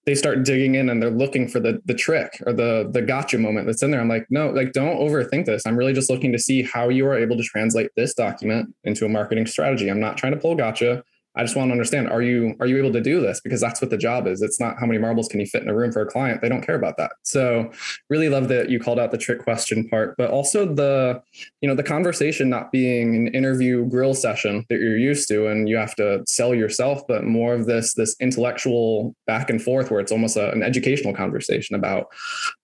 they 0.07 0.15
start 0.15 0.45
digging 0.45 0.77
in 0.77 0.89
and 0.89 1.03
they're 1.03 1.11
looking 1.11 1.49
for 1.49 1.61
the 1.61 1.81
the 1.85 1.95
trick 1.95 2.43
or 2.47 2.53
the 2.53 2.89
the 2.91 3.03
gotcha 3.03 3.39
moment 3.39 3.67
that's 3.67 3.83
in 3.83 3.91
there. 3.91 4.01
I'm 4.01 4.09
like, 4.09 4.27
no, 4.31 4.51
like 4.51 4.73
don't 4.73 4.99
overthink 4.99 5.47
this. 5.47 5.67
I'm 5.67 5.77
really 5.77 5.93
just 5.93 6.11
looking 6.11 6.33
to 6.33 6.39
see 6.39 6.63
how 6.63 6.89
you 6.89 7.07
are 7.07 7.19
able 7.19 7.37
to 7.37 7.43
translate 7.43 7.91
this 7.97 8.15
document 8.15 8.75
into 8.85 9.05
a 9.05 9.09
marketing 9.09 9.47
strategy. 9.47 9.91
I'm 9.91 10.01
not 10.01 10.17
trying 10.17 10.33
to 10.33 10.39
pull 10.39 10.55
gotcha. 10.55 11.05
I 11.41 11.45
just 11.45 11.57
want 11.57 11.71
to 11.71 11.73
understand 11.73 12.11
are 12.11 12.21
you 12.21 12.55
are 12.61 12.67
you 12.67 12.77
able 12.77 12.93
to 12.93 13.01
do 13.01 13.21
this? 13.21 13.41
Because 13.41 13.61
that's 13.61 13.81
what 13.81 13.91
the 13.91 13.97
job 13.97 14.27
is. 14.27 14.43
It's 14.43 14.61
not 14.61 14.79
how 14.79 14.87
many 14.87 14.99
marbles 14.99 15.27
can 15.29 15.41
you 15.41 15.47
fit 15.47 15.63
in 15.63 15.71
a 15.71 15.75
room 15.75 15.91
for 15.91 16.03
a 16.03 16.07
client. 16.07 16.43
They 16.43 16.49
don't 16.51 16.61
care 16.61 16.75
about 16.75 16.97
that. 16.99 17.13
So 17.23 17.71
really 18.11 18.29
love 18.29 18.49
that 18.49 18.69
you 18.69 18.79
called 18.79 18.99
out 18.99 19.11
the 19.11 19.19
trick 19.19 19.43
question 19.43 19.89
part 19.89 20.15
but 20.19 20.31
also 20.31 20.67
the 20.67 21.23
you 21.61 21.69
know 21.69 21.75
the 21.75 21.83
conversation 21.83 22.51
not 22.51 22.71
being 22.73 23.15
an 23.15 23.29
interview 23.29 23.87
grill 23.87 24.15
session 24.15 24.67
that 24.69 24.79
you're 24.79 24.99
used 24.99 25.29
to 25.29 25.47
and 25.47 25.69
you 25.69 25.77
have 25.77 25.95
to 25.95 26.23
sell 26.27 26.55
yourself 26.55 27.03
but 27.09 27.25
more 27.25 27.55
of 27.55 27.67
this 27.67 27.95
this 27.95 28.15
intellectual 28.21 29.15
back 29.27 29.49
and 29.49 29.63
forth 29.63 29.91
where 29.91 30.01
it's 30.01 30.13
almost 30.13 30.37
a, 30.37 30.51
an 30.53 30.63
educational 30.63 31.15
conversation 31.15 31.75
about 31.75 32.09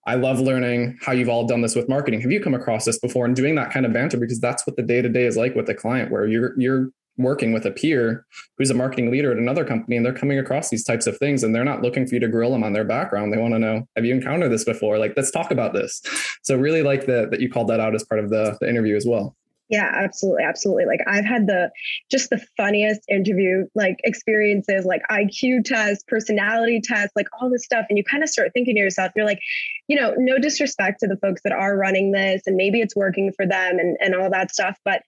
I 0.05 0.15
love 0.15 0.39
learning 0.39 0.97
how 1.01 1.11
you've 1.11 1.29
all 1.29 1.45
done 1.45 1.61
this 1.61 1.75
with 1.75 1.89
marketing. 1.89 2.21
Have 2.21 2.31
you 2.31 2.39
come 2.39 2.53
across 2.53 2.85
this 2.85 2.97
before? 2.97 3.25
And 3.25 3.35
doing 3.35 3.55
that 3.55 3.71
kind 3.71 3.85
of 3.85 3.91
banter 3.91 4.17
because 4.17 4.39
that's 4.39 4.65
what 4.65 4.77
the 4.77 4.81
day 4.81 5.01
to 5.01 5.09
day 5.09 5.25
is 5.25 5.35
like 5.35 5.53
with 5.53 5.65
the 5.65 5.75
client 5.75 6.11
where 6.11 6.25
you're 6.25 6.57
you're 6.57 6.89
working 7.17 7.51
with 7.51 7.65
a 7.65 7.71
peer 7.71 8.25
who's 8.57 8.69
a 8.69 8.73
marketing 8.73 9.11
leader 9.11 9.31
at 9.31 9.37
another 9.37 9.65
company 9.65 9.97
and 9.97 10.05
they're 10.05 10.13
coming 10.13 10.37
across 10.37 10.69
these 10.69 10.83
types 10.83 11.07
of 11.07 11.17
things 11.17 11.43
and 11.43 11.53
they're 11.53 11.65
not 11.65 11.81
looking 11.81 12.05
for 12.05 12.15
you 12.15 12.19
to 12.19 12.27
grill 12.27 12.51
them 12.51 12.63
on 12.63 12.73
their 12.73 12.85
background. 12.85 13.33
They 13.33 13.37
want 13.37 13.53
to 13.53 13.59
know 13.59 13.87
have 13.95 14.05
you 14.05 14.13
encountered 14.13 14.51
this 14.51 14.63
before? 14.63 14.97
Like 14.97 15.13
let's 15.15 15.31
talk 15.31 15.51
about 15.51 15.73
this. 15.73 16.01
So 16.43 16.55
really 16.55 16.83
like 16.83 17.05
that 17.07 17.31
that 17.31 17.39
you 17.39 17.49
called 17.49 17.69
that 17.69 17.79
out 17.79 17.95
as 17.95 18.03
part 18.03 18.23
of 18.23 18.29
the, 18.29 18.57
the 18.61 18.69
interview 18.69 18.95
as 18.95 19.05
well. 19.05 19.35
Yeah 19.69 19.91
absolutely 19.93 20.43
absolutely. 20.43 20.85
Like 20.85 21.01
i've 21.07 21.25
had 21.25 21.47
the 21.47 21.71
just 22.09 22.29
the 22.29 22.39
funniest 22.55 23.01
interview 23.09 23.65
like 23.75 23.97
experiences 24.03 24.85
like 24.85 25.01
iq 25.11 25.63
test 25.65 26.07
personality 26.07 26.79
test 26.81 27.11
like 27.15 27.27
all 27.39 27.49
this 27.49 27.65
stuff 27.65 27.85
and 27.89 27.97
you 27.97 28.03
kind 28.03 28.23
of 28.23 28.29
start 28.29 28.51
thinking 28.53 28.75
to 28.75 28.79
yourself 28.81 29.11
you're 29.15 29.25
like 29.25 29.39
you 29.87 29.99
know 29.99 30.13
no 30.17 30.37
disrespect 30.37 30.99
to 31.01 31.07
the 31.07 31.17
folks 31.17 31.41
that 31.43 31.51
are 31.51 31.75
running 31.75 32.11
this 32.11 32.43
and 32.45 32.55
maybe 32.55 32.79
it's 32.79 32.95
working 32.95 33.31
for 33.35 33.45
them 33.45 33.77
and, 33.79 33.97
and 33.99 34.15
all 34.15 34.29
that 34.29 34.53
stuff 34.53 34.77
but 34.85 35.01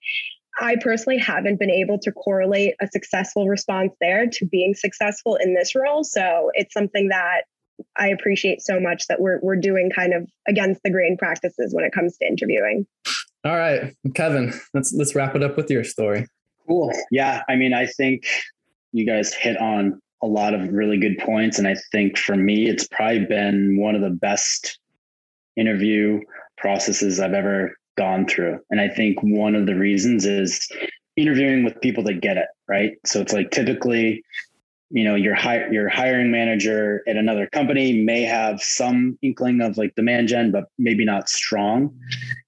I 0.58 0.76
personally 0.80 1.18
haven't 1.18 1.58
been 1.58 1.70
able 1.70 1.98
to 2.00 2.12
correlate 2.12 2.74
a 2.80 2.88
successful 2.88 3.48
response 3.48 3.92
there 4.00 4.26
to 4.26 4.46
being 4.46 4.74
successful 4.74 5.36
in 5.36 5.54
this 5.54 5.74
role. 5.74 6.04
So 6.04 6.50
it's 6.54 6.74
something 6.74 7.08
that 7.08 7.42
I 7.96 8.08
appreciate 8.08 8.60
so 8.62 8.78
much 8.78 9.06
that 9.06 9.20
we're 9.20 9.40
we're 9.42 9.56
doing 9.56 9.90
kind 9.90 10.12
of 10.12 10.28
against 10.46 10.82
the 10.82 10.90
grain 10.90 11.16
practices 11.16 11.74
when 11.74 11.84
it 11.84 11.92
comes 11.92 12.16
to 12.18 12.26
interviewing. 12.26 12.86
All 13.44 13.56
right, 13.56 13.94
Kevin, 14.14 14.52
let's 14.74 14.92
let's 14.92 15.14
wrap 15.14 15.34
it 15.34 15.42
up 15.42 15.56
with 15.56 15.70
your 15.70 15.84
story. 15.84 16.26
Cool. 16.66 16.92
Yeah, 17.10 17.42
I 17.48 17.56
mean, 17.56 17.72
I 17.72 17.86
think 17.86 18.24
you 18.92 19.06
guys 19.06 19.32
hit 19.32 19.56
on 19.56 20.00
a 20.22 20.26
lot 20.26 20.52
of 20.52 20.72
really 20.72 20.98
good 20.98 21.18
points, 21.18 21.58
and 21.58 21.66
I 21.66 21.76
think 21.90 22.18
for 22.18 22.36
me, 22.36 22.68
it's 22.68 22.86
probably 22.88 23.24
been 23.24 23.78
one 23.78 23.94
of 23.94 24.02
the 24.02 24.10
best 24.10 24.78
interview 25.56 26.20
processes 26.58 27.18
I've 27.18 27.32
ever 27.32 27.74
gone 28.00 28.26
through. 28.26 28.58
And 28.70 28.80
I 28.80 28.88
think 28.88 29.18
one 29.22 29.54
of 29.54 29.66
the 29.66 29.74
reasons 29.74 30.24
is 30.24 30.66
interviewing 31.16 31.64
with 31.64 31.78
people 31.82 32.02
that 32.04 32.22
get 32.22 32.38
it, 32.38 32.48
right? 32.66 32.92
So 33.04 33.20
it's 33.20 33.34
like 33.34 33.50
typically, 33.50 34.24
you 34.88 35.04
know, 35.04 35.14
your 35.14 35.34
hire 35.34 35.70
your 35.70 35.88
hiring 35.90 36.30
manager 36.32 37.02
at 37.06 37.16
another 37.16 37.46
company 37.52 38.02
may 38.02 38.22
have 38.22 38.62
some 38.62 39.18
inkling 39.20 39.60
of 39.60 39.76
like 39.76 39.94
demand 39.96 40.28
gen, 40.28 40.50
but 40.50 40.64
maybe 40.78 41.04
not 41.04 41.28
strong. 41.28 41.94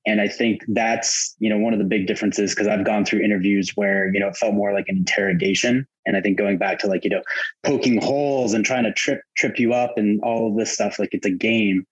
And 0.06 0.22
I 0.22 0.26
think 0.26 0.62
that's, 0.68 1.36
you 1.38 1.50
know, 1.50 1.58
one 1.58 1.74
of 1.74 1.78
the 1.78 1.84
big 1.84 2.06
differences 2.06 2.54
because 2.54 2.66
I've 2.66 2.86
gone 2.86 3.04
through 3.04 3.20
interviews 3.20 3.72
where, 3.74 4.10
you 4.12 4.18
know, 4.18 4.28
it 4.28 4.36
felt 4.36 4.54
more 4.54 4.72
like 4.72 4.88
an 4.88 4.96
interrogation. 4.96 5.86
And 6.06 6.16
I 6.16 6.22
think 6.22 6.38
going 6.38 6.58
back 6.58 6.78
to 6.80 6.88
like, 6.88 7.04
you 7.04 7.10
know, 7.10 7.22
poking 7.62 8.00
holes 8.00 8.54
and 8.54 8.64
trying 8.64 8.84
to 8.84 8.92
trip 8.92 9.20
trip 9.36 9.58
you 9.58 9.74
up 9.74 9.98
and 9.98 10.18
all 10.22 10.48
of 10.50 10.56
this 10.56 10.72
stuff, 10.72 10.98
like 10.98 11.10
it's 11.12 11.26
a 11.26 11.30
game. 11.30 11.86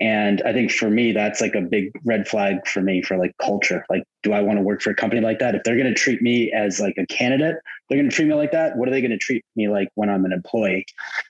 And 0.00 0.42
I 0.44 0.52
think 0.52 0.72
for 0.72 0.90
me, 0.90 1.12
that's 1.12 1.40
like 1.40 1.54
a 1.54 1.60
big 1.60 1.90
red 2.04 2.26
flag 2.26 2.66
for 2.66 2.80
me 2.80 3.00
for 3.00 3.16
like 3.16 3.32
culture. 3.40 3.84
Like, 3.88 4.02
do 4.22 4.32
I 4.32 4.42
want 4.42 4.58
to 4.58 4.62
work 4.62 4.82
for 4.82 4.90
a 4.90 4.94
company 4.94 5.20
like 5.20 5.38
that? 5.38 5.54
If 5.54 5.62
they're 5.62 5.76
going 5.76 5.92
to 5.92 5.94
treat 5.94 6.20
me 6.20 6.52
as 6.52 6.80
like 6.80 6.96
a 6.98 7.06
candidate, 7.06 7.56
they're 7.88 7.98
going 7.98 8.10
to 8.10 8.14
treat 8.14 8.26
me 8.26 8.34
like 8.34 8.52
that. 8.52 8.76
What 8.76 8.88
are 8.88 8.90
they 8.90 9.00
going 9.00 9.12
to 9.12 9.18
treat 9.18 9.44
me 9.54 9.68
like 9.68 9.88
when 9.94 10.10
I'm 10.10 10.24
an 10.24 10.32
employee? 10.32 10.84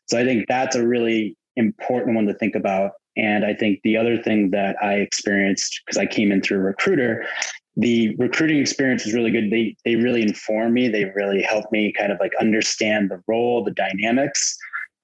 So 0.06 0.18
I 0.18 0.24
think 0.24 0.46
that's 0.48 0.76
a 0.76 0.86
really 0.86 1.36
important 1.56 2.16
one 2.16 2.26
to 2.26 2.34
think 2.34 2.54
about. 2.54 2.92
And 3.16 3.44
I 3.44 3.54
think 3.54 3.80
the 3.84 3.96
other 3.96 4.20
thing 4.20 4.50
that 4.50 4.76
I 4.82 4.94
experienced 4.94 5.82
because 5.84 5.98
I 5.98 6.06
came 6.06 6.32
in 6.32 6.40
through 6.40 6.58
a 6.58 6.62
recruiter, 6.62 7.24
the 7.76 8.14
recruiting 8.16 8.58
experience 8.58 9.04
was 9.04 9.14
really 9.14 9.30
good. 9.30 9.50
They 9.50 9.76
they 9.84 9.96
really 9.96 10.22
informed 10.22 10.72
me. 10.72 10.88
They 10.88 11.04
really 11.14 11.42
helped 11.42 11.70
me 11.70 11.92
kind 11.92 12.12
of 12.12 12.18
like 12.18 12.32
understand 12.40 13.10
the 13.10 13.22
role, 13.28 13.62
the 13.62 13.72
dynamics. 13.72 14.56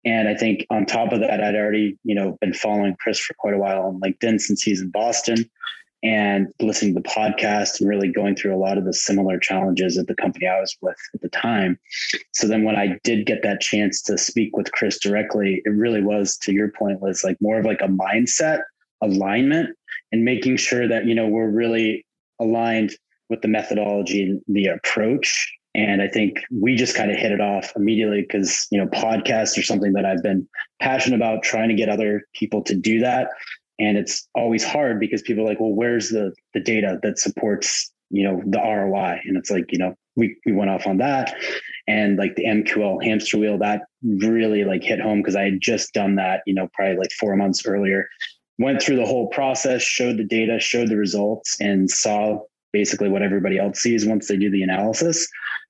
And 0.05 0.29
I 0.29 0.35
think 0.35 0.67
on 0.71 0.87
top 0.87 1.13
of 1.13 1.21
that, 1.21 1.43
I'd 1.43 1.55
already, 1.55 1.99
you 2.05 2.15
know, 2.15 2.39
been 2.41 2.55
following 2.55 2.97
Chris 2.99 3.19
for 3.19 3.35
quite 3.35 3.55
a 3.55 3.59
while 3.59 3.83
on 3.83 4.01
LinkedIn 4.01 4.41
since 4.41 4.63
he's 4.63 4.81
in 4.81 4.91
Boston 4.91 5.49
and 6.03 6.49
listening 6.61 6.95
to 6.95 7.01
the 7.03 7.09
podcast 7.09 7.79
and 7.79 7.89
really 7.89 8.11
going 8.11 8.35
through 8.35 8.55
a 8.55 8.57
lot 8.57 8.79
of 8.79 8.87
the 8.87 8.95
similar 8.95 9.39
challenges 9.39 9.99
at 9.99 10.07
the 10.07 10.15
company 10.15 10.47
I 10.47 10.59
was 10.59 10.75
with 10.81 10.97
at 11.13 11.21
the 11.21 11.29
time. 11.29 11.79
So 12.33 12.49
then 12.49 12.65
when 12.65 12.77
I 12.77 12.99
did 13.05 13.27
get 13.27 13.43
that 13.43 13.61
chance 13.61 14.01
to 14.03 14.17
speak 14.17 14.57
with 14.57 14.73
Chris 14.73 14.99
directly, 14.99 15.61
it 15.67 15.71
really 15.71 16.03
was, 16.03 16.39
to 16.39 16.53
your 16.53 16.71
point, 16.71 17.03
was 17.03 17.23
like 17.23 17.37
more 17.43 17.59
of 17.59 17.67
like 17.67 17.83
a 17.83 17.89
mindset 17.89 18.63
alignment 19.03 19.77
and 20.13 20.25
making 20.25 20.57
sure 20.57 20.89
that, 20.89 21.05
you 21.05 21.15
know, 21.15 21.29
we're 21.29 21.51
really 21.51 22.07
aligned 22.39 22.93
with 23.29 23.43
the 23.43 23.49
methodology, 23.49 24.23
and 24.23 24.43
the 24.49 24.67
approach. 24.67 25.57
And 25.75 26.03
I 26.03 26.09
think 26.09 26.39
we 26.51 26.75
just 26.75 26.97
kind 26.97 27.11
of 27.11 27.17
hit 27.17 27.31
it 27.31 27.41
off 27.41 27.73
immediately 27.77 28.23
because, 28.23 28.67
you 28.71 28.79
know, 28.79 28.87
podcasts 28.89 29.57
are 29.57 29.63
something 29.63 29.93
that 29.93 30.05
I've 30.05 30.23
been 30.23 30.49
passionate 30.81 31.17
about 31.17 31.45
trying 31.45 31.69
to 31.69 31.75
get 31.75 31.89
other 31.89 32.23
people 32.35 32.63
to 32.65 32.75
do 32.75 33.01
that. 33.01 33.29
And 33.79 33.97
it's 33.97 34.29
always 34.35 34.65
hard 34.65 34.99
because 34.99 35.23
people 35.23 35.45
are 35.45 35.47
like, 35.47 35.61
well, 35.61 35.75
where's 35.75 36.11
the 36.11 36.35
the 36.55 36.61
data 36.61 36.99
that 37.03 37.19
supports, 37.19 37.91
you 38.11 38.25
know, 38.25 38.43
the 38.47 38.59
ROI? 38.59 39.21
And 39.25 39.37
it's 39.37 39.51
like, 39.51 39.67
you 39.71 39.79
know, 39.79 39.95
we 40.17 40.37
we 40.45 40.53
went 40.53 40.71
off 40.71 40.87
on 40.87 40.99
that. 40.99 41.35
And 41.87 42.19
like 42.19 42.35
the 42.35 42.45
MQL 42.45 43.03
hamster 43.03 43.39
wheel, 43.39 43.59
that 43.59 43.83
really 44.03 44.65
like 44.65 44.83
hit 44.83 45.01
home 45.01 45.21
because 45.21 45.37
I 45.37 45.45
had 45.45 45.61
just 45.61 45.95
done 45.95 46.17
that, 46.17 46.43
you 46.47 46.55
know, 46.55 46.69
probably 46.75 46.97
like 46.97 47.13
four 47.13 47.37
months 47.37 47.65
earlier. 47.65 48.09
Went 48.59 48.83
through 48.83 48.97
the 48.97 49.07
whole 49.07 49.29
process, 49.29 49.83
showed 49.83 50.19
the 50.19 50.25
data, 50.25 50.61
showed 50.61 50.91
the 50.91 50.97
results, 50.97 51.59
and 51.61 51.91
saw 51.91 52.41
basically 52.73 53.09
what 53.09 53.23
everybody 53.23 53.59
else 53.59 53.81
sees 53.81 54.07
once 54.07 54.29
they 54.29 54.37
do 54.37 54.51
the 54.51 54.63
analysis. 54.63 55.27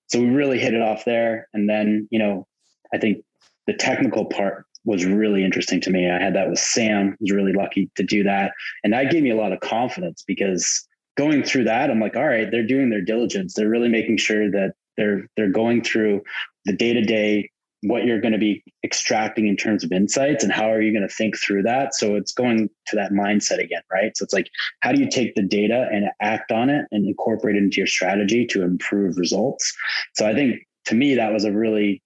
So 0.08 0.20
we 0.20 0.26
really 0.26 0.58
hit 0.58 0.74
it 0.74 0.82
off 0.82 1.04
there. 1.04 1.48
And 1.54 1.68
then, 1.68 2.08
you 2.10 2.18
know, 2.18 2.46
I 2.92 2.98
think 2.98 3.24
the 3.66 3.74
technical 3.74 4.24
part 4.24 4.64
was 4.84 5.04
really 5.04 5.44
interesting 5.44 5.80
to 5.82 5.90
me. 5.90 6.10
I 6.10 6.18
had 6.18 6.34
that 6.34 6.48
with 6.48 6.58
Sam, 6.58 7.16
was 7.20 7.30
really 7.30 7.52
lucky 7.52 7.90
to 7.96 8.02
do 8.02 8.22
that. 8.24 8.52
And 8.82 8.92
that 8.92 9.10
gave 9.10 9.22
me 9.22 9.30
a 9.30 9.36
lot 9.36 9.52
of 9.52 9.60
confidence 9.60 10.24
because 10.26 10.86
going 11.16 11.42
through 11.42 11.64
that, 11.64 11.90
I'm 11.90 12.00
like, 12.00 12.16
all 12.16 12.26
right, 12.26 12.50
they're 12.50 12.66
doing 12.66 12.90
their 12.90 13.02
diligence. 13.02 13.54
They're 13.54 13.68
really 13.68 13.88
making 13.88 14.16
sure 14.16 14.50
that 14.50 14.72
they're 14.96 15.26
they're 15.36 15.50
going 15.50 15.82
through 15.82 16.22
the 16.64 16.72
day-to-day 16.72 17.50
what 17.82 18.04
you're 18.04 18.20
going 18.20 18.32
to 18.32 18.38
be 18.38 18.62
extracting 18.84 19.46
in 19.46 19.56
terms 19.56 19.84
of 19.84 19.92
insights 19.92 20.44
and 20.44 20.52
how 20.52 20.70
are 20.70 20.82
you 20.82 20.92
going 20.92 21.06
to 21.06 21.14
think 21.14 21.36
through 21.38 21.62
that. 21.62 21.94
So 21.94 22.14
it's 22.14 22.32
going 22.32 22.68
to 22.88 22.96
that 22.96 23.12
mindset 23.12 23.62
again 23.62 23.82
right? 23.90 24.16
So 24.16 24.24
it's 24.24 24.34
like 24.34 24.50
how 24.80 24.92
do 24.92 25.00
you 25.00 25.08
take 25.08 25.34
the 25.34 25.42
data 25.42 25.88
and 25.90 26.06
act 26.20 26.52
on 26.52 26.68
it 26.68 26.86
and 26.90 27.06
incorporate 27.06 27.56
it 27.56 27.62
into 27.62 27.78
your 27.78 27.86
strategy 27.86 28.46
to 28.46 28.62
improve 28.62 29.16
results? 29.16 29.74
So 30.14 30.26
i 30.26 30.34
think 30.34 30.60
to 30.86 30.94
me 30.94 31.14
that 31.14 31.32
was 31.32 31.44
a 31.44 31.52
really 31.52 32.02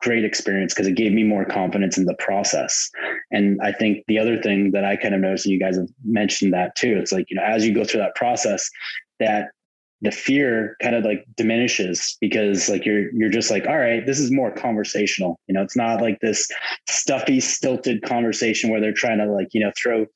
great 0.00 0.24
experience 0.24 0.72
because 0.74 0.86
it 0.86 0.96
gave 0.96 1.12
me 1.12 1.22
more 1.22 1.44
confidence 1.44 1.98
in 1.98 2.04
the 2.04 2.14
process. 2.14 2.90
And 3.30 3.60
i 3.62 3.72
think 3.72 4.04
the 4.06 4.18
other 4.18 4.40
thing 4.40 4.70
that 4.72 4.84
i 4.84 4.96
kind 4.96 5.14
of 5.14 5.20
noticed 5.20 5.46
and 5.46 5.52
you 5.52 5.60
guys 5.60 5.76
have 5.76 5.88
mentioned 6.04 6.52
that 6.52 6.76
too 6.76 6.96
it's 6.98 7.12
like 7.12 7.26
you 7.30 7.36
know 7.36 7.44
as 7.44 7.66
you 7.66 7.74
go 7.74 7.84
through 7.84 8.00
that 8.00 8.14
process 8.14 8.70
that 9.18 9.50
the 10.02 10.10
fear 10.10 10.76
kind 10.82 10.94
of 10.94 11.04
like 11.04 11.24
diminishes 11.36 12.16
because 12.20 12.68
like 12.68 12.86
you're 12.86 13.12
you're 13.12 13.30
just 13.30 13.50
like 13.50 13.66
all 13.66 13.78
right 13.78 14.06
this 14.06 14.18
is 14.18 14.30
more 14.30 14.50
conversational. 14.50 15.38
You 15.46 15.54
know 15.54 15.62
it's 15.62 15.76
not 15.76 16.00
like 16.00 16.18
this 16.20 16.48
stuffy 16.88 17.40
stilted 17.40 18.02
conversation 18.02 18.70
where 18.70 18.80
they're 18.80 18.92
trying 18.92 19.18
to 19.18 19.26
like 19.26 19.48
you 19.52 19.60
know 19.60 19.72
throw 19.80 20.06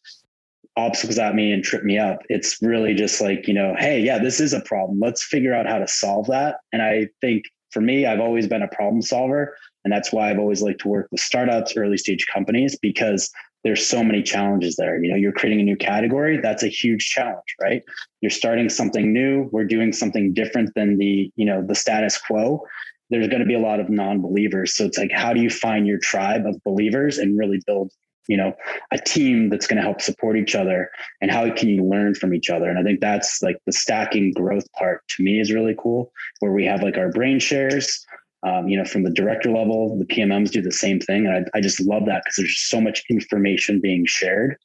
obstacles 0.76 1.18
at 1.18 1.34
me 1.34 1.52
and 1.52 1.62
trip 1.62 1.84
me 1.84 1.98
up. 1.98 2.20
It's 2.28 2.58
really 2.62 2.94
just 2.94 3.20
like 3.20 3.46
you 3.46 3.54
know 3.54 3.74
hey 3.78 4.00
yeah 4.00 4.18
this 4.18 4.40
is 4.40 4.52
a 4.52 4.60
problem. 4.60 5.00
Let's 5.00 5.24
figure 5.24 5.54
out 5.54 5.66
how 5.66 5.78
to 5.78 5.88
solve 5.88 6.26
that. 6.28 6.56
And 6.72 6.82
i 6.82 7.08
think 7.20 7.44
for 7.74 7.80
me 7.80 8.06
i've 8.06 8.20
always 8.20 8.46
been 8.46 8.62
a 8.62 8.68
problem 8.68 9.02
solver 9.02 9.54
and 9.84 9.92
that's 9.92 10.12
why 10.12 10.30
i've 10.30 10.38
always 10.38 10.62
liked 10.62 10.80
to 10.80 10.88
work 10.88 11.08
with 11.10 11.20
startups 11.20 11.76
early 11.76 11.98
stage 11.98 12.24
companies 12.32 12.78
because 12.80 13.30
there's 13.64 13.84
so 13.84 14.04
many 14.04 14.22
challenges 14.22 14.76
there. 14.76 15.02
You 15.02 15.10
know, 15.10 15.16
you're 15.16 15.32
creating 15.32 15.60
a 15.60 15.64
new 15.64 15.76
category. 15.76 16.38
That's 16.40 16.62
a 16.62 16.68
huge 16.68 17.08
challenge, 17.08 17.56
right? 17.60 17.82
You're 18.20 18.30
starting 18.30 18.68
something 18.68 19.12
new. 19.12 19.48
We're 19.52 19.64
doing 19.64 19.92
something 19.92 20.34
different 20.34 20.74
than 20.74 20.98
the, 20.98 21.32
you 21.34 21.46
know, 21.46 21.64
the 21.66 21.74
status 21.74 22.18
quo. 22.18 22.62
There's 23.10 23.28
going 23.28 23.40
to 23.40 23.46
be 23.46 23.54
a 23.54 23.60
lot 23.60 23.80
of 23.80 23.88
non-believers. 23.88 24.76
So 24.76 24.84
it's 24.84 24.98
like, 24.98 25.12
how 25.12 25.32
do 25.32 25.40
you 25.40 25.50
find 25.50 25.86
your 25.86 25.98
tribe 25.98 26.46
of 26.46 26.62
believers 26.62 27.18
and 27.18 27.38
really 27.38 27.60
build, 27.66 27.90
you 28.28 28.36
know, 28.36 28.52
a 28.92 28.98
team 28.98 29.48
that's 29.48 29.66
going 29.66 29.76
to 29.76 29.82
help 29.82 30.00
support 30.00 30.36
each 30.36 30.54
other? 30.54 30.90
And 31.20 31.30
how 31.30 31.50
can 31.54 31.68
you 31.68 31.84
learn 31.84 32.14
from 32.14 32.34
each 32.34 32.50
other? 32.50 32.68
And 32.68 32.78
I 32.78 32.82
think 32.82 33.00
that's 33.00 33.42
like 33.42 33.56
the 33.66 33.72
stacking 33.72 34.32
growth 34.32 34.70
part 34.72 35.06
to 35.08 35.22
me 35.22 35.40
is 35.40 35.52
really 35.52 35.74
cool, 35.78 36.12
where 36.40 36.52
we 36.52 36.64
have 36.66 36.82
like 36.82 36.98
our 36.98 37.10
brain 37.10 37.38
shares 37.38 38.04
um, 38.44 38.68
you 38.68 38.76
know, 38.76 38.84
from 38.84 39.04
the 39.04 39.10
director 39.10 39.50
level, 39.50 39.98
the 39.98 40.04
PMMs 40.04 40.50
do 40.50 40.60
the 40.60 40.72
same 40.72 41.00
thing. 41.00 41.26
And 41.26 41.46
I, 41.54 41.58
I 41.58 41.60
just 41.60 41.80
love 41.80 42.04
that 42.06 42.22
because 42.24 42.36
there's 42.36 42.60
so 42.60 42.80
much 42.80 43.02
information 43.08 43.80
being 43.80 44.04
shared. 44.06 44.56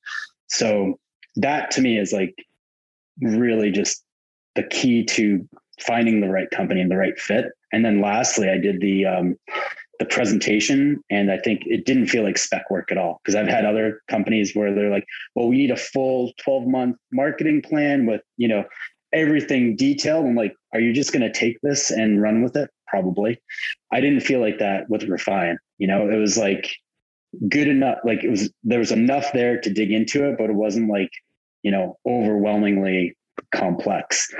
So 0.47 0.99
that 1.37 1.71
to 1.71 1.81
me 1.81 1.97
is 1.97 2.11
like 2.11 2.35
really 3.21 3.71
just 3.71 4.03
the 4.55 4.63
key 4.63 5.05
to 5.05 5.47
finding 5.79 6.19
the 6.19 6.29
right 6.29 6.49
company 6.51 6.81
and 6.81 6.91
the 6.91 6.97
right 6.97 7.17
fit. 7.17 7.45
And 7.71 7.85
then 7.85 8.01
lastly, 8.01 8.49
I 8.49 8.57
did 8.57 8.81
the 8.81 9.05
um, 9.05 9.37
the 9.99 10.05
presentation, 10.05 11.03
and 11.09 11.31
I 11.31 11.37
think 11.37 11.61
it 11.65 11.85
didn't 11.85 12.07
feel 12.07 12.23
like 12.23 12.37
spec 12.37 12.69
work 12.71 12.91
at 12.91 12.97
all 12.97 13.21
because 13.23 13.35
I've 13.35 13.47
had 13.47 13.65
other 13.65 14.01
companies 14.09 14.55
where 14.55 14.73
they're 14.73 14.89
like, 14.89 15.05
"Well, 15.35 15.47
we 15.47 15.57
need 15.57 15.71
a 15.71 15.77
full 15.77 16.33
12 16.43 16.67
month 16.67 16.97
marketing 17.11 17.61
plan 17.61 18.05
with 18.05 18.21
you 18.37 18.47
know 18.47 18.63
everything 19.13 19.75
detailed." 19.75 20.25
I'm 20.25 20.35
like, 20.35 20.55
"Are 20.73 20.79
you 20.79 20.93
just 20.93 21.13
going 21.13 21.21
to 21.21 21.31
take 21.31 21.59
this 21.61 21.91
and 21.91 22.21
run 22.21 22.41
with 22.41 22.55
it?" 22.55 22.69
Probably. 22.89 23.41
I 23.91 24.01
didn't 24.01 24.21
feel 24.21 24.39
like 24.39 24.59
that 24.59 24.89
with 24.89 25.03
Refine. 25.03 25.57
You 25.77 25.87
know, 25.87 26.09
it 26.09 26.17
was 26.17 26.37
like 26.37 26.75
good 27.47 27.67
enough. 27.67 27.99
Like 28.03 28.23
it 28.23 28.29
was, 28.29 28.51
there 28.63 28.79
was 28.79 28.91
enough 28.91 29.31
there 29.33 29.59
to 29.61 29.73
dig 29.73 29.91
into 29.91 30.27
it, 30.27 30.37
but 30.37 30.49
it 30.49 30.55
wasn't 30.55 30.89
like, 30.89 31.11
you 31.61 31.71
know, 31.71 31.97
overwhelmingly 32.05 33.15
complex. 33.53 34.33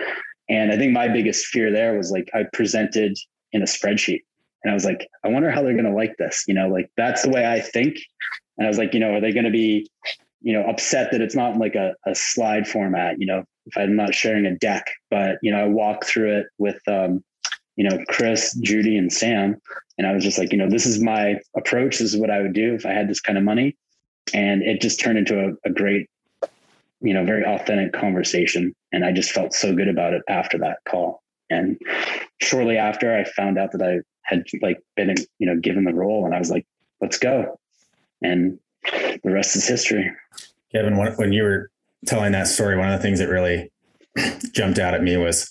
And 0.50 0.72
I 0.72 0.78
think 0.78 0.94
my 0.94 1.08
biggest 1.08 1.46
fear 1.48 1.72
there 1.72 1.96
was 1.96 2.12
like 2.12 2.30
I 2.34 2.46
presented 2.54 3.16
in 3.52 3.62
a 3.62 3.66
spreadsheet 3.66 4.22
and 4.64 4.72
I 4.72 4.74
was 4.74 4.86
like, 4.86 5.08
I 5.24 5.28
wonder 5.30 5.52
how 5.52 5.62
they're 5.62 5.74
going 5.74 5.86
to 5.86 5.94
like 5.94 6.16
this. 6.18 6.44
You 6.48 6.54
know, 6.54 6.68
like 6.68 6.90
that's 6.98 7.24
the 7.24 7.30
way 7.30 7.46
I 7.46 7.60
think. 7.60 7.98
And 8.58 8.66
I 8.66 8.70
was 8.70 8.78
like, 8.78 8.94
you 8.94 9.00
know, 9.00 9.14
are 9.14 9.22
they 9.22 9.32
going 9.32 9.46
to 9.46 9.52
be, 9.52 9.90
you 10.42 10.54
know, 10.54 10.64
upset 10.64 11.12
that 11.12 11.22
it's 11.22 11.36
not 11.36 11.58
like 11.58 11.76
a, 11.76 11.96
a 12.06 12.16
slide 12.16 12.68
format, 12.68 13.20
you 13.20 13.26
know, 13.26 13.44
if 13.66 13.78
I'm 13.78 13.96
not 13.96 14.16
sharing 14.16 14.46
a 14.46 14.56
deck, 14.58 14.86
but, 15.10 15.38
you 15.42 15.52
know, 15.52 15.60
I 15.60 15.68
walk 15.68 16.06
through 16.06 16.40
it 16.40 16.48
with, 16.58 16.80
um, 16.88 17.24
you 17.80 17.90
know, 17.90 17.98
Chris, 18.10 18.54
Judy, 18.56 18.98
and 18.98 19.12
Sam. 19.12 19.56
And 19.98 20.06
I 20.06 20.12
was 20.12 20.22
just 20.22 20.38
like, 20.38 20.52
you 20.52 20.58
know, 20.58 20.70
this 20.70 20.86
is 20.86 21.00
my 21.00 21.40
approach. 21.56 22.00
This 22.00 22.14
is 22.14 22.20
what 22.20 22.30
I 22.30 22.42
would 22.42 22.52
do 22.52 22.74
if 22.74 22.86
I 22.86 22.92
had 22.92 23.08
this 23.08 23.22
kind 23.22 23.38
of 23.38 23.46
money. 23.46 23.78
And 24.34 24.62
it 24.62 24.82
just 24.82 25.00
turned 25.00 25.18
into 25.18 25.40
a, 25.40 25.70
a 25.70 25.72
great, 25.72 26.10
you 27.00 27.14
know, 27.14 27.24
very 27.24 27.46
authentic 27.46 27.94
conversation. 27.94 28.76
And 28.92 29.06
I 29.06 29.14
just 29.14 29.32
felt 29.32 29.54
so 29.54 29.74
good 29.74 29.88
about 29.88 30.14
it 30.14 30.24
after 30.28 30.58
that 30.58 30.80
call. 30.90 31.24
And 31.50 31.80
shortly 32.42 32.76
after, 32.76 33.16
I 33.16 33.24
found 33.24 33.58
out 33.58 33.72
that 33.72 33.82
I 33.82 34.02
had 34.24 34.44
like 34.62 34.84
been, 34.98 35.16
you 35.38 35.48
know, 35.48 35.58
given 35.58 35.86
the 35.86 35.94
role, 35.94 36.26
and 36.26 36.36
I 36.36 36.40
was 36.40 36.52
like, 36.52 36.68
let's 37.00 37.18
go. 37.18 37.58
And 38.22 38.60
the 38.84 39.32
rest 39.32 39.56
is 39.56 39.66
history. 39.66 40.12
Kevin, 40.74 40.98
when 40.98 41.32
you 41.32 41.44
were 41.44 41.72
telling 42.06 42.34
that 42.34 42.48
story, 42.48 42.78
one 42.78 42.92
of 42.92 43.00
the 43.00 43.02
things 43.02 43.20
that 43.20 43.30
really 43.30 43.72
jumped 44.52 44.80
out 44.80 44.94
at 44.94 45.02
me 45.02 45.16
was 45.16 45.50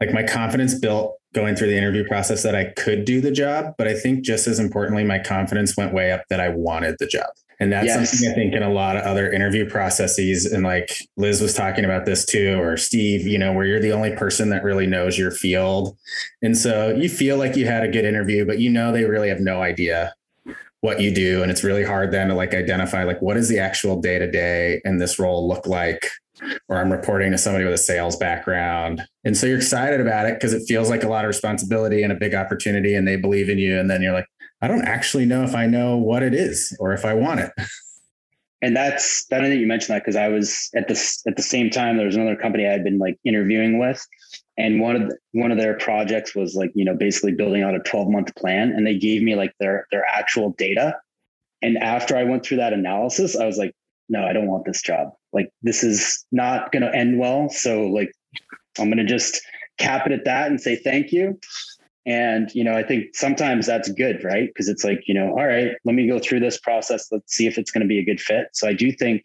like 0.00 0.12
my 0.12 0.22
confidence 0.22 0.78
built 0.78 1.16
going 1.32 1.56
through 1.56 1.68
the 1.68 1.76
interview 1.76 2.06
process 2.06 2.42
that 2.42 2.54
I 2.54 2.66
could 2.76 3.04
do 3.04 3.20
the 3.20 3.30
job, 3.30 3.74
but 3.78 3.88
I 3.88 3.94
think 3.94 4.24
just 4.24 4.46
as 4.46 4.58
importantly, 4.58 5.04
my 5.04 5.18
confidence 5.18 5.76
went 5.76 5.94
way 5.94 6.12
up 6.12 6.22
that 6.28 6.40
I 6.40 6.50
wanted 6.50 6.96
the 6.98 7.06
job. 7.06 7.30
And 7.58 7.72
that's 7.72 7.86
yes. 7.86 8.10
something 8.10 8.30
I 8.30 8.34
think 8.34 8.54
in 8.54 8.62
a 8.64 8.72
lot 8.72 8.96
of 8.96 9.04
other 9.04 9.30
interview 9.30 9.68
processes, 9.68 10.46
and 10.46 10.64
like 10.64 10.96
Liz 11.16 11.40
was 11.40 11.54
talking 11.54 11.84
about 11.84 12.06
this 12.06 12.26
too, 12.26 12.60
or 12.60 12.76
Steve, 12.76 13.24
you 13.24 13.38
know, 13.38 13.52
where 13.52 13.64
you're 13.64 13.80
the 13.80 13.92
only 13.92 14.16
person 14.16 14.50
that 14.50 14.64
really 14.64 14.86
knows 14.86 15.16
your 15.16 15.30
field. 15.30 15.96
And 16.42 16.58
so 16.58 16.90
you 16.90 17.08
feel 17.08 17.36
like 17.36 17.54
you 17.54 17.66
had 17.66 17.84
a 17.84 17.88
good 17.88 18.04
interview, 18.04 18.44
but 18.44 18.58
you 18.58 18.68
know, 18.68 18.90
they 18.90 19.04
really 19.04 19.28
have 19.28 19.40
no 19.40 19.62
idea 19.62 20.12
what 20.80 21.00
you 21.00 21.14
do. 21.14 21.40
And 21.42 21.52
it's 21.52 21.62
really 21.62 21.84
hard 21.84 22.10
then 22.10 22.28
to 22.28 22.34
like 22.34 22.52
identify 22.52 23.04
like 23.04 23.22
what 23.22 23.34
does 23.34 23.48
the 23.48 23.60
actual 23.60 24.00
day 24.00 24.18
to 24.18 24.28
day 24.28 24.80
in 24.84 24.98
this 24.98 25.18
role 25.20 25.46
look 25.46 25.64
like 25.64 26.08
or 26.68 26.78
I'm 26.78 26.90
reporting 26.90 27.32
to 27.32 27.38
somebody 27.38 27.64
with 27.64 27.74
a 27.74 27.78
sales 27.78 28.16
background. 28.16 29.02
And 29.24 29.36
so 29.36 29.46
you're 29.46 29.58
excited 29.58 30.00
about 30.00 30.26
it 30.26 30.34
because 30.34 30.52
it 30.52 30.62
feels 30.66 30.90
like 30.90 31.02
a 31.02 31.08
lot 31.08 31.24
of 31.24 31.28
responsibility 31.28 32.02
and 32.02 32.12
a 32.12 32.16
big 32.16 32.34
opportunity 32.34 32.94
and 32.94 33.06
they 33.06 33.16
believe 33.16 33.48
in 33.48 33.58
you. 33.58 33.78
And 33.78 33.90
then 33.90 34.02
you're 34.02 34.12
like, 34.12 34.26
I 34.60 34.68
don't 34.68 34.84
actually 34.84 35.26
know 35.26 35.42
if 35.42 35.54
I 35.54 35.66
know 35.66 35.96
what 35.96 36.22
it 36.22 36.34
is 36.34 36.76
or 36.78 36.92
if 36.92 37.04
I 37.04 37.14
want 37.14 37.40
it. 37.40 37.50
And 38.62 38.76
that's 38.76 39.26
that 39.26 39.42
I 39.42 39.48
think 39.48 39.60
you 39.60 39.66
mentioned 39.66 39.96
that 39.96 40.04
because 40.04 40.14
I 40.14 40.28
was 40.28 40.70
at 40.76 40.86
this 40.86 41.20
at 41.26 41.34
the 41.34 41.42
same 41.42 41.68
time 41.68 41.96
there 41.96 42.06
was 42.06 42.14
another 42.14 42.36
company 42.36 42.64
I 42.64 42.70
had 42.70 42.84
been 42.84 42.98
like 42.98 43.18
interviewing 43.24 43.80
with. 43.80 44.06
And 44.56 44.80
one 44.80 44.94
of 44.94 45.08
the, 45.08 45.18
one 45.32 45.50
of 45.50 45.58
their 45.58 45.76
projects 45.78 46.36
was 46.36 46.54
like, 46.54 46.70
you 46.74 46.84
know, 46.84 46.94
basically 46.94 47.32
building 47.32 47.62
out 47.62 47.74
a 47.74 47.80
12 47.80 48.08
month 48.08 48.34
plan. 48.36 48.70
And 48.70 48.86
they 48.86 48.96
gave 48.96 49.22
me 49.22 49.34
like 49.34 49.52
their 49.58 49.88
their 49.90 50.04
actual 50.06 50.50
data. 50.50 50.96
And 51.60 51.76
after 51.76 52.16
I 52.16 52.22
went 52.22 52.44
through 52.44 52.58
that 52.58 52.72
analysis, 52.72 53.36
I 53.36 53.46
was 53.46 53.58
like, 53.58 53.74
no, 54.08 54.24
I 54.24 54.32
don't 54.32 54.46
want 54.46 54.64
this 54.64 54.80
job. 54.80 55.12
Like 55.32 55.50
this 55.62 55.82
is 55.82 56.24
not 56.32 56.72
going 56.72 56.82
to 56.82 56.94
end 56.94 57.18
well. 57.18 57.48
So 57.48 57.82
like 57.86 58.12
I'm 58.78 58.86
going 58.86 58.98
to 58.98 59.04
just 59.04 59.40
cap 59.78 60.06
it 60.06 60.12
at 60.12 60.24
that 60.24 60.48
and 60.48 60.60
say 60.60 60.76
thank 60.76 61.12
you. 61.12 61.38
And 62.04 62.50
you 62.54 62.64
know, 62.64 62.74
I 62.74 62.82
think 62.82 63.14
sometimes 63.14 63.66
that's 63.66 63.90
good, 63.92 64.24
right? 64.24 64.48
Because 64.48 64.68
it's 64.68 64.84
like, 64.84 65.02
you 65.06 65.14
know, 65.14 65.30
all 65.30 65.46
right, 65.46 65.72
let 65.84 65.94
me 65.94 66.08
go 66.08 66.18
through 66.18 66.40
this 66.40 66.58
process. 66.58 67.08
Let's 67.12 67.34
see 67.34 67.46
if 67.46 67.58
it's 67.58 67.70
going 67.70 67.82
to 67.82 67.88
be 67.88 67.98
a 67.98 68.04
good 68.04 68.20
fit. 68.20 68.48
So 68.52 68.68
I 68.68 68.72
do 68.72 68.92
think, 68.92 69.24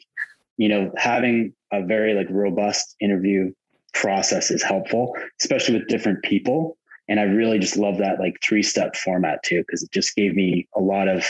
you 0.58 0.70
know, 0.70 0.92
having 0.96 1.54
a 1.72 1.84
very 1.84 2.14
like 2.14 2.28
robust 2.30 2.96
interview 3.00 3.52
process 3.94 4.52
is 4.52 4.62
helpful, 4.62 5.16
especially 5.42 5.80
with 5.80 5.88
different 5.88 6.24
people. 6.24 6.78
And 7.10 7.20
I 7.20 7.24
really 7.24 7.58
just 7.58 7.78
love 7.78 7.98
that 8.00 8.20
like 8.20 8.38
three 8.44 8.64
step 8.64 8.96
format 8.96 9.42
too, 9.44 9.62
because 9.62 9.82
it 9.82 9.92
just 9.92 10.16
gave 10.16 10.36
me 10.36 10.68
a 10.76 10.82
lot 10.82 11.08
of 11.08 11.26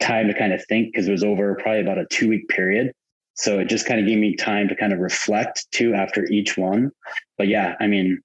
time 0.00 0.26
to 0.26 0.34
kind 0.34 0.52
of 0.52 0.64
think 0.66 0.92
because 0.92 1.08
it 1.08 1.12
was 1.12 1.24
over 1.24 1.54
probably 1.54 1.80
about 1.80 1.98
a 1.98 2.06
two 2.06 2.28
week 2.28 2.48
period. 2.48 2.92
So 3.40 3.58
it 3.58 3.68
just 3.70 3.86
kind 3.86 3.98
of 3.98 4.06
gave 4.06 4.18
me 4.18 4.36
time 4.36 4.68
to 4.68 4.76
kind 4.76 4.92
of 4.92 4.98
reflect 4.98 5.66
too 5.72 5.94
after 5.94 6.26
each 6.26 6.58
one. 6.58 6.90
But 7.38 7.48
yeah, 7.48 7.74
I 7.80 7.86
mean, 7.86 8.20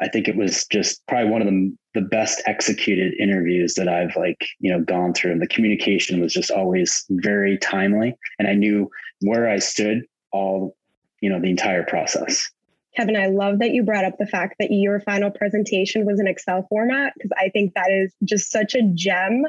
I 0.00 0.08
think 0.08 0.26
it 0.26 0.34
was 0.34 0.66
just 0.66 1.06
probably 1.06 1.30
one 1.30 1.42
of 1.42 1.46
the 1.46 1.76
the 1.94 2.00
best 2.00 2.42
executed 2.46 3.12
interviews 3.20 3.74
that 3.74 3.86
I've 3.86 4.16
like, 4.16 4.46
you 4.58 4.72
know, 4.72 4.82
gone 4.82 5.12
through. 5.12 5.32
And 5.32 5.42
the 5.42 5.46
communication 5.46 6.20
was 6.20 6.32
just 6.32 6.50
always 6.50 7.04
very 7.10 7.58
timely. 7.58 8.16
And 8.38 8.48
I 8.48 8.54
knew 8.54 8.90
where 9.20 9.48
I 9.48 9.58
stood 9.58 10.02
all, 10.32 10.74
you 11.20 11.28
know, 11.28 11.38
the 11.38 11.50
entire 11.50 11.84
process. 11.84 12.50
Kevin, 12.96 13.16
I 13.16 13.26
love 13.26 13.58
that 13.60 13.70
you 13.70 13.82
brought 13.82 14.04
up 14.04 14.18
the 14.18 14.26
fact 14.26 14.56
that 14.58 14.70
your 14.70 15.00
final 15.00 15.30
presentation 15.30 16.04
was 16.04 16.18
in 16.18 16.26
Excel 16.26 16.66
format 16.68 17.14
because 17.14 17.30
I 17.38 17.48
think 17.48 17.74
that 17.74 17.90
is 17.90 18.12
just 18.24 18.50
such 18.50 18.74
a 18.74 18.82
gem 18.94 19.44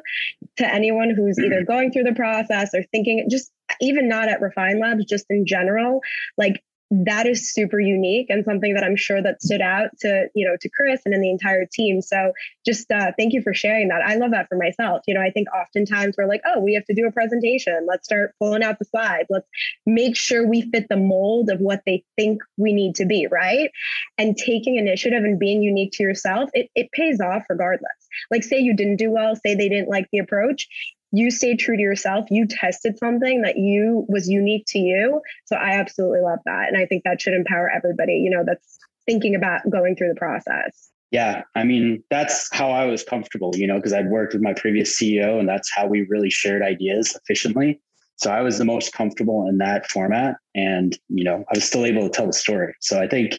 to 0.58 0.74
anyone 0.74 1.10
who's 1.10 1.40
either 1.40 1.62
mm-hmm. 1.62 1.72
going 1.72 1.92
through 1.92 2.04
the 2.04 2.14
process 2.14 2.74
or 2.74 2.84
thinking 2.84 3.28
just 3.30 3.52
even 3.84 4.08
not 4.08 4.30
at 4.30 4.42
Refine 4.42 4.80
Labs, 4.80 5.06
just 5.06 5.26
in 5.30 5.46
general. 5.46 6.02
Like 6.38 6.64
that 7.02 7.26
is 7.26 7.52
super 7.52 7.80
unique 7.80 8.28
and 8.30 8.46
something 8.46 8.76
that 8.76 8.84
I'm 8.84 8.96
sure 8.96 9.22
that 9.22 9.42
stood 9.42 9.62
out 9.62 9.90
to, 10.02 10.28
you 10.36 10.48
know, 10.48 10.56
to 10.62 10.70
Chris 10.70 11.02
and 11.06 11.14
in 11.14 11.22
the 11.22 11.30
entire 11.30 11.66
team. 11.66 12.02
So 12.02 12.34
just 12.66 12.92
uh, 12.92 13.12
thank 13.18 13.34
you 13.34 13.42
for 13.42 13.54
sharing 13.54 13.88
that. 13.88 14.02
I 14.06 14.16
love 14.16 14.32
that 14.32 14.48
for 14.48 14.58
myself. 14.58 15.02
You 15.08 15.16
know, 15.16 15.22
I 15.22 15.32
think 15.32 15.48
oftentimes 15.56 16.16
we're 16.18 16.28
like, 16.28 16.42
oh, 16.46 16.60
we 16.60 16.76
have 16.76 16.86
to 16.86 16.94
do 16.94 17.08
a 17.08 17.12
presentation. 17.12 17.88
Let's 17.90 18.06
start 18.06 18.36
pulling 18.38 18.62
out 18.62 18.78
the 18.78 18.86
slides. 18.86 19.28
Let's 19.32 19.48
make 19.88 20.16
sure 20.16 20.48
we 20.48 20.70
fit 20.70 20.88
the 20.90 20.98
mold 20.98 21.50
of 21.50 21.60
what 21.60 21.82
they 21.86 22.04
think 22.16 22.42
we 22.58 22.74
need 22.74 22.96
to 22.96 23.06
be, 23.06 23.28
right? 23.32 23.72
And 24.20 24.38
taking 24.38 24.76
initiative 24.76 25.24
and 25.24 25.40
being 25.40 25.64
unique 25.64 25.94
to 25.94 26.04
yourself, 26.04 26.52
it, 26.54 26.70
it 26.76 26.92
pays 26.92 27.20
off 27.20 27.44
regardless. 27.50 27.90
Like 28.30 28.44
say 28.44 28.60
you 28.60 28.76
didn't 28.76 28.98
do 28.98 29.10
well, 29.10 29.36
say 29.36 29.56
they 29.56 29.70
didn't 29.70 29.90
like 29.90 30.08
the 30.12 30.20
approach, 30.20 30.68
you 31.14 31.30
stayed 31.30 31.60
true 31.60 31.78
to 31.78 31.82
yourself. 31.82 32.26
You 32.30 32.48
tested 32.48 32.98
something 32.98 33.44
that 33.44 33.58
you 33.58 34.04
was 34.10 34.28
unique 34.28 34.66
to 34.70 34.80
you. 34.80 35.22
So 35.46 35.56
i 35.56 35.72
absolutely 35.80 36.22
love 36.22 36.40
that. 36.46 36.68
And 36.68 36.78
i 36.78 36.86
think 36.86 37.04
that 37.06 37.22
should 37.22 37.34
empower 37.34 37.70
everybody 37.70 38.14
you 38.14 38.30
know 38.30 38.44
that's 38.46 38.78
thinking 39.06 39.36
about 39.36 39.62
going 39.70 39.96
through 39.96 40.10
the 40.10 40.20
process. 40.20 40.90
Yeah. 41.12 41.44
I 41.56 41.64
mean 41.64 42.04
that's 42.10 42.54
how 42.54 42.72
i 42.72 42.86
was 42.86 43.04
comfortable 43.04 43.52
you 43.56 43.68
know 43.68 43.76
because 43.76 43.94
i'd 43.94 44.10
worked 44.10 44.34
with 44.34 44.42
my 44.42 44.54
previous 44.54 45.00
ceo 45.00 45.40
and 45.40 45.48
that's 45.48 45.72
how 45.72 45.88
we 45.88 46.02
really 46.10 46.30
shared 46.30 46.62
ideas 46.62 47.18
efficiently. 47.22 47.80
So 48.16 48.32
i 48.32 48.42
was 48.42 48.58
the 48.58 48.66
most 48.66 48.92
comfortable 48.94 49.48
in 49.48 49.60
that 49.60 49.90
format 49.90 50.36
and 50.56 50.98
you 51.10 51.24
know 51.24 51.46
i 51.48 51.54
was 51.54 51.64
still 51.64 51.86
able 51.86 52.04
to 52.04 52.10
tell 52.10 52.26
the 52.28 52.34
story. 52.34 52.74
So 52.82 53.00
i 53.00 53.08
think 53.08 53.38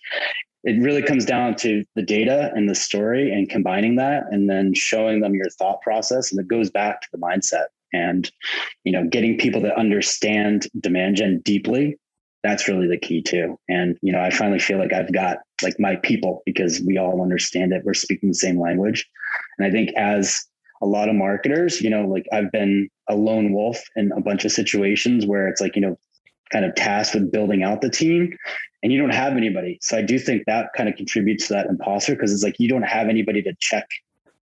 it 0.65 0.83
really 0.83 1.03
comes 1.03 1.25
down 1.25 1.55
to 1.57 1.85
the 1.95 2.03
data 2.03 2.51
and 2.55 2.69
the 2.69 2.75
story 2.75 3.31
and 3.31 3.49
combining 3.49 3.97
that 3.97 4.25
and 4.31 4.49
then 4.49 4.73
showing 4.75 5.21
them 5.21 5.35
your 5.35 5.51
thought 5.51 5.81
process. 5.83 6.33
And 6.33 6.41
it 6.41 6.49
goes 6.49 6.71
back 6.71 7.03
to 7.03 7.09
the 7.13 7.19
mindset 7.19 7.67
and 7.93 8.31
you 8.83 8.93
know 8.93 9.05
getting 9.09 9.39
people 9.39 9.61
to 9.61 9.79
understand 9.79 10.67
demand 10.81 11.17
gen 11.17 11.41
deeply. 11.45 11.97
That's 12.43 12.69
really 12.69 12.89
the 12.89 12.99
key 12.99 13.23
too. 13.23 13.59
And 13.69 13.99
you 14.03 14.13
know 14.13 14.21
i 14.21 14.31
finally 14.31 14.59
feel 14.59 14.79
like 14.79 14.93
i've 14.93 15.13
got 15.13 15.39
like 15.63 15.79
my 15.79 15.97
people 15.97 16.43
because 16.45 16.81
we 16.81 16.99
all 16.99 17.23
understand 17.23 17.73
it. 17.73 17.85
We're 17.85 17.95
speaking 17.95 18.31
the 18.31 18.35
same 18.35 18.61
language. 18.61 19.07
And 19.59 19.67
i 19.67 19.71
think 19.71 19.91
as 19.97 20.45
a 20.83 20.87
lot 20.87 21.09
of 21.09 21.15
marketers 21.15 21.81
you 21.81 21.89
know 21.89 22.07
like 22.07 22.27
i've 22.33 22.51
been 22.51 22.89
a 23.09 23.15
lone 23.15 23.53
wolf 23.53 23.81
in 23.97 24.13
a 24.13 24.21
bunch 24.21 24.45
of 24.45 24.53
situations 24.53 25.25
where 25.25 25.49
it's 25.49 25.61
like 25.61 25.77
you 25.77 25.81
know 25.81 25.97
kind 26.55 26.65
of 26.65 26.75
tasked 26.77 27.15
with 27.15 27.33
building 27.33 27.65
out 27.65 27.81
the 27.81 27.91
team 27.91 28.37
and 28.83 28.93
you 28.93 28.99
don't 28.99 29.15
have 29.15 29.37
anybody. 29.37 29.79
So 29.83 29.99
I 29.99 30.03
do 30.03 30.19
think 30.19 30.45
that 30.47 30.69
kind 30.77 30.89
of 30.89 30.95
contributes 30.95 31.49
to 31.49 31.55
that 31.55 31.67
imposter 31.67 32.15
because 32.15 32.33
it's 32.33 32.45
like 32.45 32.61
you 32.61 32.69
don't 32.69 32.83
have 32.83 33.09
anybody 33.09 33.43
to 33.43 33.53
check 33.59 33.89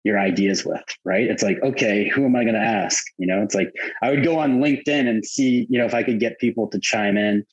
your 0.05 0.18
ideas 0.18 0.64
with, 0.64 0.84
right? 1.05 1.24
It's 1.24 1.42
like, 1.42 1.59
okay, 1.62 2.09
who 2.09 2.24
am 2.24 2.36
I 2.36 2.44
going 2.44 2.55
to 2.55 2.61
ask? 2.61 3.05
You 3.18 3.26
know, 3.26 3.42
it's 3.42 3.55
like 3.55 3.72
I 4.01 4.11
would 4.11 4.22
go 4.22 4.38
on 4.38 4.61
LinkedIn 4.61 5.09
and 5.09 5.24
see, 5.24 5.66
you 5.68 5.78
know, 5.78 5.86
if 5.86 5.94
I 5.94 6.05
could 6.05 6.20
get 6.20 6.38
people 6.38 6.68
to 6.68 6.78
chime 6.78 7.16
in. 7.16 7.44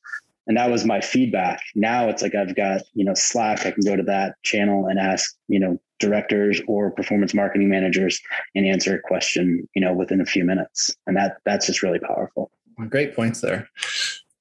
And 0.48 0.58
that 0.58 0.70
was 0.70 0.86
my 0.86 1.02
feedback. 1.02 1.60
Now 1.74 2.08
it's 2.08 2.22
like 2.22 2.36
I've 2.36 2.56
got, 2.56 2.82
you 2.93 3.04
know, 3.04 3.16
Slack. 3.16 3.66
I 3.66 3.72
can 3.72 3.84
go 3.84 3.96
to 3.96 4.04
that 4.04 4.36
channel 4.43 4.86
and 4.86 5.00
ask, 5.00 5.36
you 5.48 5.60
know, 5.60 5.82
directors 6.00 6.62
or 6.68 6.91
performance 6.91 7.34
marketing 7.34 7.68
managers 7.68 8.22
and 8.54 8.68
answer 8.68 8.96
a 8.96 9.00
question, 9.00 9.68
you 9.74 9.82
know, 9.82 9.91
within 9.93 10.22
a 10.22 10.26
few 10.26 10.43
minutes. 10.43 10.96
And 11.08 11.18
that 11.18 11.38
that's 11.46 11.66
just 11.66 11.82
really 11.82 12.00
powerful. 12.00 12.52
Great 12.89 13.16
points 13.16 13.41
there. 13.41 13.70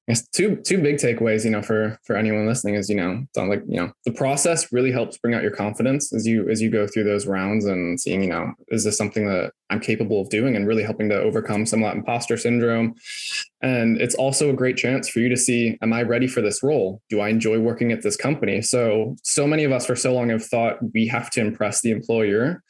Yes, 0.07 0.27
two 0.29 0.57
two 0.57 0.83
big 0.83 0.97
takeaways, 0.97 1.47
you 1.47 1.51
know, 1.51 1.63
for 1.63 1.99
for 2.05 2.15
anyone 2.15 2.47
listening 2.47 2.75
is, 2.75 2.91
you 2.91 2.97
know, 2.97 3.25
like, 3.37 3.63
you 3.67 3.79
know, 3.79 3.91
the 4.05 4.13
process 4.13 4.71
really 4.71 4.93
helps 4.93 5.17
bring 5.17 5.33
out 5.33 5.43
your 5.43 5.51
confidence 5.51 6.13
as 6.13 6.27
you 6.27 6.47
as 6.51 6.61
you 6.61 6.71
go 6.71 6.87
through 6.87 7.05
those 7.05 7.27
rounds 7.27 7.65
and 7.65 7.99
seeing, 7.99 8.23
you 8.23 8.29
know, 8.29 8.53
is 8.69 8.85
this 8.85 8.99
something 8.99 9.27
that 9.27 9.53
I'm 9.71 9.81
capable 9.81 10.21
of 10.21 10.29
doing 10.29 10.57
and 10.57 10.67
really 10.67 10.83
helping 10.83 11.09
to 11.09 11.19
overcome 11.19 11.65
some 11.65 11.83
of 11.83 11.89
that 11.89 11.97
imposter 11.97 12.37
syndrome. 12.37 12.95
And 13.63 13.99
it's 13.99 14.15
also 14.15 14.51
a 14.51 14.55
great 14.55 14.77
chance 14.77 15.09
for 15.09 15.21
you 15.21 15.31
to 15.31 15.39
see, 15.39 15.79
am 15.81 15.95
I 15.95 16.03
ready 16.03 16.27
for 16.27 16.43
this 16.43 16.63
role? 16.63 17.01
Do 17.09 17.21
I 17.21 17.31
enjoy 17.31 17.59
working 17.59 17.91
at 17.91 18.03
this 18.03 18.17
company? 18.17 18.61
So 18.61 19.17
so 19.23 19.47
many 19.47 19.65
of 19.65 19.73
us 19.73 19.87
for 19.87 19.97
so 19.97 20.13
long 20.13 20.29
have 20.29 20.45
thought 20.45 20.77
we 20.93 21.07
have 21.07 21.31
to 21.31 21.41
impress 21.41 21.81
the 21.81 21.93
employer. 21.93 22.63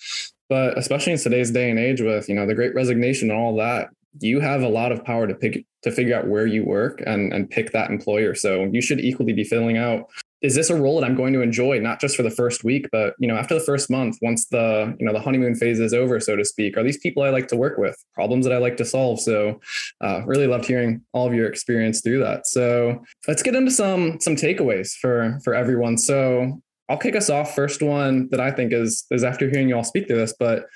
But 0.48 0.78
especially 0.78 1.14
in 1.14 1.18
today's 1.18 1.50
day 1.50 1.68
and 1.68 1.80
age 1.80 2.00
with, 2.00 2.28
you 2.28 2.36
know, 2.36 2.46
the 2.46 2.54
great 2.54 2.76
resignation 2.76 3.30
and 3.30 3.40
all 3.40 3.56
that, 3.56 3.88
you 4.20 4.38
have 4.38 4.62
a 4.62 4.68
lot 4.68 4.92
of 4.92 5.04
power 5.04 5.26
to 5.26 5.34
pick 5.34 5.66
to 5.84 5.92
figure 5.92 6.16
out 6.16 6.26
where 6.26 6.46
you 6.46 6.64
work 6.64 7.02
and 7.06 7.32
and 7.32 7.48
pick 7.48 7.72
that 7.72 7.90
employer. 7.90 8.34
So 8.34 8.64
you 8.64 8.82
should 8.82 9.00
equally 9.00 9.32
be 9.32 9.44
filling 9.44 9.78
out 9.78 10.08
is 10.44 10.54
this 10.54 10.68
a 10.68 10.76
role 10.76 11.00
that 11.00 11.06
I'm 11.06 11.16
going 11.16 11.32
to 11.32 11.40
enjoy 11.40 11.78
not 11.78 12.02
just 12.02 12.16
for 12.16 12.22
the 12.22 12.30
first 12.30 12.64
week, 12.64 12.86
but 12.92 13.14
you 13.18 13.26
know 13.26 13.34
after 13.34 13.54
the 13.54 13.64
first 13.64 13.90
month, 13.90 14.18
once 14.20 14.44
the 14.46 14.94
you 15.00 15.06
know 15.06 15.12
the 15.14 15.20
honeymoon 15.20 15.54
phase 15.54 15.80
is 15.80 15.94
over, 15.94 16.20
so 16.20 16.36
to 16.36 16.44
speak, 16.44 16.76
are 16.76 16.82
these 16.82 16.98
people 16.98 17.22
I 17.22 17.30
like 17.30 17.48
to 17.48 17.56
work 17.56 17.78
with, 17.78 17.96
problems 18.12 18.44
that 18.44 18.52
I 18.52 18.58
like 18.58 18.76
to 18.76 18.84
solve? 18.84 19.20
So, 19.20 19.58
uh, 20.02 20.20
really 20.26 20.46
loved 20.46 20.66
hearing 20.66 21.00
all 21.14 21.26
of 21.26 21.32
your 21.32 21.46
experience 21.46 22.02
through 22.02 22.18
that. 22.20 22.46
So 22.46 23.02
let's 23.26 23.42
get 23.42 23.54
into 23.54 23.70
some 23.70 24.20
some 24.20 24.36
takeaways 24.36 24.92
for 24.92 25.38
for 25.42 25.54
everyone. 25.54 25.96
So 25.96 26.60
I'll 26.90 26.98
kick 26.98 27.16
us 27.16 27.30
off. 27.30 27.54
First 27.54 27.80
one 27.80 28.28
that 28.30 28.40
I 28.40 28.50
think 28.50 28.74
is 28.74 29.06
is 29.10 29.24
after 29.24 29.48
hearing 29.48 29.70
you 29.70 29.76
all 29.76 29.84
speak 29.84 30.08
through 30.08 30.18
this, 30.18 30.34
but 30.38 30.66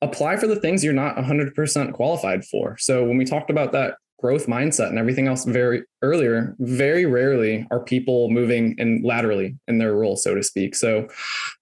apply 0.00 0.36
for 0.36 0.48
the 0.48 0.56
things 0.56 0.82
you're 0.82 0.92
not 0.92 1.16
100% 1.16 1.92
qualified 1.92 2.44
for. 2.44 2.76
So 2.78 3.04
when 3.04 3.16
we 3.18 3.24
talked 3.24 3.50
about 3.50 3.70
that 3.70 3.94
growth 4.22 4.46
mindset 4.46 4.88
and 4.88 4.98
everything 4.98 5.26
else 5.26 5.44
very 5.44 5.82
earlier, 6.00 6.56
very 6.60 7.04
rarely 7.04 7.66
are 7.70 7.80
people 7.80 8.30
moving 8.30 8.74
in 8.78 9.02
laterally 9.02 9.58
in 9.68 9.78
their 9.78 9.94
role, 9.94 10.16
so 10.16 10.34
to 10.34 10.42
speak. 10.42 10.74
So 10.74 11.08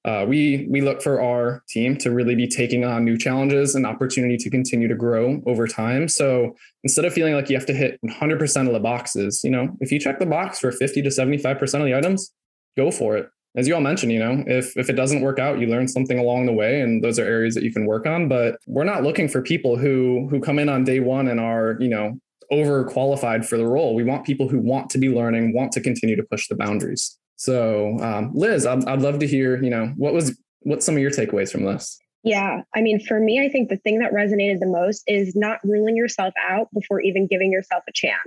uh, 0.04 0.26
we 0.28 0.68
we 0.70 0.82
look 0.82 1.02
for 1.02 1.20
our 1.20 1.64
team 1.68 1.96
to 1.98 2.12
really 2.12 2.34
be 2.34 2.46
taking 2.46 2.84
on 2.84 3.04
new 3.04 3.16
challenges 3.16 3.74
and 3.74 3.86
opportunity 3.86 4.36
to 4.36 4.50
continue 4.50 4.86
to 4.86 4.94
grow 4.94 5.42
over 5.46 5.66
time. 5.66 6.06
So 6.06 6.54
instead 6.84 7.06
of 7.06 7.12
feeling 7.12 7.34
like 7.34 7.48
you 7.48 7.56
have 7.56 7.66
to 7.66 7.74
hit 7.74 7.98
100% 8.06 8.66
of 8.66 8.72
the 8.72 8.80
boxes, 8.80 9.40
you 9.42 9.50
know, 9.50 9.76
if 9.80 9.90
you 9.90 9.98
check 9.98 10.18
the 10.18 10.26
box 10.26 10.61
for 10.61 10.70
50 10.70 11.02
to 11.02 11.08
75% 11.08 11.61
of 11.74 11.84
the 11.84 11.96
items, 11.96 12.32
go 12.76 12.90
for 12.90 13.16
it 13.16 13.28
as 13.56 13.66
you 13.66 13.74
all 13.74 13.80
mentioned, 13.80 14.12
you 14.12 14.20
know, 14.20 14.44
if 14.46 14.76
if 14.76 14.88
it 14.88 14.92
doesn't 14.92 15.22
work 15.22 15.38
out, 15.38 15.58
you 15.58 15.66
learn 15.66 15.88
something 15.88 16.18
along 16.18 16.46
the 16.46 16.52
way, 16.52 16.80
and 16.80 17.02
those 17.02 17.18
are 17.18 17.24
areas 17.24 17.54
that 17.54 17.64
you 17.64 17.72
can 17.72 17.84
work 17.84 18.06
on. 18.06 18.28
But 18.28 18.58
we're 18.66 18.84
not 18.84 19.02
looking 19.02 19.28
for 19.28 19.42
people 19.42 19.76
who 19.76 20.28
who 20.30 20.40
come 20.40 20.58
in 20.58 20.68
on 20.68 20.84
day 20.84 21.00
one 21.00 21.26
and 21.26 21.40
are, 21.40 21.76
you 21.80 21.88
know, 21.88 22.18
overqualified 22.53 23.44
for 23.44 23.57
the 23.57 23.66
role. 23.66 23.94
We 23.94 24.05
want 24.05 24.24
people 24.24 24.48
who 24.48 24.59
want 24.59 24.90
to 24.90 24.98
be 24.98 25.09
learning, 25.09 25.55
want 25.55 25.72
to 25.72 25.80
continue 25.80 26.16
to 26.16 26.22
push 26.22 26.48
the 26.48 26.57
boundaries. 26.57 27.18
So, 27.36 27.98
um, 28.01 28.32
Liz, 28.34 28.66
I'd, 28.66 28.84
I'd 28.86 29.03
love 29.03 29.18
to 29.20 29.26
hear, 29.26 29.62
you 29.62 29.70
know, 29.70 29.92
what 29.96 30.12
was 30.12 30.38
what's 30.61 30.84
some 30.84 30.94
of 30.94 31.01
your 31.01 31.11
takeaways 31.11 31.51
from 31.51 31.64
this? 31.64 31.98
Yeah. 32.22 32.62
I 32.74 32.82
mean, 32.82 33.00
for 33.00 33.18
me, 33.18 33.42
I 33.42 33.48
think 33.48 33.70
the 33.70 33.78
thing 33.78 34.00
that 34.00 34.12
resonated 34.12 34.60
the 34.60 34.66
most 34.66 35.04
is 35.06 35.34
not 35.34 35.58
ruling 35.64 35.96
yourself 35.96 36.34
out 36.46 36.68
before 36.74 37.00
even 37.00 37.26
giving 37.26 37.50
yourself 37.50 37.82
a 37.88 37.92
chance. 37.92 38.18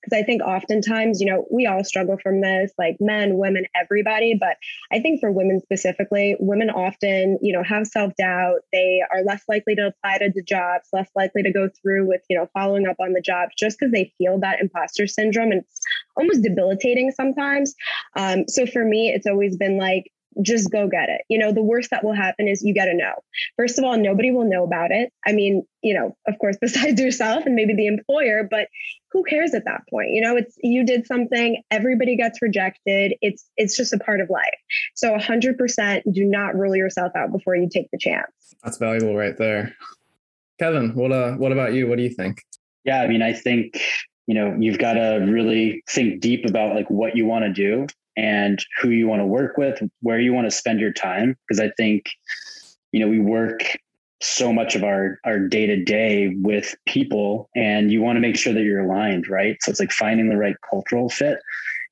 Because 0.00 0.16
I 0.16 0.22
think 0.22 0.42
oftentimes, 0.42 1.20
you 1.20 1.26
know, 1.26 1.44
we 1.50 1.66
all 1.66 1.82
struggle 1.82 2.18
from 2.22 2.40
this, 2.40 2.70
like 2.78 2.98
men, 3.00 3.36
women, 3.38 3.64
everybody. 3.74 4.38
But 4.38 4.58
I 4.92 5.00
think 5.00 5.18
for 5.18 5.32
women 5.32 5.60
specifically, 5.60 6.36
women 6.38 6.70
often, 6.70 7.38
you 7.42 7.52
know, 7.52 7.64
have 7.64 7.88
self 7.88 8.12
doubt. 8.16 8.60
They 8.72 9.02
are 9.12 9.24
less 9.24 9.42
likely 9.48 9.74
to 9.74 9.88
apply 9.88 10.18
to 10.18 10.30
the 10.32 10.42
jobs, 10.42 10.88
less 10.92 11.10
likely 11.16 11.42
to 11.42 11.52
go 11.52 11.68
through 11.82 12.06
with, 12.06 12.20
you 12.30 12.38
know, 12.38 12.48
following 12.54 12.86
up 12.86 12.96
on 13.00 13.12
the 13.12 13.20
jobs 13.20 13.54
just 13.58 13.76
because 13.76 13.90
they 13.92 14.12
feel 14.18 14.38
that 14.38 14.60
imposter 14.60 15.08
syndrome 15.08 15.50
and 15.50 15.62
it's 15.62 15.80
almost 16.16 16.42
debilitating 16.42 17.10
sometimes. 17.10 17.74
Um, 18.16 18.44
so 18.46 18.66
for 18.66 18.84
me, 18.84 19.08
it's 19.08 19.26
always 19.26 19.56
been 19.56 19.78
like, 19.78 20.11
just 20.40 20.70
go 20.70 20.88
get 20.88 21.08
it. 21.08 21.22
You 21.28 21.38
know, 21.38 21.52
the 21.52 21.62
worst 21.62 21.90
that 21.90 22.04
will 22.04 22.14
happen 22.14 22.48
is 22.48 22.62
you 22.62 22.72
get 22.72 22.88
a 22.88 22.94
no. 22.94 23.12
First 23.56 23.78
of 23.78 23.84
all, 23.84 23.96
nobody 23.98 24.30
will 24.30 24.48
know 24.48 24.64
about 24.64 24.90
it. 24.90 25.12
I 25.26 25.32
mean, 25.32 25.66
you 25.82 25.94
know, 25.94 26.16
of 26.26 26.38
course, 26.38 26.56
besides 26.60 27.00
yourself 27.00 27.44
and 27.46 27.54
maybe 27.54 27.74
the 27.74 27.86
employer, 27.86 28.46
but 28.48 28.68
who 29.10 29.22
cares 29.24 29.52
at 29.54 29.64
that 29.66 29.82
point? 29.90 30.10
You 30.10 30.22
know, 30.22 30.36
it's 30.36 30.56
you 30.62 30.84
did 30.84 31.06
something, 31.06 31.62
everybody 31.70 32.16
gets 32.16 32.40
rejected. 32.40 33.14
It's 33.20 33.44
it's 33.56 33.76
just 33.76 33.92
a 33.92 33.98
part 33.98 34.20
of 34.20 34.30
life. 34.30 34.44
So 34.94 35.14
100% 35.14 36.02
do 36.12 36.24
not 36.24 36.54
rule 36.54 36.74
yourself 36.74 37.12
out 37.14 37.30
before 37.30 37.54
you 37.56 37.68
take 37.68 37.90
the 37.92 37.98
chance. 37.98 38.32
That's 38.62 38.78
valuable 38.78 39.14
right 39.16 39.36
there. 39.36 39.74
Kevin, 40.58 40.94
what 40.94 41.12
uh 41.12 41.32
what 41.32 41.52
about 41.52 41.74
you? 41.74 41.88
What 41.88 41.96
do 41.96 42.04
you 42.04 42.10
think? 42.10 42.42
Yeah, 42.84 43.02
I 43.02 43.08
mean, 43.08 43.22
I 43.22 43.32
think 43.32 43.80
you 44.26 44.34
know, 44.34 44.56
you've 44.58 44.78
got 44.78 44.94
to 44.94 45.26
really 45.28 45.82
think 45.90 46.20
deep 46.20 46.44
about 46.46 46.74
like 46.74 46.88
what 46.88 47.16
you 47.16 47.26
want 47.26 47.44
to 47.44 47.52
do 47.52 47.86
and 48.16 48.64
who 48.80 48.90
you 48.90 49.08
want 49.08 49.20
to 49.20 49.26
work 49.26 49.56
with, 49.56 49.82
where 50.00 50.20
you 50.20 50.32
want 50.32 50.46
to 50.46 50.50
spend 50.50 50.80
your 50.80 50.92
time. 50.92 51.36
Because 51.46 51.60
I 51.60 51.70
think, 51.76 52.10
you 52.92 53.00
know, 53.00 53.08
we 53.08 53.18
work 53.18 53.78
so 54.20 54.52
much 54.52 54.76
of 54.76 54.84
our 54.84 55.18
our 55.24 55.40
day 55.40 55.66
to 55.66 55.82
day 55.82 56.34
with 56.42 56.74
people, 56.86 57.50
and 57.56 57.90
you 57.90 58.00
want 58.00 58.16
to 58.16 58.20
make 58.20 58.36
sure 58.36 58.52
that 58.52 58.62
you're 58.62 58.84
aligned, 58.84 59.28
right? 59.28 59.56
So 59.60 59.70
it's 59.70 59.80
like 59.80 59.92
finding 59.92 60.28
the 60.28 60.36
right 60.36 60.56
cultural 60.68 61.08
fit. 61.08 61.38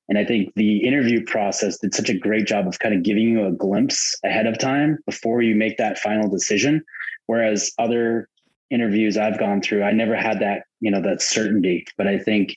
And 0.08 0.18
I 0.18 0.24
think 0.24 0.52
the 0.56 0.78
interview 0.78 1.24
process 1.24 1.78
did 1.78 1.94
such 1.94 2.10
a 2.10 2.18
great 2.18 2.44
job 2.44 2.66
of 2.66 2.80
kind 2.80 2.94
of 2.94 3.04
giving 3.04 3.28
you 3.28 3.46
a 3.46 3.52
glimpse 3.52 4.16
ahead 4.24 4.46
of 4.46 4.58
time 4.58 4.98
before 5.06 5.40
you 5.40 5.54
make 5.54 5.76
that 5.78 6.00
final 6.00 6.28
decision. 6.28 6.82
Whereas 7.26 7.70
other 7.78 8.28
interviews 8.70 9.16
I've 9.16 9.38
gone 9.38 9.62
through, 9.62 9.84
I 9.84 9.92
never 9.92 10.16
had 10.16 10.40
that, 10.40 10.64
you 10.80 10.90
know, 10.90 11.00
that 11.00 11.22
certainty. 11.22 11.86
But 11.96 12.08
I 12.08 12.18
think 12.18 12.56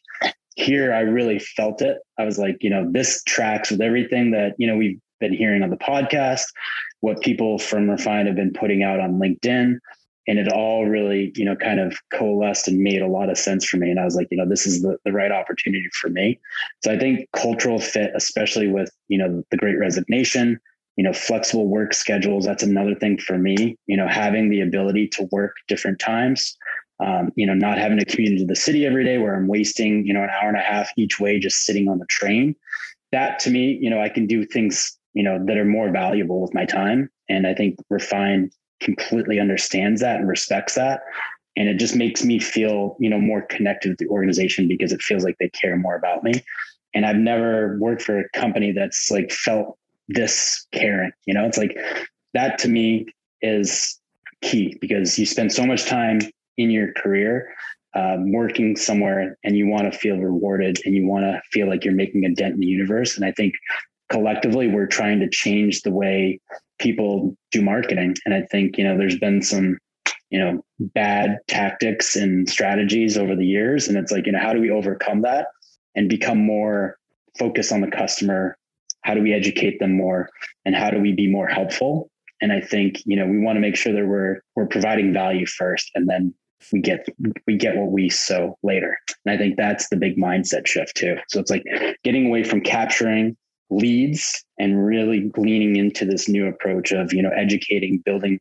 here 0.56 0.94
I 0.94 1.02
really 1.02 1.40
felt 1.40 1.82
it. 1.82 1.98
I 2.20 2.26
was 2.26 2.38
like, 2.38 2.58
you 2.62 2.70
know, 2.70 2.90
this 2.92 3.24
tracks 3.24 3.72
with 3.72 3.82
everything 3.82 4.32
that, 4.32 4.56
you 4.58 4.68
know, 4.68 4.78
we've 4.78 5.00
been 5.20 5.34
hearing 5.34 5.64
on 5.64 5.70
the 5.70 5.78
podcast, 5.78 6.44
what 7.02 7.22
people 7.22 7.58
from 7.58 7.90
Refine 7.90 8.28
have 8.28 8.36
been 8.36 8.54
putting 8.54 8.84
out 8.84 9.00
on 9.00 9.20
LinkedIn. 9.20 9.78
And 10.26 10.40
it 10.40 10.48
all 10.54 10.86
really, 10.86 11.34
you 11.36 11.44
know, 11.44 11.56
kind 11.56 11.82
of 11.82 11.98
coalesced 12.14 12.70
and 12.70 12.80
made 12.80 13.02
a 13.02 13.08
lot 13.08 13.30
of 13.30 13.38
sense 13.38 13.66
for 13.66 13.76
me. 13.76 13.90
And 13.90 14.00
I 14.00 14.06
was 14.06 14.16
like, 14.16 14.28
you 14.32 14.38
know, 14.38 14.48
this 14.48 14.66
is 14.66 14.82
the, 14.82 14.98
the 15.04 15.12
right 15.12 15.32
opportunity 15.32 15.90
for 16.00 16.10
me. 16.10 16.40
So 16.82 16.94
I 16.94 16.98
think 16.98 17.28
cultural 17.36 17.80
fit, 17.80 18.12
especially 18.16 18.70
with, 18.70 18.90
you 19.10 19.18
know, 19.18 19.44
the 19.52 19.58
great 19.58 19.78
resignation, 19.78 20.62
you 20.96 21.04
know, 21.04 21.12
flexible 21.12 21.68
work 21.68 21.94
schedules, 21.94 22.46
that's 22.46 22.64
another 22.64 22.96
thing 22.96 23.18
for 23.18 23.38
me, 23.38 23.78
you 23.88 23.98
know, 23.98 24.08
having 24.08 24.50
the 24.50 24.62
ability 24.62 25.10
to 25.10 25.28
work 25.32 25.56
different 25.68 26.00
times, 26.00 26.56
um, 27.04 27.32
you 27.36 27.46
know, 27.46 27.54
not 27.54 27.78
having 27.78 28.00
to 28.00 28.06
commute 28.06 28.32
into 28.32 28.46
the 28.46 28.56
city 28.56 28.86
every 28.86 29.04
day 29.04 29.18
where 29.18 29.36
I'm 29.36 29.48
wasting, 29.48 30.06
you 30.06 30.14
know, 30.14 30.24
an 30.24 30.30
hour 30.30 30.48
and 30.48 30.58
a 30.58 30.62
half 30.62 30.90
each 30.98 31.20
way 31.20 31.38
just 31.38 31.66
sitting 31.66 31.90
on 31.90 32.00
the 32.00 32.06
train. 32.06 32.56
That 33.12 33.40
to 33.40 33.52
me, 33.52 33.78
you 33.82 33.90
know, 33.90 34.02
I 34.02 34.10
can 34.10 34.26
do 34.26 34.46
things, 34.46 34.98
you 35.14 35.22
know, 35.22 35.44
that 35.46 35.58
are 35.58 35.66
more 35.66 35.92
valuable 35.92 36.42
with 36.42 36.54
my 36.54 36.66
time. 36.66 37.10
And 37.30 37.46
I 37.46 37.54
think 37.54 37.78
Refine 37.90 38.50
completely 38.80 39.40
understands 39.40 40.02
that 40.02 40.20
and 40.20 40.28
respects 40.28 40.76
that. 40.76 41.02
And 41.56 41.68
it 41.68 41.78
just 41.78 41.96
makes 41.96 42.24
me 42.24 42.40
feel, 42.40 42.96
you 43.00 43.10
know, 43.10 43.20
more 43.20 43.42
connected 43.44 43.90
with 43.90 44.00
the 44.00 44.08
organization 44.08 44.68
because 44.68 44.92
it 44.92 45.02
feels 45.02 45.24
like 45.24 45.36
they 45.40 45.50
care 45.50 45.76
more 45.78 45.96
about 45.96 46.24
me. 46.24 46.44
And 46.96 47.06
I've 47.06 47.18
never 47.18 47.78
worked 47.80 48.02
for 48.02 48.20
a 48.20 48.30
company 48.30 48.72
that's 48.72 49.12
like 49.12 49.32
felt 49.32 49.78
this 50.08 50.68
caring, 50.72 51.12
you 51.26 51.34
know, 51.34 51.46
it's 51.46 51.58
like 51.58 51.78
that 52.34 52.58
to 52.60 52.70
me 52.70 53.06
is 53.42 54.00
key 54.42 54.78
because 54.82 55.18
you 55.20 55.26
spend 55.26 55.52
so 55.52 55.66
much 55.66 55.86
time 55.86 56.20
in 56.58 56.70
your 56.70 56.94
career 56.94 57.54
um, 57.96 58.32
working 58.32 58.76
somewhere 58.76 59.38
and 59.44 59.56
you 59.56 59.68
want 59.68 59.92
to 59.92 59.98
feel 59.98 60.18
rewarded 60.18 60.80
and 60.86 60.96
you 60.96 61.06
want 61.06 61.24
to 61.24 61.42
feel 61.52 61.68
like 61.68 61.86
you're 61.86 61.94
making 61.94 62.26
a 62.26 62.34
dent 62.34 62.56
in 62.56 62.60
the 62.60 62.66
universe. 62.66 63.16
And 63.16 63.26
I 63.26 63.32
think 63.32 63.54
collectively 64.10 64.68
we're 64.68 64.88
trying 64.88 65.20
to 65.20 65.30
change 65.30 65.82
the 65.82 65.92
way 65.92 66.40
people 66.80 67.36
do 67.52 67.62
marketing. 67.62 68.16
And 68.26 68.34
I 68.34 68.42
think, 68.52 68.78
you 68.78 68.84
know, 68.84 68.98
there's 68.98 69.20
been 69.20 69.42
some, 69.42 69.78
you 70.32 70.40
know, 70.40 70.64
bad 70.80 71.38
tactics 71.48 72.16
and 72.16 72.50
strategies 72.50 73.18
over 73.18 73.36
the 73.36 73.46
years. 73.46 73.88
And 73.88 73.98
it's 73.98 74.12
like, 74.12 74.26
you 74.26 74.32
know, 74.32 74.40
how 74.40 74.54
do 74.54 74.60
we 74.60 74.72
overcome 74.72 75.22
that 75.22 75.48
and 75.96 76.10
become 76.10 76.40
more 76.40 76.98
focused 77.38 77.72
on 77.72 77.82
the 77.82 77.92
customer? 77.92 78.58
How 79.02 79.14
do 79.14 79.22
we 79.22 79.34
educate 79.34 79.80
them 79.80 79.96
more? 79.96 80.30
And 80.66 80.76
how 80.76 80.90
do 80.90 81.00
we 81.00 81.12
be 81.12 81.30
more 81.30 81.48
helpful? 81.48 82.10
And 82.42 82.52
I 82.52 82.60
think, 82.60 83.04
you 83.06 83.16
know, 83.16 83.28
we 83.28 83.38
want 83.38 83.56
to 83.56 83.62
make 83.62 83.76
sure 83.76 83.94
that 83.94 84.06
we're 84.06 84.42
we're 84.56 84.66
providing 84.66 85.14
value 85.14 85.46
first 85.46 85.92
and 85.96 86.10
then 86.10 86.34
we 86.72 86.80
get 86.80 87.08
we 87.48 87.58
get 87.58 87.76
what 87.76 87.92
we 87.92 88.10
sow 88.10 88.58
later. 88.64 88.98
And 89.26 89.34
I 89.34 89.38
think 89.38 89.58
that's 89.58 89.90
the 89.90 89.98
big 89.98 90.18
mindset 90.18 90.68
shift 90.68 90.96
too. 90.96 91.16
So 91.30 91.40
it's 91.40 91.52
like 91.52 91.64
getting 92.04 92.28
away 92.28 92.44
from 92.44 92.62
capturing 92.62 93.36
leads 93.70 94.44
and 94.60 94.86
really 94.86 95.32
leaning 95.38 95.76
into 95.76 96.06
this 96.06 96.30
new 96.30 96.48
approach 96.48 96.92
of, 96.92 97.14
you 97.14 97.22
know, 97.22 97.32
educating, 97.36 98.02
building 98.06 98.40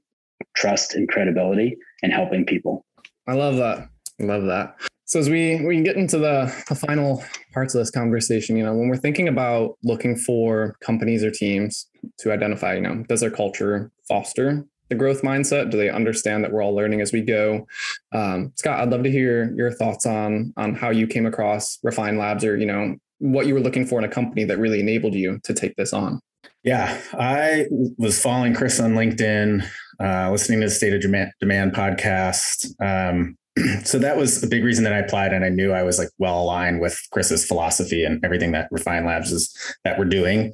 trust 0.55 0.95
and 0.95 1.09
credibility 1.09 1.77
and 2.03 2.13
helping 2.13 2.45
people. 2.45 2.85
I 3.27 3.35
love 3.35 3.57
that. 3.57 3.89
I 4.21 4.25
love 4.25 4.45
that. 4.45 4.77
So 5.05 5.19
as 5.19 5.29
we 5.29 5.65
we 5.65 5.83
get 5.83 5.97
into 5.97 6.19
the, 6.19 6.53
the 6.69 6.75
final 6.75 7.23
parts 7.53 7.75
of 7.75 7.81
this 7.81 7.91
conversation, 7.91 8.57
you 8.57 8.65
know, 8.65 8.75
when 8.75 8.89
we're 8.89 8.97
thinking 8.97 9.29
about 9.29 9.77
looking 9.85 10.17
for 10.17 10.77
companies 10.81 11.23
or 11.23 11.31
teams 11.31 11.87
to 12.21 12.33
identify, 12.33 12.75
you 12.75 12.81
know, 12.81 13.05
does 13.09 13.21
their 13.21 13.31
culture 13.31 13.91
foster 14.09 14.67
the 14.93 14.99
growth 14.99 15.23
mindset? 15.23 15.71
Do 15.71 15.79
they 15.79 15.89
understand 15.89 16.45
that 16.45 16.53
we're 16.53 16.63
all 16.63 16.75
learning 16.75 17.01
as 17.01 17.13
we 17.13 17.23
go? 17.23 17.67
Um, 18.13 18.53
Scott, 18.57 18.81
I'd 18.81 18.91
love 18.91 19.03
to 19.05 19.11
hear 19.11 19.53
your 19.57 19.73
thoughts 19.73 20.05
on 20.05 20.53
on 20.59 20.75
how 20.75 20.91
you 20.91 21.07
came 21.07 21.25
across 21.25 21.79
Refine 21.83 22.19
Labs, 22.19 22.45
or 22.45 22.59
you 22.59 22.67
know, 22.67 22.97
what 23.19 23.47
you 23.47 23.55
were 23.55 23.61
looking 23.61 23.87
for 23.87 23.99
in 23.99 24.05
a 24.05 24.09
company 24.09 24.45
that 24.45 24.59
really 24.59 24.81
enabled 24.81 25.15
you 25.15 25.41
to 25.45 25.55
take 25.55 25.75
this 25.77 25.95
on. 25.95 26.21
Yeah, 26.63 27.01
I 27.15 27.67
was 27.97 28.21
following 28.21 28.55
Chris 28.55 28.79
on 28.79 28.93
LinkedIn, 28.93 29.67
uh, 29.99 30.31
listening 30.31 30.61
to 30.61 30.67
the 30.67 30.71
State 30.71 30.93
of 30.93 31.01
Demand, 31.41 31.73
podcast. 31.73 32.67
Um, 32.81 33.37
so 33.85 33.99
that 33.99 34.17
was 34.17 34.43
a 34.43 34.47
big 34.47 34.65
reason 34.65 34.85
that 34.85 34.93
I 34.93 34.99
applied, 34.99 35.33
and 35.33 35.45
I 35.45 35.49
knew 35.49 35.73
I 35.73 35.83
was 35.83 35.99
like 35.99 36.09
well 36.19 36.41
aligned 36.41 36.81
with 36.81 36.99
Chris's 37.11 37.45
philosophy 37.45 38.05
and 38.05 38.25
everything 38.25 38.53
that 38.53 38.69
Refine 38.71 39.05
Labs 39.05 39.31
is 39.31 39.55
that 39.85 39.99
we're 39.99 40.07
doing. 40.07 40.53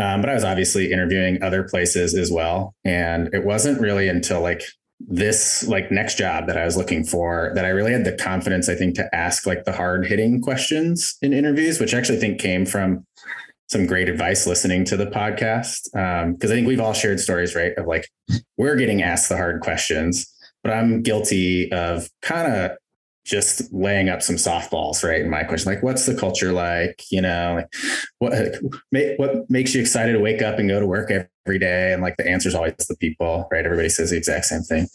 Um, 0.00 0.20
but 0.20 0.30
I 0.30 0.34
was 0.34 0.44
obviously 0.44 0.92
interviewing 0.92 1.42
other 1.42 1.64
places 1.64 2.14
as 2.14 2.30
well, 2.30 2.74
and 2.84 3.32
it 3.34 3.44
wasn't 3.44 3.80
really 3.80 4.08
until 4.08 4.40
like 4.40 4.62
this 5.00 5.66
like 5.68 5.90
next 5.90 6.16
job 6.16 6.46
that 6.46 6.56
I 6.56 6.64
was 6.64 6.76
looking 6.76 7.04
for 7.04 7.52
that 7.54 7.64
I 7.64 7.68
really 7.68 7.92
had 7.92 8.04
the 8.04 8.12
confidence 8.12 8.68
I 8.68 8.74
think 8.74 8.94
to 8.94 9.14
ask 9.14 9.46
like 9.46 9.64
the 9.64 9.72
hard 9.72 10.06
hitting 10.06 10.40
questions 10.40 11.16
in 11.20 11.32
interviews, 11.32 11.78
which 11.78 11.94
I 11.94 11.98
actually 11.98 12.18
think 12.18 12.40
came 12.40 12.64
from 12.64 13.04
some 13.68 13.86
great 13.86 14.08
advice 14.08 14.46
listening 14.46 14.84
to 14.86 14.96
the 14.96 15.06
podcast. 15.06 15.94
Um, 15.94 16.38
cause 16.38 16.50
I 16.50 16.54
think 16.54 16.68
we've 16.68 16.80
all 16.80 16.92
shared 16.92 17.20
stories, 17.20 17.54
right? 17.54 17.72
Of 17.76 17.86
like, 17.86 18.08
we're 18.56 18.76
getting 18.76 19.02
asked 19.02 19.28
the 19.28 19.36
hard 19.36 19.60
questions 19.60 20.32
but 20.66 20.74
I'm 20.74 21.00
guilty 21.00 21.70
of 21.70 22.10
kind 22.22 22.52
of 22.52 22.72
just 23.24 23.72
laying 23.72 24.08
up 24.08 24.20
some 24.20 24.34
softballs, 24.34 25.04
right? 25.04 25.20
In 25.20 25.30
my 25.30 25.44
question, 25.44 25.72
like, 25.72 25.82
what's 25.82 26.06
the 26.06 26.14
culture 26.14 26.52
like? 26.52 27.04
You 27.10 27.20
know, 27.20 27.54
like 27.56 27.68
what 28.18 28.56
what 29.16 29.48
makes 29.48 29.76
you 29.76 29.80
excited 29.80 30.12
to 30.14 30.18
wake 30.18 30.42
up 30.42 30.58
and 30.58 30.68
go 30.68 30.80
to 30.80 30.86
work 30.86 31.12
every 31.12 31.60
day? 31.60 31.92
And 31.92 32.02
like 32.02 32.16
the 32.16 32.28
answer 32.28 32.48
is 32.48 32.56
always 32.56 32.74
the 32.88 32.96
people, 32.96 33.46
right? 33.52 33.64
Everybody 33.64 33.88
says 33.88 34.10
the 34.10 34.16
exact 34.16 34.46
same 34.46 34.62
thing, 34.62 34.88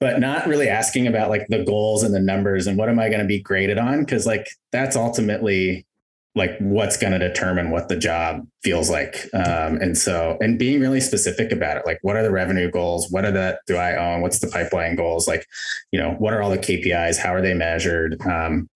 but 0.00 0.18
not 0.18 0.48
really 0.48 0.68
asking 0.68 1.06
about 1.06 1.30
like 1.30 1.46
the 1.48 1.64
goals 1.64 2.02
and 2.02 2.12
the 2.12 2.20
numbers 2.20 2.66
and 2.66 2.76
what 2.76 2.88
am 2.88 2.98
I 2.98 3.08
going 3.08 3.20
to 3.20 3.26
be 3.26 3.40
graded 3.40 3.78
on? 3.78 4.00
Because 4.00 4.26
like 4.26 4.48
that's 4.72 4.96
ultimately 4.96 5.86
like 6.34 6.56
what's 6.60 6.96
going 6.96 7.12
to 7.12 7.18
determine 7.18 7.70
what 7.70 7.88
the 7.88 7.96
job 7.96 8.46
feels 8.62 8.88
like. 8.88 9.28
Um, 9.34 9.76
and 9.76 9.96
so 9.96 10.38
and 10.40 10.58
being 10.58 10.80
really 10.80 11.00
specific 11.00 11.52
about 11.52 11.76
it 11.76 11.86
like 11.86 11.98
what 12.02 12.16
are 12.16 12.22
the 12.22 12.30
revenue 12.30 12.70
goals? 12.70 13.10
What 13.10 13.24
are 13.24 13.30
the 13.30 13.58
do 13.66 13.76
i 13.76 13.96
own? 13.96 14.22
What's 14.22 14.38
the 14.38 14.48
pipeline 14.48 14.96
goals? 14.96 15.28
Like 15.28 15.46
you 15.90 16.00
know 16.00 16.12
what 16.18 16.32
are 16.32 16.42
all 16.42 16.50
the 16.50 16.58
kpis 16.58 17.18
how 17.18 17.34
are 17.34 17.42
they 17.42 17.54
measured? 17.54 18.20
Um, 18.26 18.68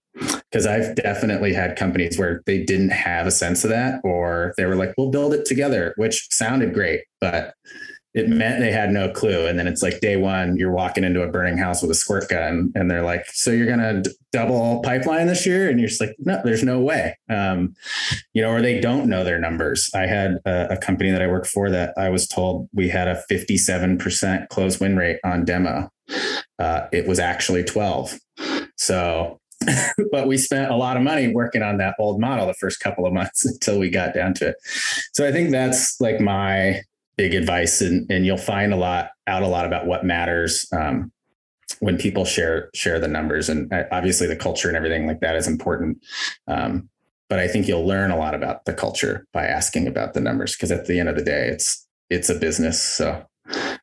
because 0.51 0.67
I've 0.67 0.95
definitely 0.95 1.53
had 1.53 1.77
companies 1.77 2.19
where 2.19 2.43
they 2.47 2.65
didn't 2.65 2.91
have 2.91 3.27
a 3.27 3.31
sense 3.31 3.65
of 3.65 3.71
that, 3.71 4.01
or 4.03 4.55
they 4.57 4.65
were 4.65 4.77
like, 4.77 4.95
"We'll 4.97 5.11
build 5.11 5.35
it 5.35 5.45
together," 5.45 5.93
which 5.97 6.29
sounded 6.31 6.73
great, 6.73 7.03
but 7.21 7.53
it 8.17 8.31
meant 8.31 8.61
they 8.61 8.73
had 8.73 8.91
no 8.91 9.11
clue. 9.11 9.47
And 9.47 9.59
then 9.59 9.67
it's 9.67 9.83
like 9.83 10.01
day 10.01 10.17
one, 10.17 10.57
you're 10.57 10.73
walking 10.73 11.05
into 11.05 11.23
a 11.23 11.29
burning 11.29 11.59
house 11.59 11.83
with 11.83 11.91
a 11.91 11.95
squirt 11.95 12.31
gun, 12.31 12.73
and 12.75 12.91
they're 12.91 13.03
like, 13.03 13.27
"So 13.27 13.51
you're 13.51 13.67
gonna 13.67 14.01
d- 14.01 14.11
double 14.33 14.81
pipeline 14.81 15.27
this 15.27 15.45
year?" 15.45 15.69
And 15.69 15.79
you're 15.79 15.91
just 15.91 16.01
like, 16.01 16.17
"No, 16.19 16.41
there's 16.43 16.65
no 16.65 16.81
way." 16.81 17.19
Um, 17.29 17.75
you 18.33 18.41
know, 18.41 18.51
or 18.51 18.63
they 18.63 18.81
don't 18.81 19.07
know 19.07 19.23
their 19.23 19.39
numbers. 19.39 19.91
I 19.95 20.07
had 20.07 20.39
a, 20.47 20.73
a 20.73 20.77
company 20.79 21.11
that 21.11 21.21
I 21.21 21.27
worked 21.27 21.49
for 21.49 21.69
that 21.69 21.93
I 21.99 22.09
was 22.09 22.27
told 22.27 22.71
we 22.73 22.89
had 22.89 23.07
a 23.07 23.23
57% 23.31 24.49
close 24.49 24.81
win 24.81 24.97
rate 24.97 25.19
on 25.23 25.45
demo. 25.45 25.91
Uh, 26.59 26.87
it 26.93 27.07
was 27.07 27.19
actually 27.19 27.65
12. 27.65 28.19
So 28.77 29.41
but 30.13 30.27
we 30.27 30.37
spent 30.37 30.71
a 30.71 30.77
lot 30.77 30.97
of 30.97 31.03
money 31.03 31.33
working 31.33 31.63
on 31.63 31.79
that 31.79 31.95
old 31.99 32.21
model 32.21 32.47
the 32.47 32.55
first 32.55 32.79
couple 32.81 33.07
of 33.07 33.13
months 33.13 33.45
until 33.47 33.79
we 33.79 33.91
got 33.91 34.15
down 34.15 34.35
to 34.35 34.49
it. 34.49 34.57
So 35.15 35.27
I 35.27 35.33
think 35.33 35.51
that's 35.51 36.01
like 36.01 36.21
my 36.21 36.83
big 37.17 37.35
advice 37.35 37.81
and, 37.81 38.11
and 38.11 38.27
you'll 38.27 38.37
find 38.37 38.73
a 38.73 38.77
lot 38.77 39.11
out 39.27 39.43
a 39.43 39.49
lot 39.49 39.67
about 39.67 39.87
what 39.87 40.05
matters 40.05 40.67
um, 40.73 41.11
when 41.81 41.97
people 41.97 42.25
share 42.25 42.71
share 42.75 42.99
the 42.99 43.09
numbers. 43.09 43.49
And 43.49 43.73
uh, 43.73 43.85
obviously 43.91 44.27
the 44.27 44.37
culture 44.37 44.69
and 44.69 44.77
everything 44.77 45.07
like 45.07 45.21
that 45.21 45.37
is 45.37 45.49
important 45.49 46.05
um, 46.47 46.89
but 47.29 47.41
i 47.41 47.49
think 47.49 47.67
you'll 47.67 47.87
learn 47.87 48.13
a 48.13 48.17
lot 48.17 48.35
about 48.35 48.65
the 48.67 48.73
culture 48.73 49.27
by 49.33 49.47
asking 49.47 49.89
about 49.89 50.15
the 50.15 50.21
numbers 50.21 50.55
because 50.55 50.71
at 50.71 50.87
the 50.87 51.01
end 51.01 51.09
of 51.09 51.17
the 51.17 51.25
day 51.25 51.49
it's 51.49 51.87
it's 52.11 52.29
a 52.29 52.35
business. 52.35 52.83
So 52.83 53.25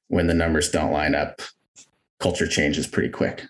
when 0.07 0.27
the 0.27 0.34
numbers 0.34 0.69
don't 0.69 0.91
line 0.91 1.15
up 1.15 1.41
culture 2.19 2.47
changes 2.47 2.88
pretty 2.88 3.09
quick. 3.09 3.45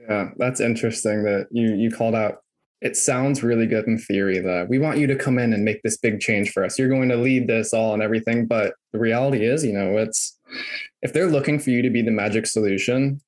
Yeah 0.00 0.30
that's 0.36 0.60
interesting 0.60 1.24
that 1.24 1.48
you 1.50 1.74
you 1.74 1.90
called 1.90 2.14
out 2.14 2.42
it 2.86 2.96
sounds 2.96 3.42
really 3.42 3.66
good 3.66 3.86
in 3.88 3.98
theory 3.98 4.38
that 4.38 4.68
we 4.68 4.78
want 4.78 4.98
you 4.98 5.08
to 5.08 5.16
come 5.16 5.40
in 5.40 5.52
and 5.52 5.64
make 5.64 5.82
this 5.82 5.96
big 5.96 6.20
change 6.20 6.52
for 6.52 6.64
us. 6.64 6.78
You're 6.78 6.88
going 6.88 7.08
to 7.08 7.16
lead 7.16 7.48
this 7.48 7.74
all 7.74 7.92
and 7.92 8.02
everything. 8.02 8.46
But 8.46 8.74
the 8.92 9.00
reality 9.00 9.44
is, 9.44 9.64
you 9.64 9.72
know, 9.72 9.98
it's 9.98 10.38
if 11.02 11.12
they're 11.12 11.26
looking 11.26 11.58
for 11.58 11.70
you 11.70 11.82
to 11.82 11.90
be 11.90 12.00
the 12.00 12.12
magic 12.12 12.46
solution, 12.46 13.20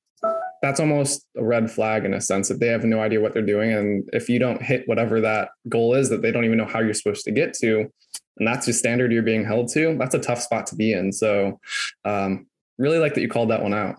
that's 0.61 0.79
almost 0.79 1.25
a 1.37 1.43
red 1.43 1.69
flag 1.69 2.05
in 2.05 2.13
a 2.13 2.21
sense 2.21 2.47
that 2.47 2.61
they 2.61 2.67
have 2.67 2.85
no 2.85 3.01
idea 3.01 3.19
what 3.19 3.33
they're 3.33 3.41
doing. 3.41 3.73
And 3.73 4.09
if 4.13 4.29
you 4.29 4.39
don't 4.39 4.61
hit 4.61 4.87
whatever 4.87 5.19
that 5.21 5.49
goal 5.67 5.93
is 5.93 6.09
that 6.09 6.21
they 6.21 6.31
don't 6.31 6.45
even 6.45 6.57
know 6.57 6.65
how 6.65 6.79
you're 6.79 6.93
supposed 6.93 7.25
to 7.25 7.31
get 7.31 7.53
to, 7.55 7.89
and 8.37 8.47
that's 8.47 8.65
the 8.65 8.73
standard 8.73 9.11
you're 9.11 9.23
being 9.23 9.45
held 9.45 9.67
to, 9.73 9.97
that's 9.97 10.15
a 10.15 10.19
tough 10.19 10.41
spot 10.41 10.67
to 10.67 10.75
be 10.75 10.93
in. 10.93 11.11
So 11.11 11.59
um, 12.05 12.47
really 12.77 12.97
like 12.97 13.13
that 13.15 13.21
you 13.21 13.29
called 13.29 13.49
that 13.49 13.61
one 13.61 13.73
out. 13.73 13.97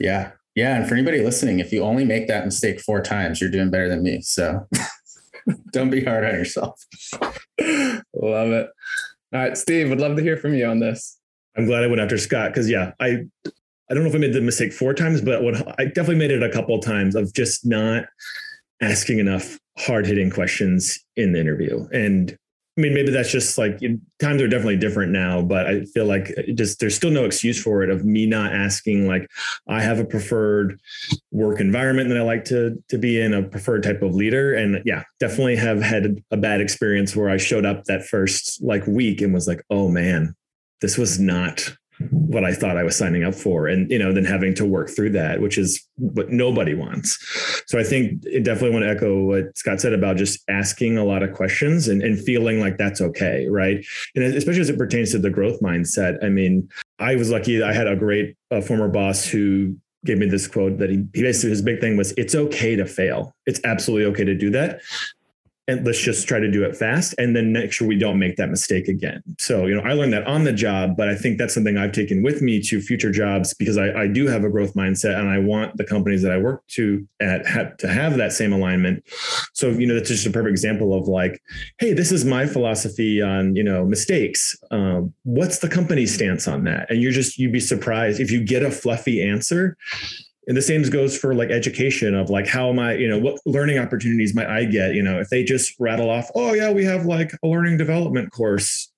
Yeah. 0.00 0.32
Yeah. 0.54 0.76
And 0.76 0.88
for 0.88 0.94
anybody 0.94 1.20
listening, 1.20 1.58
if 1.58 1.72
you 1.72 1.82
only 1.82 2.04
make 2.04 2.28
that 2.28 2.44
mistake 2.44 2.80
four 2.80 3.00
times, 3.00 3.40
you're 3.40 3.50
doing 3.50 3.70
better 3.70 3.88
than 3.88 4.02
me. 4.02 4.20
So 4.20 4.66
don't 5.72 5.90
be 5.90 6.04
hard 6.04 6.24
on 6.24 6.34
yourself. 6.34 6.84
Love 7.60 8.50
it. 8.50 8.68
All 9.32 9.40
right, 9.40 9.56
Steve, 9.56 9.90
would 9.90 10.00
love 10.00 10.16
to 10.16 10.22
hear 10.22 10.36
from 10.36 10.54
you 10.54 10.66
on 10.66 10.80
this. 10.80 11.18
I'm 11.56 11.66
glad 11.66 11.84
I 11.84 11.86
went 11.86 12.00
after 12.00 12.18
Scott 12.18 12.50
because 12.50 12.68
yeah, 12.70 12.92
I 13.00 13.24
I 13.90 13.94
don't 13.94 14.02
know 14.02 14.08
if 14.08 14.14
I 14.14 14.18
made 14.18 14.32
the 14.32 14.40
mistake 14.40 14.72
four 14.72 14.94
times, 14.94 15.20
but 15.20 15.42
what 15.42 15.78
I 15.78 15.84
definitely 15.86 16.16
made 16.16 16.30
it 16.30 16.42
a 16.42 16.50
couple 16.50 16.74
of 16.74 16.84
times 16.84 17.14
of 17.14 17.32
just 17.34 17.66
not 17.66 18.04
asking 18.80 19.18
enough 19.18 19.58
hard 19.78 20.06
hitting 20.06 20.30
questions 20.30 20.98
in 21.16 21.32
the 21.32 21.40
interview. 21.40 21.86
And 21.92 22.36
I 22.76 22.80
mean, 22.80 22.92
maybe 22.92 23.12
that's 23.12 23.30
just 23.30 23.56
like 23.56 23.78
times 24.18 24.42
are 24.42 24.48
definitely 24.48 24.78
different 24.78 25.12
now, 25.12 25.42
but 25.42 25.66
I 25.66 25.84
feel 25.84 26.06
like 26.06 26.32
uh, 26.36 26.42
just 26.54 26.80
there's 26.80 26.96
still 26.96 27.10
no 27.10 27.24
excuse 27.24 27.62
for 27.62 27.84
it 27.84 27.90
of 27.90 28.04
me 28.04 28.26
not 28.26 28.52
asking. 28.52 29.06
Like, 29.06 29.30
I 29.68 29.80
have 29.80 30.00
a 30.00 30.04
preferred 30.04 30.80
work 31.30 31.60
environment 31.60 32.08
that 32.08 32.18
I 32.18 32.22
like 32.22 32.44
to 32.46 32.82
to 32.88 32.98
be 32.98 33.20
in, 33.20 33.32
a 33.32 33.44
preferred 33.44 33.84
type 33.84 34.02
of 34.02 34.16
leader, 34.16 34.54
and 34.54 34.82
yeah, 34.84 35.04
definitely 35.20 35.54
have 35.56 35.80
had 35.82 36.20
a 36.32 36.36
bad 36.36 36.60
experience 36.60 37.14
where 37.14 37.30
I 37.30 37.36
showed 37.36 37.64
up 37.64 37.84
that 37.84 38.06
first 38.06 38.60
like 38.60 38.84
week 38.88 39.20
and 39.20 39.32
was 39.32 39.46
like, 39.46 39.62
oh 39.70 39.88
man, 39.88 40.34
this 40.80 40.98
was 40.98 41.20
not 41.20 41.76
what 41.98 42.44
I 42.44 42.52
thought 42.52 42.76
I 42.76 42.82
was 42.82 42.96
signing 42.96 43.24
up 43.24 43.34
for. 43.34 43.68
And, 43.68 43.90
you 43.90 43.98
know, 43.98 44.12
then 44.12 44.24
having 44.24 44.54
to 44.54 44.64
work 44.64 44.90
through 44.90 45.10
that, 45.10 45.40
which 45.40 45.58
is 45.58 45.86
what 45.96 46.30
nobody 46.30 46.74
wants. 46.74 47.18
So 47.66 47.78
I 47.78 47.84
think 47.84 48.22
it 48.24 48.44
definitely 48.44 48.70
want 48.70 48.84
to 48.84 48.90
echo 48.90 49.22
what 49.22 49.56
Scott 49.56 49.80
said 49.80 49.92
about 49.92 50.16
just 50.16 50.40
asking 50.48 50.98
a 50.98 51.04
lot 51.04 51.22
of 51.22 51.32
questions 51.32 51.88
and, 51.88 52.02
and 52.02 52.18
feeling 52.18 52.60
like 52.60 52.78
that's 52.78 53.00
okay. 53.00 53.46
Right. 53.48 53.84
And 54.14 54.24
especially 54.24 54.62
as 54.62 54.70
it 54.70 54.78
pertains 54.78 55.12
to 55.12 55.18
the 55.18 55.30
growth 55.30 55.60
mindset. 55.60 56.22
I 56.24 56.28
mean, 56.28 56.68
I 56.98 57.16
was 57.16 57.30
lucky 57.30 57.62
I 57.62 57.72
had 57.72 57.86
a 57.86 57.96
great 57.96 58.36
uh, 58.50 58.60
former 58.60 58.88
boss 58.88 59.24
who 59.24 59.76
gave 60.04 60.18
me 60.18 60.26
this 60.26 60.46
quote 60.46 60.78
that 60.78 60.90
he, 60.90 60.96
he 61.14 61.22
basically 61.22 61.50
his 61.50 61.62
big 61.62 61.80
thing 61.80 61.96
was 61.96 62.12
it's 62.16 62.34
okay 62.34 62.76
to 62.76 62.86
fail. 62.86 63.34
It's 63.46 63.60
absolutely 63.64 64.06
okay 64.06 64.24
to 64.24 64.34
do 64.34 64.50
that 64.50 64.80
and 65.66 65.84
let's 65.86 66.00
just 66.00 66.28
try 66.28 66.38
to 66.38 66.50
do 66.50 66.64
it 66.64 66.76
fast 66.76 67.14
and 67.18 67.34
then 67.34 67.52
make 67.52 67.72
sure 67.72 67.86
we 67.86 67.98
don't 67.98 68.18
make 68.18 68.36
that 68.36 68.50
mistake 68.50 68.88
again. 68.88 69.22
So 69.38 69.66
you 69.66 69.74
know 69.74 69.82
i 69.82 69.92
learned 69.92 70.12
that 70.12 70.26
on 70.26 70.44
the 70.44 70.52
job 70.52 70.96
but 70.96 71.08
i 71.08 71.14
think 71.14 71.38
that's 71.38 71.54
something 71.54 71.76
i've 71.76 71.92
taken 71.92 72.22
with 72.22 72.42
me 72.42 72.60
to 72.62 72.80
future 72.80 73.10
jobs 73.10 73.54
because 73.54 73.78
i, 73.78 73.92
I 73.92 74.06
do 74.06 74.26
have 74.26 74.44
a 74.44 74.50
growth 74.50 74.74
mindset 74.74 75.18
and 75.18 75.28
i 75.28 75.38
want 75.38 75.76
the 75.76 75.84
companies 75.84 76.22
that 76.22 76.32
i 76.32 76.38
work 76.38 76.66
to 76.68 77.06
at 77.20 77.46
have, 77.46 77.76
to 77.78 77.88
have 77.88 78.16
that 78.16 78.32
same 78.32 78.52
alignment. 78.52 79.04
So 79.52 79.70
you 79.70 79.86
know 79.86 79.94
that's 79.94 80.08
just 80.08 80.26
a 80.26 80.30
perfect 80.30 80.50
example 80.50 80.94
of 80.94 81.08
like 81.08 81.40
hey 81.78 81.92
this 81.92 82.12
is 82.12 82.24
my 82.24 82.46
philosophy 82.46 83.22
on 83.22 83.56
you 83.56 83.64
know 83.64 83.84
mistakes. 83.84 84.56
Um, 84.70 85.12
what's 85.24 85.58
the 85.58 85.68
company 85.68 86.06
stance 86.06 86.46
on 86.46 86.64
that? 86.64 86.90
And 86.90 87.02
you're 87.02 87.12
just 87.12 87.38
you'd 87.38 87.52
be 87.52 87.60
surprised 87.60 88.20
if 88.20 88.30
you 88.30 88.44
get 88.44 88.62
a 88.62 88.70
fluffy 88.70 89.22
answer 89.22 89.76
and 90.46 90.56
the 90.56 90.62
same 90.62 90.82
goes 90.82 91.16
for 91.16 91.34
like 91.34 91.50
education 91.50 92.14
of 92.14 92.30
like 92.30 92.46
how 92.46 92.68
am 92.68 92.78
i 92.78 92.94
you 92.94 93.08
know 93.08 93.18
what 93.18 93.38
learning 93.46 93.78
opportunities 93.78 94.34
might 94.34 94.48
i 94.48 94.64
get? 94.64 94.94
You 94.94 95.02
know 95.02 95.20
if 95.20 95.28
they 95.30 95.44
just 95.44 95.74
rattle 95.78 96.10
off 96.10 96.30
oh 96.34 96.52
yeah 96.52 96.70
we 96.70 96.84
have 96.84 97.06
like 97.06 97.32
a 97.42 97.46
learning 97.46 97.78
development 97.78 98.32
course 98.32 98.90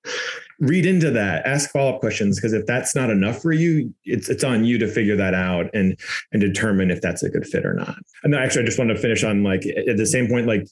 read 0.58 0.86
into 0.86 1.10
that. 1.10 1.44
Ask 1.44 1.70
follow-up 1.70 2.00
questions 2.00 2.36
because 2.36 2.54
if 2.54 2.64
that's 2.64 2.94
not 2.94 3.10
enough 3.10 3.42
for 3.42 3.52
you 3.52 3.92
it's 4.04 4.28
it's 4.28 4.44
on 4.44 4.64
you 4.64 4.78
to 4.78 4.88
figure 4.88 5.16
that 5.16 5.34
out 5.34 5.66
and 5.74 5.98
and 6.32 6.40
determine 6.40 6.90
if 6.90 7.00
that's 7.00 7.22
a 7.22 7.30
good 7.30 7.46
fit 7.46 7.66
or 7.66 7.74
not. 7.74 7.96
And 8.24 8.32
then 8.32 8.42
actually 8.42 8.62
i 8.62 8.66
just 8.66 8.78
want 8.78 8.90
to 8.90 8.96
finish 8.96 9.22
on 9.22 9.42
like 9.42 9.66
at 9.66 9.96
the 9.96 10.06
same 10.06 10.28
point 10.28 10.46
like 10.46 10.66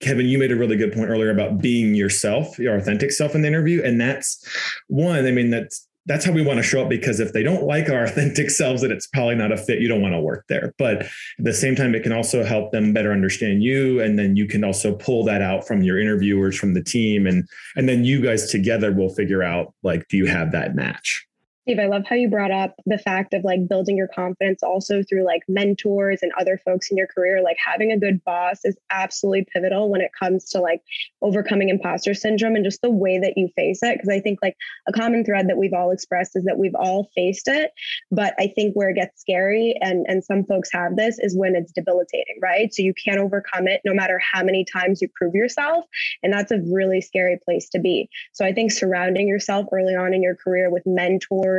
Kevin, 0.00 0.26
you 0.26 0.38
made 0.38 0.52
a 0.52 0.56
really 0.56 0.76
good 0.76 0.92
point 0.92 1.10
earlier 1.10 1.30
about 1.30 1.58
being 1.58 1.94
yourself, 1.94 2.56
your 2.56 2.76
authentic 2.76 3.10
self 3.10 3.34
in 3.34 3.42
the 3.42 3.48
interview. 3.48 3.82
And 3.82 4.00
that's 4.00 4.46
one, 4.86 5.26
I 5.26 5.32
mean, 5.32 5.50
that's 5.50 5.87
that's 6.08 6.24
how 6.24 6.32
we 6.32 6.42
want 6.42 6.56
to 6.56 6.62
show 6.62 6.82
up 6.82 6.88
because 6.88 7.20
if 7.20 7.32
they 7.32 7.42
don't 7.42 7.64
like 7.64 7.88
our 7.88 8.04
authentic 8.08 8.50
selves 8.50 8.82
that 8.82 8.90
it's 8.90 9.06
probably 9.06 9.36
not 9.36 9.52
a 9.52 9.56
fit. 9.56 9.80
You 9.80 9.88
don't 9.88 10.02
want 10.02 10.14
to 10.14 10.20
work 10.20 10.44
there. 10.48 10.74
But 10.78 11.02
at 11.02 11.10
the 11.38 11.52
same 11.52 11.76
time 11.76 11.94
it 11.94 12.02
can 12.02 12.12
also 12.12 12.42
help 12.42 12.72
them 12.72 12.92
better 12.92 13.12
understand 13.12 13.62
you 13.62 14.00
and 14.00 14.18
then 14.18 14.34
you 14.34 14.46
can 14.46 14.64
also 14.64 14.94
pull 14.96 15.24
that 15.24 15.42
out 15.42 15.66
from 15.66 15.82
your 15.82 16.00
interviewers 16.00 16.58
from 16.58 16.74
the 16.74 16.82
team 16.82 17.26
and 17.26 17.46
and 17.76 17.88
then 17.88 18.04
you 18.04 18.20
guys 18.20 18.50
together 18.50 18.92
will 18.92 19.14
figure 19.14 19.42
out 19.42 19.74
like 19.82 20.08
do 20.08 20.16
you 20.16 20.26
have 20.26 20.52
that 20.52 20.74
match 20.74 21.27
Steve, 21.68 21.80
I 21.80 21.86
love 21.86 22.06
how 22.08 22.16
you 22.16 22.30
brought 22.30 22.50
up 22.50 22.76
the 22.86 22.96
fact 22.96 23.34
of 23.34 23.44
like 23.44 23.68
building 23.68 23.94
your 23.94 24.08
confidence 24.08 24.62
also 24.62 25.02
through 25.02 25.26
like 25.26 25.42
mentors 25.48 26.20
and 26.22 26.32
other 26.40 26.58
folks 26.64 26.90
in 26.90 26.96
your 26.96 27.06
career. 27.06 27.42
Like 27.42 27.58
having 27.62 27.92
a 27.92 27.98
good 27.98 28.24
boss 28.24 28.64
is 28.64 28.74
absolutely 28.88 29.46
pivotal 29.52 29.90
when 29.90 30.00
it 30.00 30.10
comes 30.18 30.48
to 30.52 30.60
like 30.60 30.80
overcoming 31.20 31.68
imposter 31.68 32.14
syndrome 32.14 32.56
and 32.56 32.64
just 32.64 32.80
the 32.80 32.88
way 32.88 33.18
that 33.18 33.34
you 33.36 33.50
face 33.54 33.80
it. 33.82 33.98
Cause 33.98 34.08
I 34.08 34.18
think 34.18 34.38
like 34.40 34.56
a 34.86 34.92
common 34.92 35.26
thread 35.26 35.50
that 35.50 35.58
we've 35.58 35.74
all 35.74 35.90
expressed 35.90 36.36
is 36.36 36.44
that 36.44 36.56
we've 36.56 36.74
all 36.74 37.10
faced 37.14 37.48
it. 37.48 37.72
But 38.10 38.32
I 38.38 38.46
think 38.46 38.72
where 38.72 38.88
it 38.88 38.94
gets 38.94 39.20
scary 39.20 39.74
and, 39.82 40.06
and 40.08 40.24
some 40.24 40.44
folks 40.44 40.70
have 40.72 40.96
this 40.96 41.18
is 41.18 41.36
when 41.36 41.54
it's 41.54 41.72
debilitating, 41.72 42.38
right? 42.40 42.72
So 42.72 42.82
you 42.82 42.94
can't 42.94 43.18
overcome 43.18 43.68
it 43.68 43.82
no 43.84 43.92
matter 43.92 44.18
how 44.32 44.42
many 44.42 44.64
times 44.64 45.02
you 45.02 45.08
prove 45.14 45.34
yourself. 45.34 45.84
And 46.22 46.32
that's 46.32 46.50
a 46.50 46.62
really 46.72 47.02
scary 47.02 47.38
place 47.44 47.68
to 47.68 47.78
be. 47.78 48.08
So 48.32 48.46
I 48.46 48.54
think 48.54 48.72
surrounding 48.72 49.28
yourself 49.28 49.66
early 49.70 49.94
on 49.94 50.14
in 50.14 50.22
your 50.22 50.34
career 50.34 50.70
with 50.70 50.84
mentors 50.86 51.57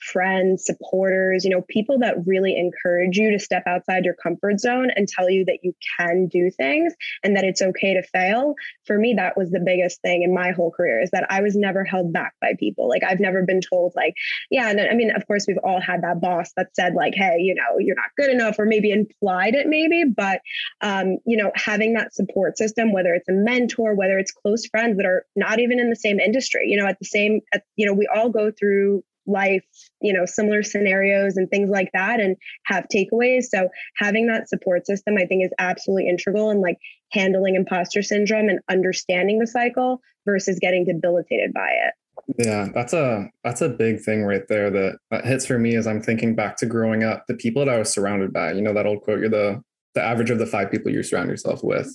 friends, 0.00 0.64
supporters, 0.64 1.44
you 1.44 1.50
know, 1.50 1.62
people 1.68 1.98
that 1.98 2.14
really 2.26 2.56
encourage 2.56 3.16
you 3.16 3.30
to 3.30 3.38
step 3.38 3.64
outside 3.66 4.04
your 4.04 4.14
comfort 4.14 4.60
zone 4.60 4.90
and 4.94 5.08
tell 5.08 5.28
you 5.28 5.44
that 5.44 5.58
you 5.62 5.72
can 5.98 6.28
do 6.28 6.50
things 6.50 6.94
and 7.24 7.36
that 7.36 7.44
it's 7.44 7.60
okay 7.60 7.94
to 7.94 8.02
fail. 8.02 8.54
For 8.86 8.98
me, 8.98 9.14
that 9.14 9.36
was 9.36 9.50
the 9.50 9.60
biggest 9.60 10.00
thing 10.02 10.22
in 10.22 10.32
my 10.32 10.52
whole 10.52 10.70
career 10.70 11.00
is 11.00 11.10
that 11.10 11.26
I 11.30 11.42
was 11.42 11.56
never 11.56 11.84
held 11.84 12.12
back 12.12 12.34
by 12.40 12.52
people. 12.58 12.88
Like 12.88 13.02
I've 13.02 13.20
never 13.20 13.42
been 13.44 13.60
told 13.60 13.92
like, 13.96 14.14
yeah, 14.50 14.70
and 14.70 14.80
I 14.80 14.94
mean, 14.94 15.10
of 15.10 15.26
course, 15.26 15.46
we've 15.48 15.58
all 15.64 15.80
had 15.80 16.02
that 16.02 16.20
boss 16.20 16.52
that 16.56 16.74
said 16.74 16.94
like, 16.94 17.14
hey, 17.14 17.38
you 17.40 17.54
know, 17.54 17.78
you're 17.78 17.96
not 17.96 18.10
good 18.16 18.30
enough, 18.30 18.58
or 18.58 18.64
maybe 18.64 18.90
implied 18.90 19.54
it 19.54 19.66
maybe, 19.66 20.04
but 20.04 20.40
um, 20.80 21.18
you 21.26 21.36
know, 21.36 21.50
having 21.54 21.94
that 21.94 22.14
support 22.14 22.56
system, 22.56 22.92
whether 22.92 23.14
it's 23.14 23.28
a 23.28 23.32
mentor, 23.32 23.94
whether 23.94 24.18
it's 24.18 24.32
close 24.32 24.66
friends 24.66 24.96
that 24.96 25.06
are 25.06 25.26
not 25.36 25.58
even 25.58 25.80
in 25.80 25.90
the 25.90 25.96
same 25.96 26.20
industry, 26.20 26.68
you 26.68 26.76
know, 26.76 26.86
at 26.86 26.98
the 26.98 27.04
same, 27.04 27.40
at, 27.52 27.64
you 27.76 27.86
know, 27.86 27.92
we 27.92 28.08
all 28.14 28.30
go 28.30 28.50
through 28.50 29.02
life, 29.28 29.64
you 30.00 30.12
know, 30.12 30.24
similar 30.26 30.62
scenarios 30.62 31.36
and 31.36 31.48
things 31.50 31.70
like 31.70 31.90
that 31.92 32.20
and 32.20 32.36
have 32.64 32.86
takeaways. 32.92 33.44
So 33.44 33.68
having 33.96 34.26
that 34.26 34.48
support 34.48 34.86
system, 34.86 35.16
I 35.18 35.26
think 35.26 35.44
is 35.44 35.52
absolutely 35.58 36.08
integral 36.08 36.50
in 36.50 36.60
like 36.60 36.78
handling 37.12 37.54
imposter 37.54 38.02
syndrome 38.02 38.48
and 38.48 38.60
understanding 38.68 39.38
the 39.38 39.46
cycle 39.46 40.00
versus 40.26 40.58
getting 40.60 40.84
debilitated 40.84 41.52
by 41.52 41.68
it. 41.68 41.94
Yeah, 42.36 42.68
that's 42.74 42.92
a 42.92 43.30
that's 43.44 43.62
a 43.62 43.68
big 43.68 44.00
thing 44.00 44.24
right 44.24 44.46
there 44.48 44.70
that, 44.70 44.98
that 45.10 45.24
hits 45.24 45.46
for 45.46 45.58
me 45.58 45.76
as 45.76 45.86
I'm 45.86 46.02
thinking 46.02 46.34
back 46.34 46.56
to 46.58 46.66
growing 46.66 47.04
up, 47.04 47.24
the 47.28 47.34
people 47.34 47.64
that 47.64 47.72
I 47.72 47.78
was 47.78 47.90
surrounded 47.90 48.32
by. 48.32 48.52
You 48.52 48.62
know 48.62 48.74
that 48.74 48.86
old 48.86 49.02
quote, 49.02 49.20
you're 49.20 49.28
the 49.28 49.62
the 49.98 50.04
average 50.04 50.30
of 50.30 50.38
the 50.38 50.46
five 50.46 50.70
people 50.70 50.92
you 50.92 51.02
surround 51.02 51.28
yourself 51.28 51.64
with. 51.64 51.92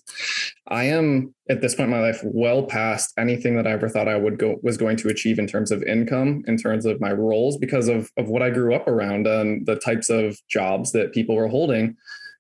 I 0.67 0.83
am 0.85 1.33
at 1.49 1.61
this 1.61 1.73
point 1.73 1.85
in 1.85 1.95
my 1.95 2.01
life 2.01 2.19
well 2.25 2.63
past 2.63 3.13
anything 3.17 3.55
that 3.55 3.65
I 3.65 3.71
ever 3.71 3.87
thought 3.87 4.09
I 4.09 4.17
would 4.17 4.37
go 4.37 4.57
was 4.61 4.75
going 4.75 4.97
to 4.97 5.07
achieve 5.07 5.39
in 5.39 5.47
terms 5.47 5.71
of 5.71 5.81
income, 5.83 6.43
in 6.45 6.57
terms 6.57 6.85
of 6.85 6.99
my 6.99 7.13
roles, 7.13 7.57
because 7.57 7.87
of 7.87 8.11
of 8.17 8.27
what 8.27 8.41
I 8.41 8.49
grew 8.49 8.75
up 8.75 8.89
around 8.89 9.25
and 9.25 9.65
the 9.65 9.77
types 9.77 10.09
of 10.09 10.37
jobs 10.49 10.91
that 10.91 11.13
people 11.13 11.35
were 11.35 11.47
holding. 11.47 11.95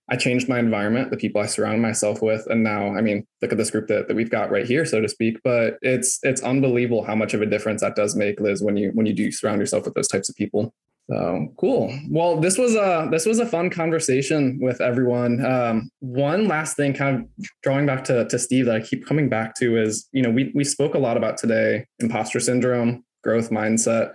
I 0.09 0.17
changed 0.17 0.49
my 0.49 0.59
environment, 0.59 1.11
the 1.11 1.17
people 1.17 1.39
I 1.39 1.45
surround 1.45 1.81
myself 1.81 2.21
with, 2.21 2.45
and 2.47 2.61
now, 2.61 2.93
I 2.93 2.99
mean, 2.99 3.25
look 3.41 3.53
at 3.53 3.57
this 3.57 3.71
group 3.71 3.87
that, 3.87 4.09
that 4.09 4.15
we've 4.15 4.29
got 4.29 4.51
right 4.51 4.65
here, 4.65 4.83
so 4.83 4.99
to 4.99 5.07
speak. 5.07 5.37
But 5.45 5.77
it's 5.81 6.19
it's 6.23 6.41
unbelievable 6.41 7.05
how 7.05 7.15
much 7.15 7.33
of 7.33 7.41
a 7.41 7.45
difference 7.45 7.79
that 7.81 7.95
does 7.95 8.13
make, 8.13 8.41
Liz, 8.41 8.61
when 8.61 8.75
you 8.75 8.91
when 8.93 9.05
you 9.05 9.13
do 9.13 9.31
surround 9.31 9.61
yourself 9.61 9.85
with 9.85 9.93
those 9.93 10.09
types 10.09 10.27
of 10.27 10.35
people. 10.35 10.73
So 11.09 11.53
cool. 11.57 11.93
Well, 12.09 12.39
this 12.39 12.57
was 12.57 12.75
a 12.75 13.09
this 13.11 13.25
was 13.25 13.39
a 13.39 13.45
fun 13.45 13.69
conversation 13.69 14.57
with 14.61 14.79
everyone. 14.79 15.45
Um, 15.45 15.89
one 15.99 16.47
last 16.47 16.77
thing, 16.77 16.93
kind 16.93 17.17
of 17.17 17.45
drawing 17.61 17.85
back 17.85 18.05
to 18.05 18.25
to 18.27 18.39
Steve, 18.39 18.65
that 18.67 18.75
I 18.75 18.79
keep 18.79 19.05
coming 19.05 19.27
back 19.27 19.53
to 19.55 19.77
is, 19.81 20.07
you 20.13 20.21
know, 20.21 20.29
we 20.29 20.51
we 20.55 20.63
spoke 20.63 20.95
a 20.95 20.99
lot 20.99 21.17
about 21.17 21.37
today 21.37 21.85
imposter 21.99 22.39
syndrome, 22.39 23.03
growth 23.21 23.49
mindset. 23.49 24.13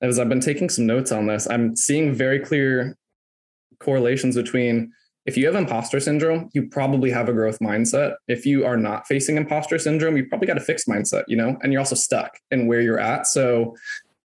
As 0.00 0.18
I've 0.18 0.30
been 0.30 0.40
taking 0.40 0.70
some 0.70 0.86
notes 0.86 1.12
on 1.12 1.26
this, 1.26 1.46
I'm 1.50 1.76
seeing 1.76 2.14
very 2.14 2.40
clear 2.40 2.96
correlations 3.78 4.34
between 4.34 4.92
if 5.26 5.36
you 5.36 5.44
have 5.46 5.54
imposter 5.54 6.00
syndrome, 6.00 6.48
you 6.54 6.68
probably 6.68 7.10
have 7.10 7.28
a 7.28 7.32
growth 7.32 7.58
mindset. 7.60 8.14
If 8.26 8.46
you 8.46 8.64
are 8.64 8.78
not 8.78 9.06
facing 9.06 9.36
imposter 9.36 9.78
syndrome, 9.78 10.16
you 10.16 10.26
probably 10.26 10.46
got 10.46 10.56
a 10.56 10.62
fixed 10.62 10.88
mindset, 10.88 11.24
you 11.28 11.36
know, 11.36 11.58
and 11.62 11.72
you're 11.72 11.80
also 11.80 11.94
stuck 11.94 12.38
in 12.50 12.66
where 12.66 12.80
you're 12.80 12.98
at. 12.98 13.26
So 13.26 13.76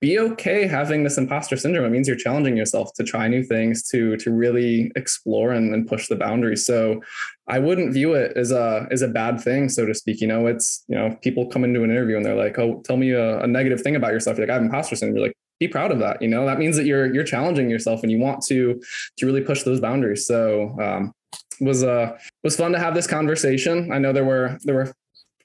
be 0.01 0.17
okay 0.17 0.65
having 0.65 1.03
this 1.03 1.17
imposter 1.17 1.57
syndrome. 1.57 1.85
It 1.85 1.89
means 1.89 2.07
you're 2.07 2.15
challenging 2.15 2.55
yourself 2.55 2.93
to 2.93 3.03
try 3.03 3.27
new 3.27 3.43
things, 3.43 3.83
to 3.89 4.15
to 4.17 4.31
really 4.31 4.91
explore 4.95 5.51
and, 5.51 5.73
and 5.73 5.87
push 5.87 6.07
the 6.07 6.15
boundaries. 6.15 6.65
So 6.65 7.01
I 7.47 7.59
wouldn't 7.59 7.93
view 7.93 8.13
it 8.13 8.37
as 8.37 8.51
a 8.51 8.87
as 8.91 9.01
a 9.01 9.07
bad 9.07 9.41
thing, 9.41 9.69
so 9.69 9.85
to 9.85 9.93
speak. 9.93 10.21
You 10.21 10.27
know, 10.27 10.47
it's 10.47 10.83
you 10.87 10.95
know, 10.95 11.17
people 11.21 11.47
come 11.47 11.63
into 11.63 11.83
an 11.83 11.91
interview 11.91 12.15
and 12.15 12.25
they're 12.25 12.35
like, 12.35 12.57
"Oh, 12.57 12.81
tell 12.85 12.97
me 12.97 13.11
a, 13.11 13.39
a 13.41 13.47
negative 13.47 13.81
thing 13.81 13.95
about 13.95 14.13
yourself." 14.13 14.37
You're 14.37 14.47
like, 14.47 14.51
"I 14.51 14.55
have 14.55 14.63
imposter 14.63 14.95
syndrome." 14.95 15.17
You're 15.17 15.27
like, 15.27 15.35
be 15.59 15.67
proud 15.67 15.91
of 15.91 15.99
that. 15.99 16.21
You 16.21 16.29
know, 16.29 16.45
that 16.45 16.57
means 16.57 16.77
that 16.77 16.85
you're 16.85 17.13
you're 17.13 17.23
challenging 17.23 17.69
yourself 17.69 18.01
and 18.03 18.11
you 18.11 18.19
want 18.19 18.41
to 18.45 18.81
to 19.17 19.25
really 19.25 19.41
push 19.41 19.63
those 19.63 19.81
boundaries. 19.81 20.25
So 20.25 20.75
um, 20.81 21.13
was 21.59 21.83
uh 21.83 22.17
was 22.43 22.55
fun 22.55 22.71
to 22.71 22.79
have 22.79 22.95
this 22.95 23.07
conversation. 23.07 23.91
I 23.91 23.99
know 23.99 24.13
there 24.13 24.25
were 24.25 24.57
there 24.63 24.75
were 24.75 24.93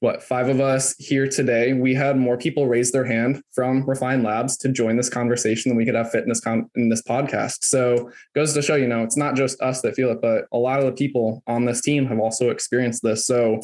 what 0.05 0.22
five 0.22 0.48
of 0.48 0.61
us 0.61 0.94
here 0.98 1.26
today, 1.26 1.72
we 1.72 1.94
had 1.94 2.18
more 2.18 2.36
people 2.36 2.68
raise 2.68 2.92
their 2.92 3.07
hand 3.07 3.42
from 3.52 3.88
Refine 3.88 4.22
Labs 4.22 4.57
to 4.59 4.68
join 4.68 4.96
this 4.96 5.09
conversation 5.09 5.70
than 5.70 5.78
we 5.78 5.86
could 5.86 5.94
have 5.94 6.11
fit 6.11 6.22
in 6.22 6.28
this 6.28 6.40
con- 6.40 6.70
in 6.76 6.90
this 6.90 7.02
podcast. 7.02 7.64
So 7.64 8.11
goes 8.34 8.52
to 8.52 8.61
show, 8.61 8.76
you 8.76 8.86
know, 8.86 9.02
it's 9.02 9.16
not 9.16 9.34
just 9.34 9.61
us 9.62 9.80
that 9.80 9.94
feel 9.94 10.11
it, 10.11 10.20
but 10.20 10.44
a 10.52 10.59
lot 10.59 10.78
of 10.78 10.84
the 10.84 10.92
people 10.92 11.42
on 11.46 11.64
this 11.64 11.80
team 11.80 12.05
have 12.07 12.20
also 12.20 12.50
experienced 12.50 13.02
this. 13.02 13.26
So 13.26 13.61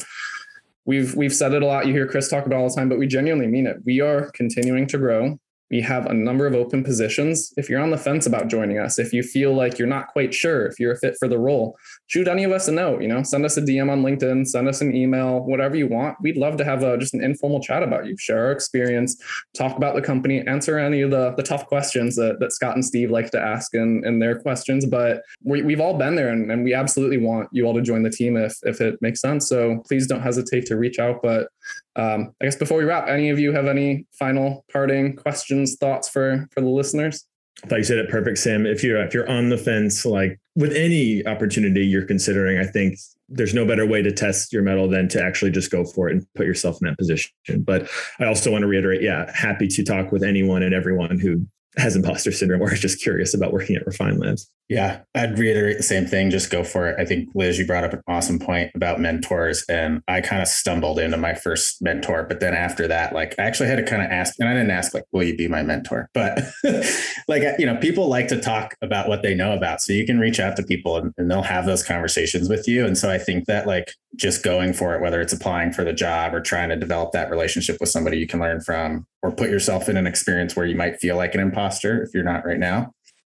we've 0.85 1.15
we've 1.15 1.33
said 1.33 1.53
it 1.53 1.61
a 1.61 1.65
lot. 1.65 1.85
You 1.85 1.93
hear 1.93 2.07
Chris 2.07 2.27
talk 2.27 2.47
about 2.47 2.59
all 2.59 2.69
the 2.69 2.75
time, 2.75 2.89
but 2.89 2.97
we 2.97 3.05
genuinely 3.05 3.47
mean 3.47 3.67
it. 3.67 3.77
We 3.85 4.01
are 4.01 4.31
continuing 4.31 4.87
to 4.87 4.97
grow. 4.97 5.39
We 5.71 5.81
have 5.81 6.05
a 6.05 6.13
number 6.13 6.45
of 6.45 6.53
open 6.53 6.83
positions. 6.83 7.53
If 7.55 7.69
you're 7.69 7.79
on 7.79 7.91
the 7.91 7.97
fence 7.97 8.25
about 8.25 8.49
joining 8.49 8.77
us, 8.77 8.99
if 8.99 9.13
you 9.13 9.23
feel 9.23 9.53
like 9.53 9.79
you're 9.79 9.87
not 9.87 10.07
quite 10.09 10.33
sure 10.33 10.65
if 10.65 10.79
you're 10.79 10.91
a 10.91 10.97
fit 10.97 11.15
for 11.17 11.27
the 11.27 11.39
role, 11.39 11.77
shoot 12.07 12.27
any 12.27 12.43
of 12.43 12.51
us 12.51 12.67
a 12.67 12.71
note. 12.71 13.01
You 13.01 13.07
know, 13.07 13.23
send 13.23 13.45
us 13.45 13.55
a 13.57 13.61
DM 13.61 13.89
on 13.89 14.03
LinkedIn, 14.03 14.47
send 14.47 14.67
us 14.67 14.81
an 14.81 14.95
email, 14.95 15.39
whatever 15.39 15.77
you 15.77 15.87
want. 15.87 16.17
We'd 16.21 16.37
love 16.37 16.57
to 16.57 16.65
have 16.65 16.83
a 16.83 16.97
just 16.97 17.13
an 17.13 17.23
informal 17.23 17.61
chat 17.61 17.83
about 17.83 18.05
you, 18.05 18.17
share 18.17 18.45
our 18.45 18.51
experience, 18.51 19.15
talk 19.55 19.77
about 19.77 19.95
the 19.95 20.01
company, 20.01 20.45
answer 20.45 20.77
any 20.77 21.01
of 21.01 21.11
the 21.11 21.33
the 21.37 21.43
tough 21.43 21.65
questions 21.67 22.15
that, 22.17 22.39
that 22.39 22.51
Scott 22.51 22.75
and 22.75 22.83
Steve 22.83 23.09
like 23.09 23.31
to 23.31 23.39
ask 23.39 23.73
in, 23.73 24.03
in 24.05 24.19
their 24.19 24.37
questions. 24.39 24.85
But 24.85 25.21
we, 25.43 25.61
we've 25.61 25.79
all 25.79 25.97
been 25.97 26.15
there, 26.15 26.29
and, 26.29 26.51
and 26.51 26.63
we 26.65 26.73
absolutely 26.73 27.17
want 27.17 27.47
you 27.53 27.65
all 27.65 27.73
to 27.73 27.81
join 27.81 28.03
the 28.03 28.09
team 28.09 28.35
if 28.35 28.57
if 28.63 28.81
it 28.81 29.01
makes 29.01 29.21
sense. 29.21 29.47
So 29.47 29.81
please 29.87 30.05
don't 30.05 30.21
hesitate 30.21 30.65
to 30.65 30.75
reach 30.75 30.99
out. 30.99 31.21
But 31.23 31.47
um, 31.95 32.33
I 32.41 32.45
guess 32.45 32.55
before 32.55 32.77
we 32.77 32.85
wrap, 32.85 33.07
any 33.07 33.29
of 33.29 33.39
you 33.39 33.51
have 33.51 33.67
any 33.67 34.05
final 34.17 34.65
parting 34.71 35.15
questions, 35.15 35.75
thoughts 35.75 36.07
for 36.07 36.47
for 36.51 36.61
the 36.61 36.69
listeners? 36.69 37.25
I 37.63 37.67
thought 37.67 37.77
you 37.79 37.83
said 37.83 37.97
it 37.97 38.09
perfect, 38.09 38.37
Sam. 38.37 38.65
If 38.65 38.83
you're 38.83 39.01
if 39.03 39.13
you're 39.13 39.29
on 39.29 39.49
the 39.49 39.57
fence, 39.57 40.05
like 40.05 40.39
with 40.55 40.73
any 40.73 41.25
opportunity 41.25 41.85
you're 41.85 42.05
considering, 42.05 42.57
I 42.57 42.65
think 42.65 42.97
there's 43.29 43.53
no 43.53 43.65
better 43.65 43.85
way 43.85 44.01
to 44.01 44.11
test 44.11 44.51
your 44.51 44.61
mettle 44.61 44.89
than 44.89 45.07
to 45.09 45.23
actually 45.23 45.51
just 45.51 45.71
go 45.71 45.85
for 45.85 46.09
it 46.09 46.13
and 46.13 46.25
put 46.35 46.45
yourself 46.45 46.77
in 46.81 46.87
that 46.87 46.97
position. 46.97 47.31
But 47.59 47.89
I 48.19 48.25
also 48.25 48.51
want 48.51 48.63
to 48.63 48.67
reiterate, 48.67 49.01
yeah, 49.01 49.31
happy 49.33 49.67
to 49.69 49.83
talk 49.83 50.11
with 50.11 50.23
anyone 50.23 50.63
and 50.63 50.73
everyone 50.73 51.19
who 51.19 51.45
has 51.77 51.95
imposter 51.95 52.31
syndrome 52.31 52.61
or 52.61 52.73
is 52.73 52.79
just 52.79 53.01
curious 53.01 53.33
about 53.33 53.53
working 53.53 53.75
at 53.75 53.85
Refine 53.85 54.19
Labs. 54.19 54.49
Yeah, 54.67 55.01
I'd 55.15 55.37
reiterate 55.37 55.75
the 55.75 55.83
same 55.83 56.05
thing. 56.05 56.29
Just 56.29 56.49
go 56.49 56.63
for 56.63 56.87
it. 56.87 56.95
I 56.97 57.03
think 57.03 57.29
Liz, 57.35 57.59
you 57.59 57.65
brought 57.65 57.83
up 57.83 57.91
an 57.91 58.01
awesome 58.07 58.39
point 58.39 58.71
about 58.73 59.01
mentors, 59.01 59.65
and 59.67 60.01
I 60.07 60.21
kind 60.21 60.41
of 60.41 60.47
stumbled 60.47 60.97
into 60.97 61.17
my 61.17 61.33
first 61.33 61.81
mentor. 61.81 62.23
But 62.23 62.39
then 62.39 62.53
after 62.53 62.87
that, 62.87 63.13
like 63.13 63.35
I 63.37 63.43
actually 63.43 63.67
had 63.67 63.77
to 63.77 63.83
kind 63.83 64.01
of 64.01 64.09
ask, 64.09 64.35
and 64.39 64.47
I 64.47 64.53
didn't 64.53 64.71
ask 64.71 64.93
like, 64.93 65.03
"Will 65.11 65.23
you 65.23 65.35
be 65.35 65.49
my 65.49 65.61
mentor?" 65.61 66.09
But 66.13 66.39
like 67.27 67.43
you 67.59 67.65
know, 67.65 67.75
people 67.77 68.07
like 68.07 68.29
to 68.29 68.39
talk 68.39 68.75
about 68.81 69.09
what 69.09 69.23
they 69.23 69.33
know 69.33 69.51
about, 69.51 69.81
so 69.81 69.91
you 69.91 70.05
can 70.05 70.19
reach 70.19 70.39
out 70.39 70.55
to 70.55 70.63
people 70.63 70.95
and, 70.95 71.13
and 71.17 71.29
they'll 71.29 71.41
have 71.41 71.65
those 71.65 71.83
conversations 71.83 72.47
with 72.47 72.65
you. 72.65 72.85
And 72.85 72.97
so 72.97 73.09
I 73.11 73.17
think 73.17 73.47
that 73.47 73.67
like 73.67 73.93
just 74.15 74.43
going 74.43 74.73
for 74.73 74.93
it, 74.95 75.01
whether 75.01 75.21
it's 75.21 75.33
applying 75.33 75.71
for 75.71 75.83
the 75.83 75.93
job 75.93 76.33
or 76.33 76.41
trying 76.41 76.69
to 76.69 76.75
develop 76.75 77.11
that 77.13 77.29
relationship 77.29 77.77
with 77.79 77.89
somebody 77.89 78.17
you 78.17 78.27
can 78.27 78.39
learn 78.39 78.61
from, 78.61 79.05
or 79.21 79.31
put 79.31 79.49
yourself 79.49 79.87
in 79.87 79.97
an 79.97 80.07
experience 80.07 80.55
where 80.55 80.65
you 80.65 80.75
might 80.75 80.99
feel 80.99 81.15
like 81.15 81.33
an 81.33 81.39
imposter 81.41 82.03
if 82.03 82.13
you're 82.13 82.23
not 82.23 82.45
right 82.45 82.59
now, 82.59 82.91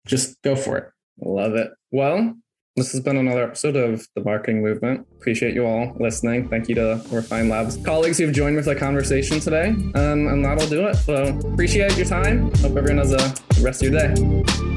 just 0.07 0.41
go 0.43 0.57
for 0.57 0.79
it. 0.79 0.85
Love 1.21 1.55
it. 1.55 1.71
Well, 1.91 2.35
this 2.75 2.93
has 2.93 3.03
been 3.03 3.19
another 3.19 3.45
episode 3.45 3.77
of 3.77 4.07
the 4.17 4.25
Marketing 4.25 4.63
Movement. 4.63 5.07
Appreciate 5.17 5.55
you 5.55 5.67
all 5.67 5.95
listening. 6.01 6.49
Thank 6.49 6.71
you 6.71 6.75
to 6.77 7.03
Refine 7.11 7.51
Labs 7.51 7.77
colleagues 7.85 8.17
who've 8.17 8.33
joined 8.33 8.57
with 8.57 8.65
the 8.65 8.75
conversation 8.75 9.41
today. 9.41 9.69
Um, 9.69 10.27
and 10.29 10.43
that'll 10.43 10.69
do 10.69 10.87
it. 10.87 10.95
So 10.95 11.39
appreciate 11.53 11.97
your 11.99 12.07
time. 12.07 12.51
Hope 12.57 12.77
everyone 12.77 12.99
has 12.99 13.13
a 13.13 13.63
rest 13.63 13.83
of 13.83 13.93
your 13.93 14.01
day. 14.01 14.72